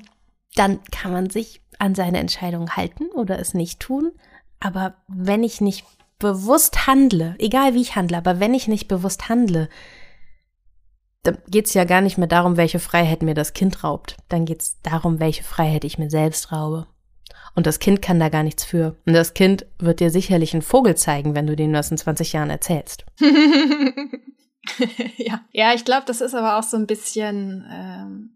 dann 0.54 0.80
kann 0.90 1.12
man 1.12 1.30
sich 1.30 1.62
an 1.78 1.94
seine 1.94 2.18
Entscheidung 2.18 2.76
halten 2.76 3.06
oder 3.14 3.38
es 3.38 3.54
nicht 3.54 3.80
tun. 3.80 4.12
Aber 4.60 4.96
wenn 5.06 5.44
ich 5.44 5.62
nicht 5.62 5.86
bewusst 6.18 6.87
handle, 6.87 7.35
egal 7.38 7.74
wie 7.74 7.81
ich 7.81 7.96
handle, 7.96 8.18
aber 8.18 8.40
wenn 8.40 8.54
ich 8.54 8.68
nicht 8.68 8.88
bewusst 8.88 9.28
handle, 9.28 9.68
dann 11.22 11.38
geht's 11.48 11.74
ja 11.74 11.85
gar 11.85 12.00
nicht 12.00 12.18
mehr 12.18 12.28
darum, 12.28 12.57
welche 12.57 12.78
Freiheit 12.78 13.22
mir 13.22 13.35
das 13.35 13.52
Kind 13.52 13.85
raubt. 13.85 14.16
Dann 14.28 14.44
geht's 14.44 14.81
darum, 14.83 15.20
welche 15.20 15.44
Freiheit 15.44 15.85
ich 15.85 15.98
mir 15.98 16.11
selbst 16.11 16.52
raube. 16.52 16.87
Und 17.54 17.66
das 17.66 17.81
Kind 17.81 18.02
kann 18.02 18.20
da 18.20 18.28
gar 18.28 18.42
nichts 18.44 18.64
für. 18.64 18.96
Und 19.04 19.14
das 19.14 19.35
Kind 19.35 19.66
wird 19.78 20.00
dir 20.00 20.11
sicherlich 20.11 20.54
einen 20.54 20.62
Vogel 20.62 20.96
zeigen, 20.96 21.35
wenn 21.35 21.46
du 21.46 21.57
dem 21.57 21.72
das 21.72 21.90
in 21.90 21.98
20 21.98 22.33
Jahren 22.33 22.50
erzählst. 22.50 23.04
ja. 25.16 25.40
ja, 25.52 25.74
ich 25.74 25.85
glaube, 25.85 26.04
das 26.07 26.20
ist 26.20 26.35
aber 26.35 26.59
auch 26.59 26.62
so 26.62 26.76
ein 26.76 26.87
bisschen, 26.87 27.66
ähm, 27.70 28.31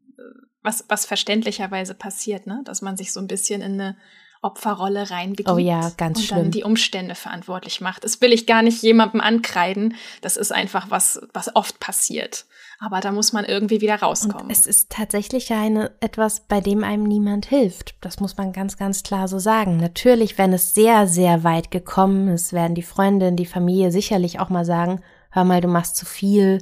was, 0.62 0.84
was 0.88 1.06
verständlicherweise 1.06 1.94
passiert, 1.94 2.46
ne? 2.46 2.62
Dass 2.64 2.82
man 2.82 2.96
sich 2.96 3.12
so 3.12 3.20
ein 3.20 3.28
bisschen 3.28 3.62
in 3.62 3.80
eine 3.80 3.96
Opferrolle 4.42 5.10
reinbegibt. 5.10 5.48
Oh 5.48 5.58
ja, 5.58 5.90
ganz 5.96 6.18
und 6.18 6.24
schlimm. 6.24 6.38
dann 6.38 6.50
die 6.50 6.64
Umstände 6.64 7.14
verantwortlich 7.14 7.80
macht. 7.80 8.02
Das 8.02 8.20
will 8.20 8.32
ich 8.32 8.46
gar 8.46 8.62
nicht 8.62 8.82
jemandem 8.82 9.20
ankreiden. 9.20 9.94
Das 10.20 10.36
ist 10.36 10.52
einfach 10.52 10.90
was, 10.90 11.20
was 11.32 11.54
oft 11.54 11.78
passiert. 11.78 12.44
Aber 12.80 12.98
da 12.98 13.12
muss 13.12 13.32
man 13.32 13.44
irgendwie 13.44 13.80
wieder 13.80 13.94
rauskommen. 13.94 14.46
Und 14.46 14.50
es 14.50 14.66
ist 14.66 14.90
tatsächlich 14.90 15.52
eine, 15.52 15.92
etwas, 16.00 16.40
bei 16.40 16.60
dem 16.60 16.82
einem 16.82 17.04
niemand 17.04 17.46
hilft. 17.46 17.94
Das 18.00 18.18
muss 18.18 18.36
man 18.36 18.52
ganz, 18.52 18.76
ganz 18.76 19.04
klar 19.04 19.28
so 19.28 19.38
sagen. 19.38 19.76
Natürlich, 19.76 20.36
wenn 20.36 20.52
es 20.52 20.74
sehr, 20.74 21.06
sehr 21.06 21.44
weit 21.44 21.70
gekommen 21.70 22.26
ist, 22.26 22.52
werden 22.52 22.74
die 22.74 22.82
Freundin, 22.82 23.36
die 23.36 23.46
Familie 23.46 23.92
sicherlich 23.92 24.40
auch 24.40 24.48
mal 24.48 24.64
sagen, 24.64 25.00
hör 25.30 25.44
mal, 25.44 25.60
du 25.60 25.68
machst 25.68 25.94
zu 25.94 26.04
viel, 26.04 26.58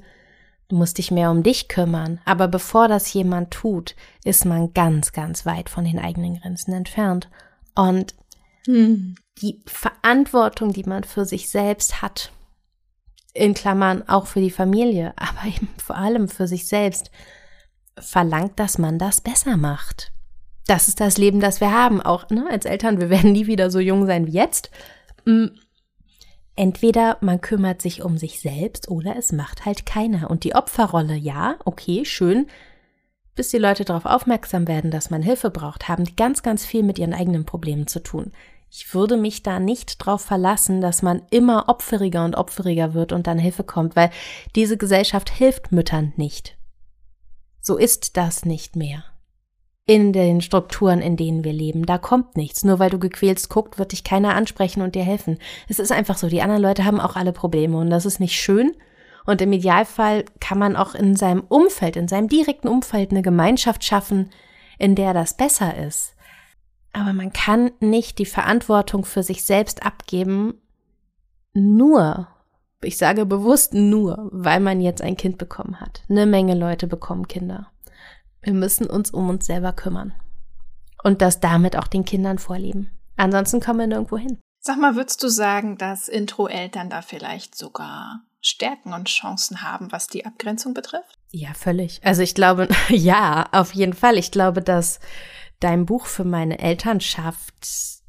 du 0.69 0.77
musst 0.77 0.99
dich 0.99 1.11
mehr 1.11 1.31
um 1.31 1.43
dich 1.43 1.69
kümmern. 1.69 2.21
Aber 2.27 2.49
bevor 2.49 2.89
das 2.89 3.11
jemand 3.15 3.51
tut, 3.51 3.97
ist 4.23 4.45
man 4.45 4.75
ganz, 4.75 5.13
ganz 5.13 5.47
weit 5.47 5.71
von 5.71 5.87
den 5.87 5.99
eigenen 5.99 6.39
Grenzen 6.39 6.75
entfernt. 6.75 7.31
Und 7.75 8.15
hm. 8.67 9.15
die 9.41 9.63
Verantwortung, 9.67 10.73
die 10.73 10.85
man 10.85 11.05
für 11.05 11.25
sich 11.25 11.49
selbst 11.49 12.03
hat, 12.03 12.33
in 13.33 13.55
Klammern 13.55 14.09
auch 14.09 14.27
für 14.27 14.41
die 14.41 14.51
Familie, 14.51 15.13
aber 15.17 15.47
eben 15.47 15.69
vor 15.79 15.97
allem 15.97 16.29
für 16.29 16.47
sich 16.47 16.67
selbst, 16.69 17.11
verlangt, 17.99 18.59
dass 18.59 18.79
man 18.79 18.99
das 18.99 19.21
besser 19.21 19.57
macht. 19.57 20.13
Das 20.67 20.89
ist 20.89 21.01
das 21.01 21.19
Leben, 21.19 21.41
das 21.41 21.61
wir 21.61 21.73
haben, 21.73 22.01
auch 22.01 22.31
ne, 22.31 22.47
als 22.51 22.65
Eltern. 22.65 23.01
Wir 23.01 23.11
werden 23.11 23.33
nie 23.33 23.47
wieder 23.47 23.71
so 23.71 23.79
jung 23.79 24.07
sein 24.07 24.27
wie 24.27 24.33
jetzt. 24.33 24.71
Hm. 25.25 25.53
Entweder 26.57 27.17
man 27.21 27.41
kümmert 27.41 27.81
sich 27.81 28.03
um 28.03 28.19
sich 28.19 28.41
selbst 28.41 28.89
oder 28.89 29.17
es 29.17 29.33
macht 29.33 29.65
halt 29.65 29.87
keiner. 29.87 30.31
Und 30.31 30.45
die 30.45 30.55
Opferrolle, 30.55 31.15
ja, 31.15 31.57
okay, 31.65 32.05
schön, 32.05 32.49
bis 33.41 33.49
die 33.49 33.57
Leute 33.57 33.87
darauf 33.87 34.05
aufmerksam 34.05 34.69
werden, 34.69 34.91
dass 34.91 35.09
man 35.09 35.23
Hilfe 35.23 35.49
braucht, 35.49 35.89
haben 35.89 36.05
die 36.05 36.15
ganz, 36.15 36.43
ganz 36.43 36.67
viel 36.67 36.83
mit 36.83 36.99
ihren 36.99 37.15
eigenen 37.15 37.47
Problemen 37.47 37.87
zu 37.87 38.03
tun. 38.03 38.33
Ich 38.71 38.93
würde 38.93 39.17
mich 39.17 39.43
da 39.43 39.59
nicht 39.59 39.97
drauf 39.97 40.21
verlassen, 40.21 40.83
dass 40.83 41.01
man 41.01 41.23
immer 41.31 41.71
opferiger 41.71 42.27
und 42.27 42.37
opferiger 42.37 42.93
wird 42.93 43.13
und 43.13 43.27
dann 43.27 43.39
Hilfe 43.39 43.65
kommt, 43.65 43.97
weil 43.97 44.11
diese 44.57 44.77
Gesellschaft 44.77 45.31
hilft 45.31 45.73
Müttern 45.73 46.13
nicht. 46.17 46.59
So 47.63 47.79
ist 47.79 48.19
das 48.19 48.45
nicht 48.45 48.77
mehr. 48.77 49.05
In 49.87 50.13
den 50.13 50.43
Strukturen, 50.43 51.01
in 51.01 51.17
denen 51.17 51.43
wir 51.43 51.55
leben, 51.55 51.87
da 51.87 51.97
kommt 51.97 52.37
nichts. 52.37 52.63
Nur 52.63 52.79
weil 52.79 52.91
du 52.91 52.99
gequälst 52.99 53.49
guckt, 53.49 53.79
wird 53.79 53.93
dich 53.93 54.05
keiner 54.05 54.35
ansprechen 54.35 54.83
und 54.83 54.95
dir 54.95 55.03
helfen. 55.03 55.39
Es 55.67 55.79
ist 55.79 55.93
einfach 55.93 56.19
so, 56.19 56.29
die 56.29 56.43
anderen 56.43 56.61
Leute 56.61 56.85
haben 56.85 57.01
auch 57.01 57.17
alle 57.17 57.33
Probleme 57.33 57.79
und 57.79 57.89
das 57.89 58.05
ist 58.05 58.21
nicht 58.21 58.39
schön 58.39 58.75
und 59.31 59.41
im 59.41 59.53
Idealfall 59.53 60.25
kann 60.41 60.59
man 60.59 60.75
auch 60.75 60.97
in 60.97 61.15
seinem 61.15 61.43
Umfeld, 61.43 61.95
in 61.95 62.09
seinem 62.09 62.27
direkten 62.27 62.67
Umfeld 62.67 63.13
eine 63.13 63.23
Gemeinschaft 63.23 63.85
schaffen, 63.85 64.31
in 64.77 64.97
der 64.97 65.15
das 65.15 65.37
besser 65.37 65.77
ist. 65.77 66.17
Aber 66.93 67.13
man 67.13 67.33
kann 67.33 67.71
nicht 67.79 68.19
die 68.19 68.27
Verantwortung 68.27 69.05
für 69.05 69.23
sich 69.23 69.45
selbst 69.45 69.87
abgeben, 69.87 70.55
nur, 71.53 72.27
ich 72.83 72.99
sage 72.99 73.25
bewusst 73.25 73.73
nur, 73.73 74.29
weil 74.33 74.59
man 74.59 74.81
jetzt 74.81 75.01
ein 75.01 75.17
Kind 75.17 75.39
bekommen 75.39 75.81
hat. 75.81 76.03
Eine 76.09 76.27
Menge 76.27 76.57
Leute 76.57 76.89
bekommen 76.89 77.29
Kinder. 77.29 77.71
Wir 78.43 78.53
müssen 78.53 78.89
uns 78.89 79.13
um 79.13 79.29
uns 79.29 79.47
selber 79.47 79.73
kümmern. 79.73 80.13
Und 81.05 81.23
das 81.23 81.39
damit 81.39 81.77
auch 81.77 81.87
den 81.87 82.05
Kindern 82.05 82.39
vorleben. 82.39 82.91
Ansonsten 83.17 83.61
kommen 83.61 83.79
wir 83.79 83.87
nirgendwo 83.87 84.19
hin. 84.19 84.41
Sag 84.59 84.79
mal, 84.79 84.97
würdest 84.97 85.23
du 85.23 85.29
sagen, 85.29 85.79
dass 85.79 86.09
Intro-Eltern 86.09 86.91
da 86.91 87.01
vielleicht 87.01 87.55
sogar 87.55 88.25
Stärken 88.41 88.93
und 88.93 89.09
Chancen 89.09 89.63
haben, 89.63 89.93
was 89.93 90.07
die 90.07 90.25
Abgrenzung 90.25 90.75
betrifft? 90.75 91.19
Ja, 91.31 91.53
völlig. 91.55 92.01
Also 92.05 92.23
ich 92.23 92.35
glaube, 92.35 92.69
ja, 92.89 93.49
auf 93.53 93.75
jeden 93.75 93.93
Fall. 93.93 94.19
Ich 94.19 94.31
glaube, 94.31 94.63
dass 94.63 95.01
dein 95.61 95.87
Buch 95.87 96.07
für 96.07 96.25
meine 96.25 96.59
Elternschaft 96.59 98.01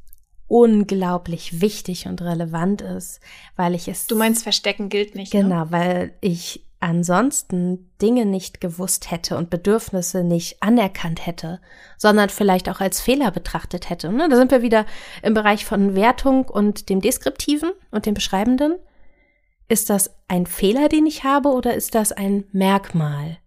unglaublich 0.47 1.61
wichtig 1.61 2.07
und 2.07 2.21
relevant 2.21 2.81
ist, 2.81 3.21
weil 3.55 3.73
ich 3.73 3.87
es. 3.87 4.07
Du 4.07 4.17
meinst, 4.17 4.43
Verstecken 4.43 4.89
gilt 4.89 5.15
nicht. 5.15 5.33
Ne? 5.33 5.43
Genau, 5.43 5.65
ne? 5.65 5.71
weil 5.71 6.13
ich 6.19 6.65
ansonsten 6.81 7.91
Dinge 8.01 8.25
nicht 8.25 8.59
gewusst 8.59 9.11
hätte 9.11 9.37
und 9.37 9.49
Bedürfnisse 9.49 10.23
nicht 10.23 10.61
anerkannt 10.61 11.25
hätte, 11.25 11.61
sondern 11.97 12.29
vielleicht 12.29 12.67
auch 12.69 12.81
als 12.81 12.99
Fehler 12.99 13.31
betrachtet 13.31 13.89
hätte. 13.89 14.11
Ne? 14.11 14.27
Da 14.29 14.35
sind 14.35 14.51
wir 14.51 14.61
wieder 14.63 14.85
im 15.21 15.35
Bereich 15.35 15.63
von 15.63 15.95
Wertung 15.95 16.45
und 16.45 16.89
dem 16.89 16.99
Deskriptiven 16.99 17.71
und 17.91 18.05
dem 18.05 18.15
Beschreibenden. 18.15 18.75
Ist 19.71 19.89
das 19.89 20.11
ein 20.27 20.47
Fehler, 20.47 20.89
den 20.89 21.05
ich 21.05 21.23
habe, 21.23 21.47
oder 21.47 21.73
ist 21.75 21.95
das 21.95 22.11
ein 22.11 22.43
Merkmal, 22.51 23.37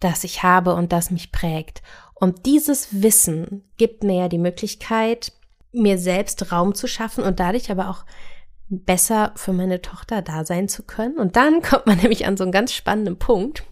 das 0.00 0.24
ich 0.24 0.42
habe 0.42 0.74
und 0.74 0.90
das 0.90 1.12
mich 1.12 1.30
prägt? 1.30 1.82
Und 2.14 2.46
dieses 2.46 3.00
Wissen 3.00 3.62
gibt 3.76 4.02
mir 4.02 4.22
ja 4.22 4.28
die 4.28 4.38
Möglichkeit, 4.38 5.32
mir 5.70 5.98
selbst 5.98 6.50
Raum 6.50 6.74
zu 6.74 6.88
schaffen 6.88 7.22
und 7.22 7.38
dadurch 7.38 7.70
aber 7.70 7.90
auch 7.90 8.04
besser 8.68 9.34
für 9.36 9.52
meine 9.52 9.80
Tochter 9.82 10.20
da 10.20 10.44
sein 10.44 10.68
zu 10.68 10.82
können. 10.82 11.16
Und 11.16 11.36
dann 11.36 11.62
kommt 11.62 11.86
man 11.86 11.98
nämlich 11.98 12.26
an 12.26 12.36
so 12.36 12.42
einen 12.42 12.50
ganz 12.50 12.72
spannenden 12.72 13.16
Punkt. 13.16 13.62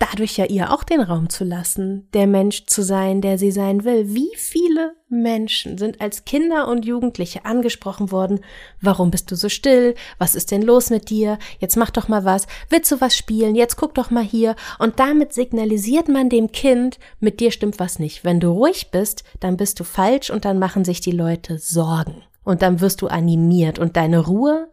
Dadurch 0.00 0.38
ja 0.38 0.46
ihr 0.46 0.72
auch 0.72 0.82
den 0.82 1.02
Raum 1.02 1.28
zu 1.28 1.44
lassen, 1.44 2.08
der 2.14 2.26
Mensch 2.26 2.64
zu 2.64 2.82
sein, 2.82 3.20
der 3.20 3.36
sie 3.36 3.50
sein 3.50 3.84
will. 3.84 4.14
Wie 4.14 4.30
viele 4.34 4.94
Menschen 5.10 5.76
sind 5.76 6.00
als 6.00 6.24
Kinder 6.24 6.68
und 6.68 6.86
Jugendliche 6.86 7.44
angesprochen 7.44 8.10
worden? 8.10 8.40
Warum 8.80 9.10
bist 9.10 9.30
du 9.30 9.36
so 9.36 9.50
still? 9.50 9.94
Was 10.16 10.34
ist 10.34 10.52
denn 10.52 10.62
los 10.62 10.88
mit 10.88 11.10
dir? 11.10 11.38
Jetzt 11.58 11.76
mach 11.76 11.90
doch 11.90 12.08
mal 12.08 12.24
was. 12.24 12.46
Willst 12.70 12.90
du 12.90 13.02
was 13.02 13.14
spielen? 13.14 13.54
Jetzt 13.54 13.76
guck 13.76 13.94
doch 13.94 14.10
mal 14.10 14.24
hier. 14.24 14.56
Und 14.78 14.98
damit 14.98 15.34
signalisiert 15.34 16.08
man 16.08 16.30
dem 16.30 16.50
Kind, 16.50 16.98
mit 17.20 17.38
dir 17.38 17.50
stimmt 17.50 17.78
was 17.78 17.98
nicht. 17.98 18.24
Wenn 18.24 18.40
du 18.40 18.48
ruhig 18.48 18.90
bist, 18.90 19.22
dann 19.38 19.58
bist 19.58 19.78
du 19.80 19.84
falsch 19.84 20.30
und 20.30 20.46
dann 20.46 20.58
machen 20.58 20.86
sich 20.86 21.02
die 21.02 21.12
Leute 21.12 21.58
Sorgen 21.58 22.22
und 22.42 22.62
dann 22.62 22.80
wirst 22.80 23.02
du 23.02 23.08
animiert 23.08 23.78
und 23.78 23.96
deine 23.96 24.18
Ruhe, 24.18 24.68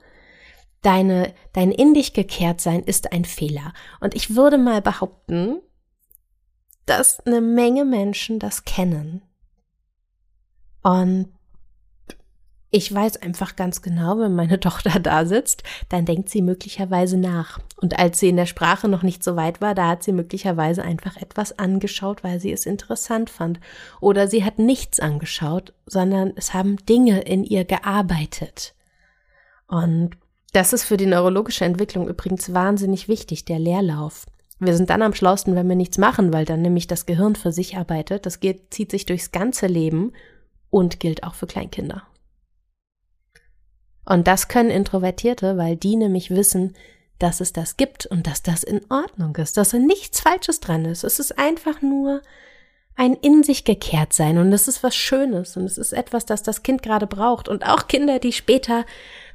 deine, 0.88 1.34
dein 1.52 1.72
in 1.72 1.94
dich 1.94 2.14
gekehrt 2.14 2.62
sein 2.62 2.82
ist 2.82 3.12
ein 3.12 3.26
Fehler. 3.26 3.74
Und 4.00 4.16
ich 4.16 4.36
würde 4.36 4.58
mal 4.58 4.82
behaupten, 4.82 5.60
dass 6.86 7.20
eine 7.26 7.42
Menge 7.42 7.84
Menschen 7.84 8.40
das 8.40 8.64
kennen. 8.64 9.22
Und 10.84 11.28
ich 12.70 12.94
weiß 12.94 13.18
einfach 13.18 13.58
ganz 13.58 13.82
genau, 13.82 14.18
wenn 14.18 14.34
meine 14.34 14.60
Tochter 14.62 15.02
da 15.02 15.26
sitzt, 15.26 15.64
dann 15.90 16.06
denkt 16.06 16.30
sie 16.30 16.42
möglicherweise 16.42 17.18
nach. 17.18 17.60
Und 17.82 18.00
als 18.00 18.20
sie 18.20 18.30
in 18.30 18.38
der 18.38 18.46
Sprache 18.46 18.88
noch 18.88 19.04
nicht 19.04 19.26
so 19.26 19.36
weit 19.36 19.60
war, 19.60 19.76
da 19.76 19.90
hat 19.90 20.04
sie 20.04 20.14
möglicherweise 20.14 20.84
einfach 20.84 21.18
etwas 21.18 21.60
angeschaut, 21.60 22.24
weil 22.24 22.40
sie 22.40 22.54
es 22.54 22.66
interessant 22.66 23.30
fand. 23.30 23.60
Oder 24.00 24.30
sie 24.30 24.46
hat 24.46 24.58
nichts 24.58 25.02
angeschaut, 25.02 25.74
sondern 25.86 26.32
es 26.38 26.54
haben 26.54 26.78
Dinge 26.86 27.20
in 27.20 27.44
ihr 27.44 27.66
gearbeitet. 27.66 28.74
Und 29.68 30.16
das 30.54 30.74
ist 30.74 30.84
für 30.84 30.98
die 30.98 31.06
neurologische 31.06 31.66
Entwicklung 31.66 32.08
übrigens 32.08 32.54
wahnsinnig 32.54 33.08
wichtig, 33.08 33.46
der 33.46 33.60
Leerlauf. 33.60 34.26
Wir 34.60 34.76
sind 34.76 34.90
dann 34.90 35.04
am 35.04 35.14
schlausten, 35.14 35.56
wenn 35.56 35.70
wir 35.70 35.76
nichts 35.76 35.98
machen, 35.98 36.34
weil 36.34 36.46
dann 36.46 36.62
nämlich 36.62 36.88
das 36.88 37.06
Gehirn 37.06 37.36
für 37.36 37.52
sich 37.52 37.78
arbeitet. 37.78 38.26
Das 38.26 38.40
geht, 38.40 38.74
zieht 38.74 38.92
sich 38.92 39.06
durchs 39.06 39.32
ganze 39.32 39.68
Leben 39.68 40.14
und 40.70 41.00
gilt 41.00 41.24
auch 41.24 41.36
für 41.36 41.48
Kleinkinder. 41.48 42.04
Und 44.06 44.28
das 44.28 44.48
können 44.48 44.72
Introvertierte, 44.72 45.58
weil 45.58 45.76
die 45.76 45.96
nämlich 45.96 46.32
wissen, 46.32 46.76
dass 47.20 47.42
es 47.42 47.52
das 47.52 47.78
gibt 47.78 48.06
und 48.06 48.26
dass 48.26 48.42
das 48.42 48.64
in 48.64 48.82
Ordnung 48.90 49.36
ist, 49.36 49.58
dass 49.58 49.70
da 49.70 49.80
nichts 49.80 50.22
Falsches 50.22 50.60
dran 50.60 50.86
ist. 50.86 51.04
Es 51.04 51.20
ist 51.20 51.38
einfach 51.38 51.82
nur 51.82 52.22
ein 52.96 53.14
in 53.14 53.44
sich 53.44 53.64
gekehrt 53.64 54.14
sein 54.14 54.38
und 54.38 54.52
es 54.54 54.68
ist 54.68 54.82
was 54.82 54.96
Schönes 54.96 55.56
und 55.56 55.66
es 55.66 55.78
ist 55.78 55.94
etwas, 55.94 56.26
das 56.26 56.42
das 56.42 56.64
Kind 56.64 56.82
gerade 56.82 57.06
braucht 57.06 57.48
und 57.48 57.66
auch 57.66 57.88
Kinder, 57.88 58.20
die 58.20 58.34
später 58.34 58.86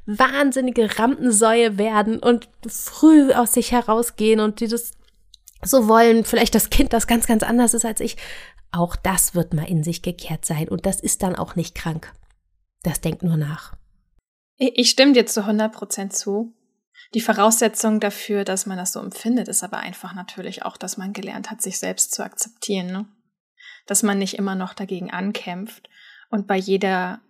wahnsinnige 0.06 0.98
Rampensäue 0.98 1.78
werden 1.78 2.18
und 2.18 2.48
früh 2.66 3.32
aus 3.32 3.52
sich 3.52 3.72
herausgehen 3.72 4.40
und 4.40 4.60
die 4.60 4.68
das 4.68 4.92
so 5.64 5.88
wollen, 5.88 6.24
vielleicht 6.24 6.54
das 6.54 6.70
Kind, 6.70 6.92
das 6.92 7.06
ganz, 7.06 7.26
ganz 7.26 7.42
anders 7.42 7.72
ist 7.74 7.84
als 7.84 8.00
ich, 8.00 8.16
auch 8.72 8.96
das 8.96 9.34
wird 9.34 9.54
mal 9.54 9.68
in 9.68 9.84
sich 9.84 10.02
gekehrt 10.02 10.44
sein 10.44 10.68
und 10.68 10.86
das 10.86 11.00
ist 11.00 11.22
dann 11.22 11.36
auch 11.36 11.56
nicht 11.56 11.74
krank. 11.74 12.12
Das 12.82 13.00
denkt 13.00 13.22
nur 13.22 13.36
nach. 13.36 13.74
Ich 14.56 14.90
stimme 14.90 15.12
dir 15.12 15.26
zu 15.26 15.40
100 15.40 15.72
Prozent 15.72 16.12
zu. 16.14 16.54
Die 17.14 17.20
Voraussetzung 17.20 18.00
dafür, 18.00 18.44
dass 18.44 18.66
man 18.66 18.78
das 18.78 18.92
so 18.92 19.00
empfindet, 19.00 19.48
ist 19.48 19.62
aber 19.62 19.78
einfach 19.78 20.14
natürlich 20.14 20.64
auch, 20.64 20.76
dass 20.76 20.96
man 20.96 21.12
gelernt 21.12 21.50
hat, 21.50 21.60
sich 21.60 21.78
selbst 21.78 22.12
zu 22.14 22.24
akzeptieren. 22.24 22.86
Ne? 22.86 23.06
Dass 23.86 24.02
man 24.02 24.18
nicht 24.18 24.34
immer 24.34 24.54
noch 24.54 24.72
dagegen 24.72 25.10
ankämpft 25.10 25.88
und 26.30 26.46
bei 26.46 26.56
jeder 26.56 27.20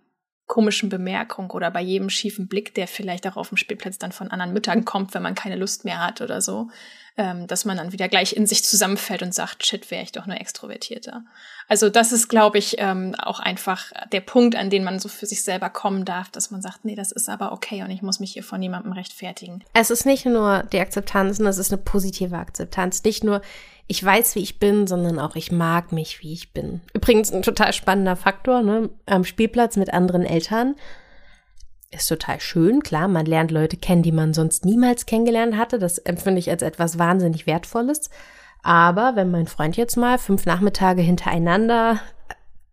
komischen 0.53 0.89
Bemerkung 0.89 1.49
oder 1.49 1.71
bei 1.71 1.81
jedem 1.81 2.11
schiefen 2.11 2.47
Blick, 2.47 2.75
der 2.75 2.87
vielleicht 2.87 3.25
auch 3.25 3.37
auf 3.37 3.49
dem 3.49 3.57
Spielplatz 3.57 3.97
dann 3.97 4.11
von 4.11 4.29
anderen 4.29 4.53
Müttern 4.53 4.85
kommt, 4.85 5.15
wenn 5.15 5.23
man 5.23 5.33
keine 5.33 5.55
Lust 5.55 5.83
mehr 5.83 5.99
hat 5.99 6.21
oder 6.21 6.41
so, 6.41 6.69
ähm, 7.17 7.47
dass 7.47 7.65
man 7.65 7.77
dann 7.77 7.91
wieder 7.91 8.07
gleich 8.07 8.33
in 8.33 8.45
sich 8.45 8.63
zusammenfällt 8.63 9.23
und 9.23 9.33
sagt, 9.33 9.65
shit, 9.65 9.89
wäre 9.89 10.03
ich 10.03 10.11
doch 10.11 10.27
nur 10.27 10.39
extrovertierter. 10.39 11.25
Also 11.73 11.89
das 11.89 12.11
ist, 12.11 12.27
glaube 12.27 12.59
ich, 12.59 12.75
ähm, 12.77 13.15
auch 13.17 13.39
einfach 13.39 13.91
der 14.11 14.21
Punkt, 14.21 14.55
an 14.55 14.69
den 14.69 14.83
man 14.83 14.99
so 14.99 15.09
für 15.09 15.25
sich 15.25 15.41
selber 15.41 15.71
kommen 15.71 16.05
darf, 16.05 16.29
dass 16.29 16.51
man 16.51 16.61
sagt, 16.61 16.85
nee, 16.85 16.93
das 16.93 17.11
ist 17.11 17.29
aber 17.29 17.51
okay 17.51 17.81
und 17.81 17.89
ich 17.89 18.03
muss 18.03 18.19
mich 18.19 18.33
hier 18.33 18.43
von 18.43 18.59
niemandem 18.59 18.91
rechtfertigen. 18.91 19.63
Es 19.73 19.89
ist 19.89 20.05
nicht 20.05 20.23
nur 20.27 20.61
die 20.71 20.79
Akzeptanz, 20.79 21.39
es 21.39 21.57
ist 21.57 21.73
eine 21.73 21.81
positive 21.81 22.37
Akzeptanz. 22.37 23.03
Nicht 23.03 23.23
nur, 23.23 23.41
ich 23.87 24.05
weiß, 24.05 24.35
wie 24.35 24.43
ich 24.43 24.59
bin, 24.59 24.85
sondern 24.85 25.17
auch 25.17 25.35
ich 25.35 25.51
mag 25.51 25.91
mich, 25.91 26.21
wie 26.21 26.33
ich 26.33 26.53
bin. 26.53 26.81
Übrigens 26.93 27.33
ein 27.33 27.41
total 27.41 27.73
spannender 27.73 28.17
Faktor, 28.17 28.61
ne? 28.61 28.91
Am 29.07 29.23
Spielplatz 29.23 29.75
mit 29.75 29.91
anderen 29.91 30.27
Eltern 30.27 30.75
ist 31.89 32.07
total 32.07 32.39
schön. 32.39 32.83
Klar, 32.83 33.07
man 33.07 33.25
lernt 33.25 33.49
Leute 33.49 33.77
kennen, 33.77 34.03
die 34.03 34.11
man 34.11 34.35
sonst 34.35 34.63
niemals 34.63 35.07
kennengelernt 35.07 35.57
hatte. 35.57 35.79
Das 35.79 35.97
empfinde 35.97 36.37
ich 36.37 36.51
als 36.51 36.61
etwas 36.61 36.99
wahnsinnig 36.99 37.47
Wertvolles. 37.47 38.11
Aber 38.63 39.15
wenn 39.15 39.29
mein 39.29 39.47
Freund 39.47 39.75
jetzt 39.75 39.97
mal 39.97 40.17
fünf 40.17 40.45
Nachmittage 40.45 41.01
hintereinander 41.01 41.99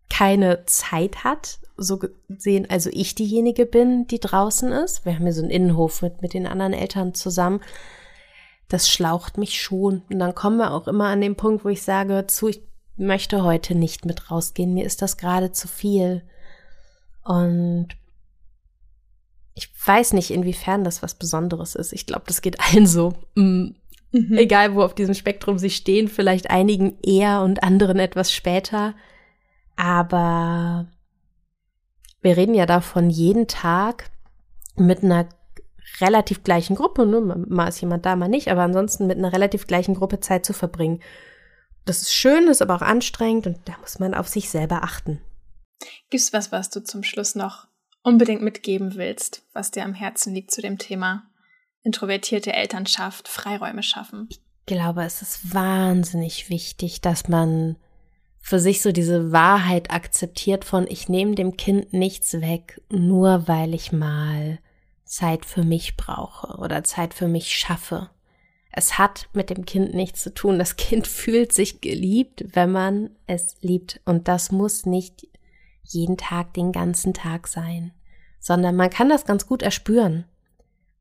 keine 0.08 0.64
Zeit 0.66 1.24
hat, 1.24 1.58
so 1.76 1.98
gesehen, 1.98 2.68
also 2.70 2.90
ich 2.92 3.14
diejenige 3.16 3.66
bin, 3.66 4.06
die 4.06 4.20
draußen 4.20 4.70
ist, 4.72 5.04
wir 5.04 5.14
haben 5.14 5.24
hier 5.24 5.32
so 5.32 5.42
einen 5.42 5.50
Innenhof 5.50 6.02
mit, 6.02 6.22
mit 6.22 6.32
den 6.32 6.46
anderen 6.46 6.72
Eltern 6.72 7.14
zusammen, 7.14 7.60
das 8.68 8.88
schlaucht 8.88 9.36
mich 9.36 9.60
schon. 9.60 10.02
Und 10.10 10.18
dann 10.20 10.34
kommen 10.34 10.58
wir 10.58 10.72
auch 10.72 10.86
immer 10.86 11.06
an 11.06 11.20
den 11.20 11.34
Punkt, 11.34 11.64
wo 11.64 11.68
ich 11.68 11.82
sage, 11.82 12.26
zu, 12.28 12.48
ich 12.48 12.62
möchte 12.96 13.42
heute 13.42 13.74
nicht 13.74 14.04
mit 14.04 14.30
rausgehen, 14.30 14.74
mir 14.74 14.84
ist 14.84 15.02
das 15.02 15.16
gerade 15.16 15.50
zu 15.50 15.66
viel. 15.66 16.22
Und 17.24 17.88
ich 19.54 19.72
weiß 19.84 20.12
nicht, 20.12 20.30
inwiefern 20.30 20.84
das 20.84 21.02
was 21.02 21.14
Besonderes 21.14 21.74
ist. 21.74 21.92
Ich 21.92 22.06
glaube, 22.06 22.24
das 22.28 22.42
geht 22.42 22.60
allen 22.60 22.86
so. 22.86 23.14
Mm. 23.34 23.70
Mhm. 24.12 24.36
Egal, 24.38 24.74
wo 24.74 24.82
auf 24.82 24.94
diesem 24.94 25.14
Spektrum 25.14 25.58
sie 25.58 25.70
stehen, 25.70 26.08
vielleicht 26.08 26.50
einigen 26.50 26.98
eher 27.02 27.42
und 27.42 27.62
anderen 27.62 27.98
etwas 27.98 28.32
später. 28.32 28.94
Aber 29.76 30.88
wir 32.20 32.36
reden 32.36 32.54
ja 32.54 32.66
davon, 32.66 33.10
jeden 33.10 33.46
Tag 33.46 34.10
mit 34.76 35.02
einer 35.02 35.28
relativ 36.00 36.42
gleichen 36.42 36.76
Gruppe, 36.76 37.06
ne? 37.06 37.20
mal 37.20 37.68
ist 37.68 37.80
jemand 37.80 38.06
da, 38.06 38.16
mal 38.16 38.28
nicht, 38.28 38.48
aber 38.48 38.62
ansonsten 38.62 39.06
mit 39.06 39.18
einer 39.18 39.32
relativ 39.32 39.66
gleichen 39.66 39.94
Gruppe 39.94 40.20
Zeit 40.20 40.44
zu 40.44 40.52
verbringen. 40.52 41.00
Das 41.84 42.02
ist 42.02 42.12
schön, 42.12 42.48
ist 42.48 42.62
aber 42.62 42.76
auch 42.76 42.82
anstrengend 42.82 43.46
und 43.46 43.58
da 43.64 43.76
muss 43.80 43.98
man 43.98 44.14
auf 44.14 44.28
sich 44.28 44.50
selber 44.50 44.82
achten. 44.84 45.20
Gibt's 46.10 46.32
was, 46.32 46.52
was 46.52 46.70
du 46.70 46.84
zum 46.84 47.02
Schluss 47.02 47.34
noch 47.34 47.66
unbedingt 48.02 48.42
mitgeben 48.42 48.96
willst, 48.96 49.42
was 49.52 49.70
dir 49.70 49.84
am 49.84 49.94
Herzen 49.94 50.34
liegt 50.34 50.50
zu 50.50 50.62
dem 50.62 50.78
Thema 50.78 51.29
introvertierte 51.82 52.52
Elternschaft, 52.52 53.28
Freiräume 53.28 53.82
schaffen? 53.82 54.28
Ich 54.30 54.40
glaube, 54.66 55.02
es 55.04 55.22
ist 55.22 55.54
wahnsinnig 55.54 56.48
wichtig, 56.50 57.00
dass 57.00 57.28
man 57.28 57.76
für 58.38 58.58
sich 58.58 58.82
so 58.82 58.92
diese 58.92 59.32
Wahrheit 59.32 59.90
akzeptiert 59.90 60.64
von 60.64 60.86
ich 60.88 61.08
nehme 61.08 61.34
dem 61.34 61.56
Kind 61.56 61.92
nichts 61.92 62.40
weg, 62.40 62.80
nur 62.90 63.48
weil 63.48 63.74
ich 63.74 63.92
mal 63.92 64.58
Zeit 65.04 65.44
für 65.44 65.64
mich 65.64 65.96
brauche 65.96 66.58
oder 66.58 66.84
Zeit 66.84 67.14
für 67.14 67.28
mich 67.28 67.54
schaffe. 67.54 68.10
Es 68.72 68.98
hat 68.98 69.28
mit 69.32 69.50
dem 69.50 69.66
Kind 69.66 69.94
nichts 69.94 70.22
zu 70.22 70.32
tun. 70.32 70.58
Das 70.58 70.76
Kind 70.76 71.06
fühlt 71.06 71.52
sich 71.52 71.80
geliebt, 71.80 72.44
wenn 72.52 72.70
man 72.70 73.10
es 73.26 73.56
liebt. 73.60 74.00
Und 74.04 74.28
das 74.28 74.52
muss 74.52 74.86
nicht 74.86 75.26
jeden 75.82 76.16
Tag, 76.16 76.54
den 76.54 76.70
ganzen 76.72 77.14
Tag 77.14 77.48
sein, 77.48 77.92
sondern 78.38 78.76
man 78.76 78.90
kann 78.90 79.08
das 79.08 79.24
ganz 79.24 79.46
gut 79.46 79.62
erspüren. 79.62 80.24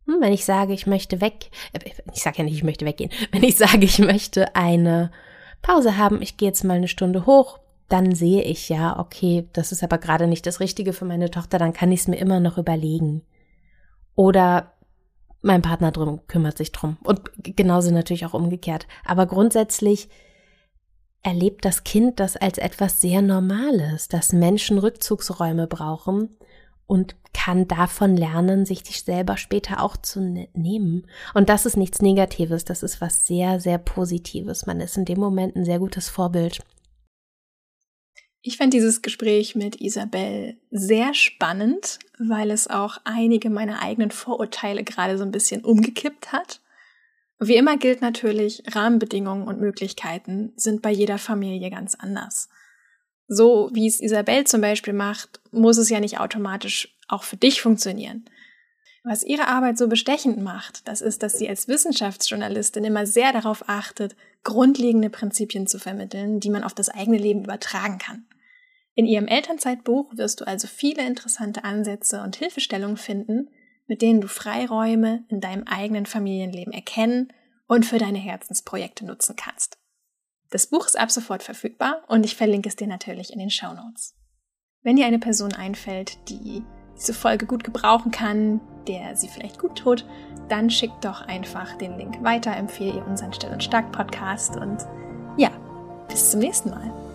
Hm, 0.09 0.21
wenn 0.21 0.33
ich 0.33 0.43
sage, 0.43 0.73
ich 0.73 0.87
möchte 0.87 1.21
weg, 1.21 1.51
äh, 1.73 1.79
ich 2.13 2.23
sage 2.23 2.39
ja 2.39 2.43
nicht, 2.43 2.55
ich 2.55 2.63
möchte 2.63 2.85
weggehen, 2.85 3.11
wenn 3.31 3.43
ich 3.43 3.57
sage, 3.57 3.85
ich 3.85 3.99
möchte 3.99 4.55
eine 4.55 5.11
Pause 5.61 5.97
haben, 5.97 6.21
ich 6.21 6.37
gehe 6.37 6.47
jetzt 6.47 6.63
mal 6.63 6.77
eine 6.77 6.87
Stunde 6.87 7.25
hoch, 7.25 7.59
dann 7.89 8.15
sehe 8.15 8.41
ich 8.41 8.69
ja, 8.69 8.99
okay, 8.99 9.47
das 9.53 9.71
ist 9.71 9.83
aber 9.83 9.97
gerade 9.97 10.27
nicht 10.27 10.45
das 10.45 10.59
Richtige 10.59 10.93
für 10.93 11.05
meine 11.05 11.29
Tochter, 11.29 11.59
dann 11.59 11.73
kann 11.73 11.91
ich 11.91 12.01
es 12.01 12.07
mir 12.07 12.17
immer 12.17 12.39
noch 12.39 12.57
überlegen. 12.57 13.23
Oder 14.15 14.73
mein 15.41 15.61
Partner 15.61 15.91
drum 15.91 16.25
kümmert 16.27 16.57
sich 16.57 16.71
drum. 16.71 16.97
Und 17.03 17.21
genauso 17.41 17.91
natürlich 17.91 18.25
auch 18.25 18.33
umgekehrt. 18.33 18.87
Aber 19.05 19.25
grundsätzlich 19.25 20.09
erlebt 21.23 21.65
das 21.65 21.83
Kind 21.83 22.19
das 22.19 22.35
als 22.35 22.57
etwas 22.57 23.01
sehr 23.01 23.21
Normales, 23.21 24.07
dass 24.07 24.33
Menschen 24.33 24.77
Rückzugsräume 24.77 25.67
brauchen 25.67 26.29
und 26.89 27.15
kann 27.33 27.67
davon 27.67 28.17
lernen, 28.17 28.65
sich 28.65 28.81
die 28.81 28.93
selber 28.93 29.37
später 29.37 29.83
auch 29.83 29.95
zu 29.95 30.21
ne-, 30.21 30.49
nehmen. 30.53 31.05
Und 31.35 31.47
das 31.47 31.67
ist 31.67 31.77
nichts 31.77 32.01
Negatives, 32.01 32.65
das 32.65 32.81
ist 32.81 32.99
was 32.99 33.27
sehr, 33.27 33.59
sehr 33.59 33.77
Positives. 33.77 34.65
Man 34.65 34.81
ist 34.81 34.97
in 34.97 35.05
dem 35.05 35.19
Moment 35.19 35.55
ein 35.55 35.65
sehr 35.65 35.77
gutes 35.77 36.09
Vorbild. 36.09 36.61
Ich 38.41 38.57
fand 38.57 38.73
dieses 38.73 39.03
Gespräch 39.03 39.53
mit 39.55 39.79
Isabel 39.79 40.57
sehr 40.71 41.13
spannend, 41.13 41.99
weil 42.17 42.49
es 42.49 42.67
auch 42.67 42.97
einige 43.03 43.51
meiner 43.51 43.83
eigenen 43.83 44.09
Vorurteile 44.09 44.83
gerade 44.83 45.19
so 45.19 45.23
ein 45.23 45.31
bisschen 45.31 45.63
umgekippt 45.63 46.31
hat. 46.31 46.59
Wie 47.39 47.55
immer 47.55 47.77
gilt 47.77 48.01
natürlich, 48.01 48.63
Rahmenbedingungen 48.73 49.47
und 49.47 49.61
Möglichkeiten 49.61 50.53
sind 50.55 50.81
bei 50.81 50.91
jeder 50.91 51.19
Familie 51.19 51.69
ganz 51.69 51.93
anders. 51.93 52.49
So 53.31 53.69
wie 53.73 53.85
es 53.85 54.01
Isabel 54.01 54.45
zum 54.45 54.59
Beispiel 54.59 54.93
macht, 54.93 55.39
muss 55.51 55.77
es 55.77 55.89
ja 55.89 55.99
nicht 55.99 56.19
automatisch 56.19 56.97
auch 57.07 57.21
für 57.23 57.37
dich 57.37 57.61
funktionieren. 57.61 58.25
Was 59.03 59.23
ihre 59.23 59.47
Arbeit 59.47 59.77
so 59.77 59.87
bestechend 59.87 60.41
macht, 60.41 60.87
das 60.87 61.01
ist, 61.01 61.21
dass 61.21 61.37
sie 61.37 61.47
als 61.47 61.67
Wissenschaftsjournalistin 61.67 62.83
immer 62.83 63.05
sehr 63.05 63.31
darauf 63.31 63.69
achtet, 63.69 64.15
grundlegende 64.43 65.11
Prinzipien 65.11 65.67
zu 65.67 65.79
vermitteln, 65.79 66.39
die 66.39 66.49
man 66.49 66.63
auf 66.63 66.73
das 66.73 66.89
eigene 66.89 67.17
Leben 67.17 67.43
übertragen 67.43 67.99
kann. 67.99 68.25
In 68.95 69.05
ihrem 69.05 69.27
Elternzeitbuch 69.27 70.17
wirst 70.17 70.41
du 70.41 70.47
also 70.47 70.67
viele 70.67 71.05
interessante 71.05 71.63
Ansätze 71.63 72.23
und 72.23 72.35
Hilfestellungen 72.35 72.97
finden, 72.97 73.49
mit 73.87 74.01
denen 74.01 74.21
du 74.21 74.27
Freiräume 74.27 75.23
in 75.29 75.39
deinem 75.39 75.65
eigenen 75.65 76.07
Familienleben 76.07 76.73
erkennen 76.73 77.31
und 77.67 77.85
für 77.85 77.99
deine 77.99 78.17
Herzensprojekte 78.17 79.05
nutzen 79.05 79.35
kannst. 79.35 79.77
Das 80.51 80.67
Buch 80.67 80.85
ist 80.85 80.99
ab 80.99 81.11
sofort 81.11 81.43
verfügbar 81.43 82.01
und 82.07 82.25
ich 82.25 82.35
verlinke 82.35 82.69
es 82.69 82.75
dir 82.75 82.87
natürlich 82.87 83.31
in 83.31 83.39
den 83.39 83.51
Show 83.51 83.71
Notes. 83.73 84.15
Wenn 84.81 84.95
dir 84.95 85.05
eine 85.05 85.19
Person 85.19 85.53
einfällt, 85.53 86.17
die 86.29 86.63
diese 86.95 87.13
Folge 87.13 87.45
gut 87.45 87.63
gebrauchen 87.63 88.11
kann, 88.11 88.59
der 88.87 89.15
sie 89.15 89.27
vielleicht 89.27 89.59
gut 89.59 89.77
tut, 89.77 90.05
dann 90.47 90.69
schick 90.69 90.91
doch 91.01 91.21
einfach 91.21 91.77
den 91.77 91.97
Link 91.97 92.23
weiter, 92.23 92.55
empfehle 92.55 92.97
ihr 92.97 93.05
unseren 93.05 93.31
Still 93.33 93.51
und 93.51 93.63
Stark 93.63 93.91
Podcast 93.91 94.55
und 94.55 94.85
ja, 95.37 95.51
bis 96.07 96.31
zum 96.31 96.39
nächsten 96.39 96.71
Mal. 96.71 97.08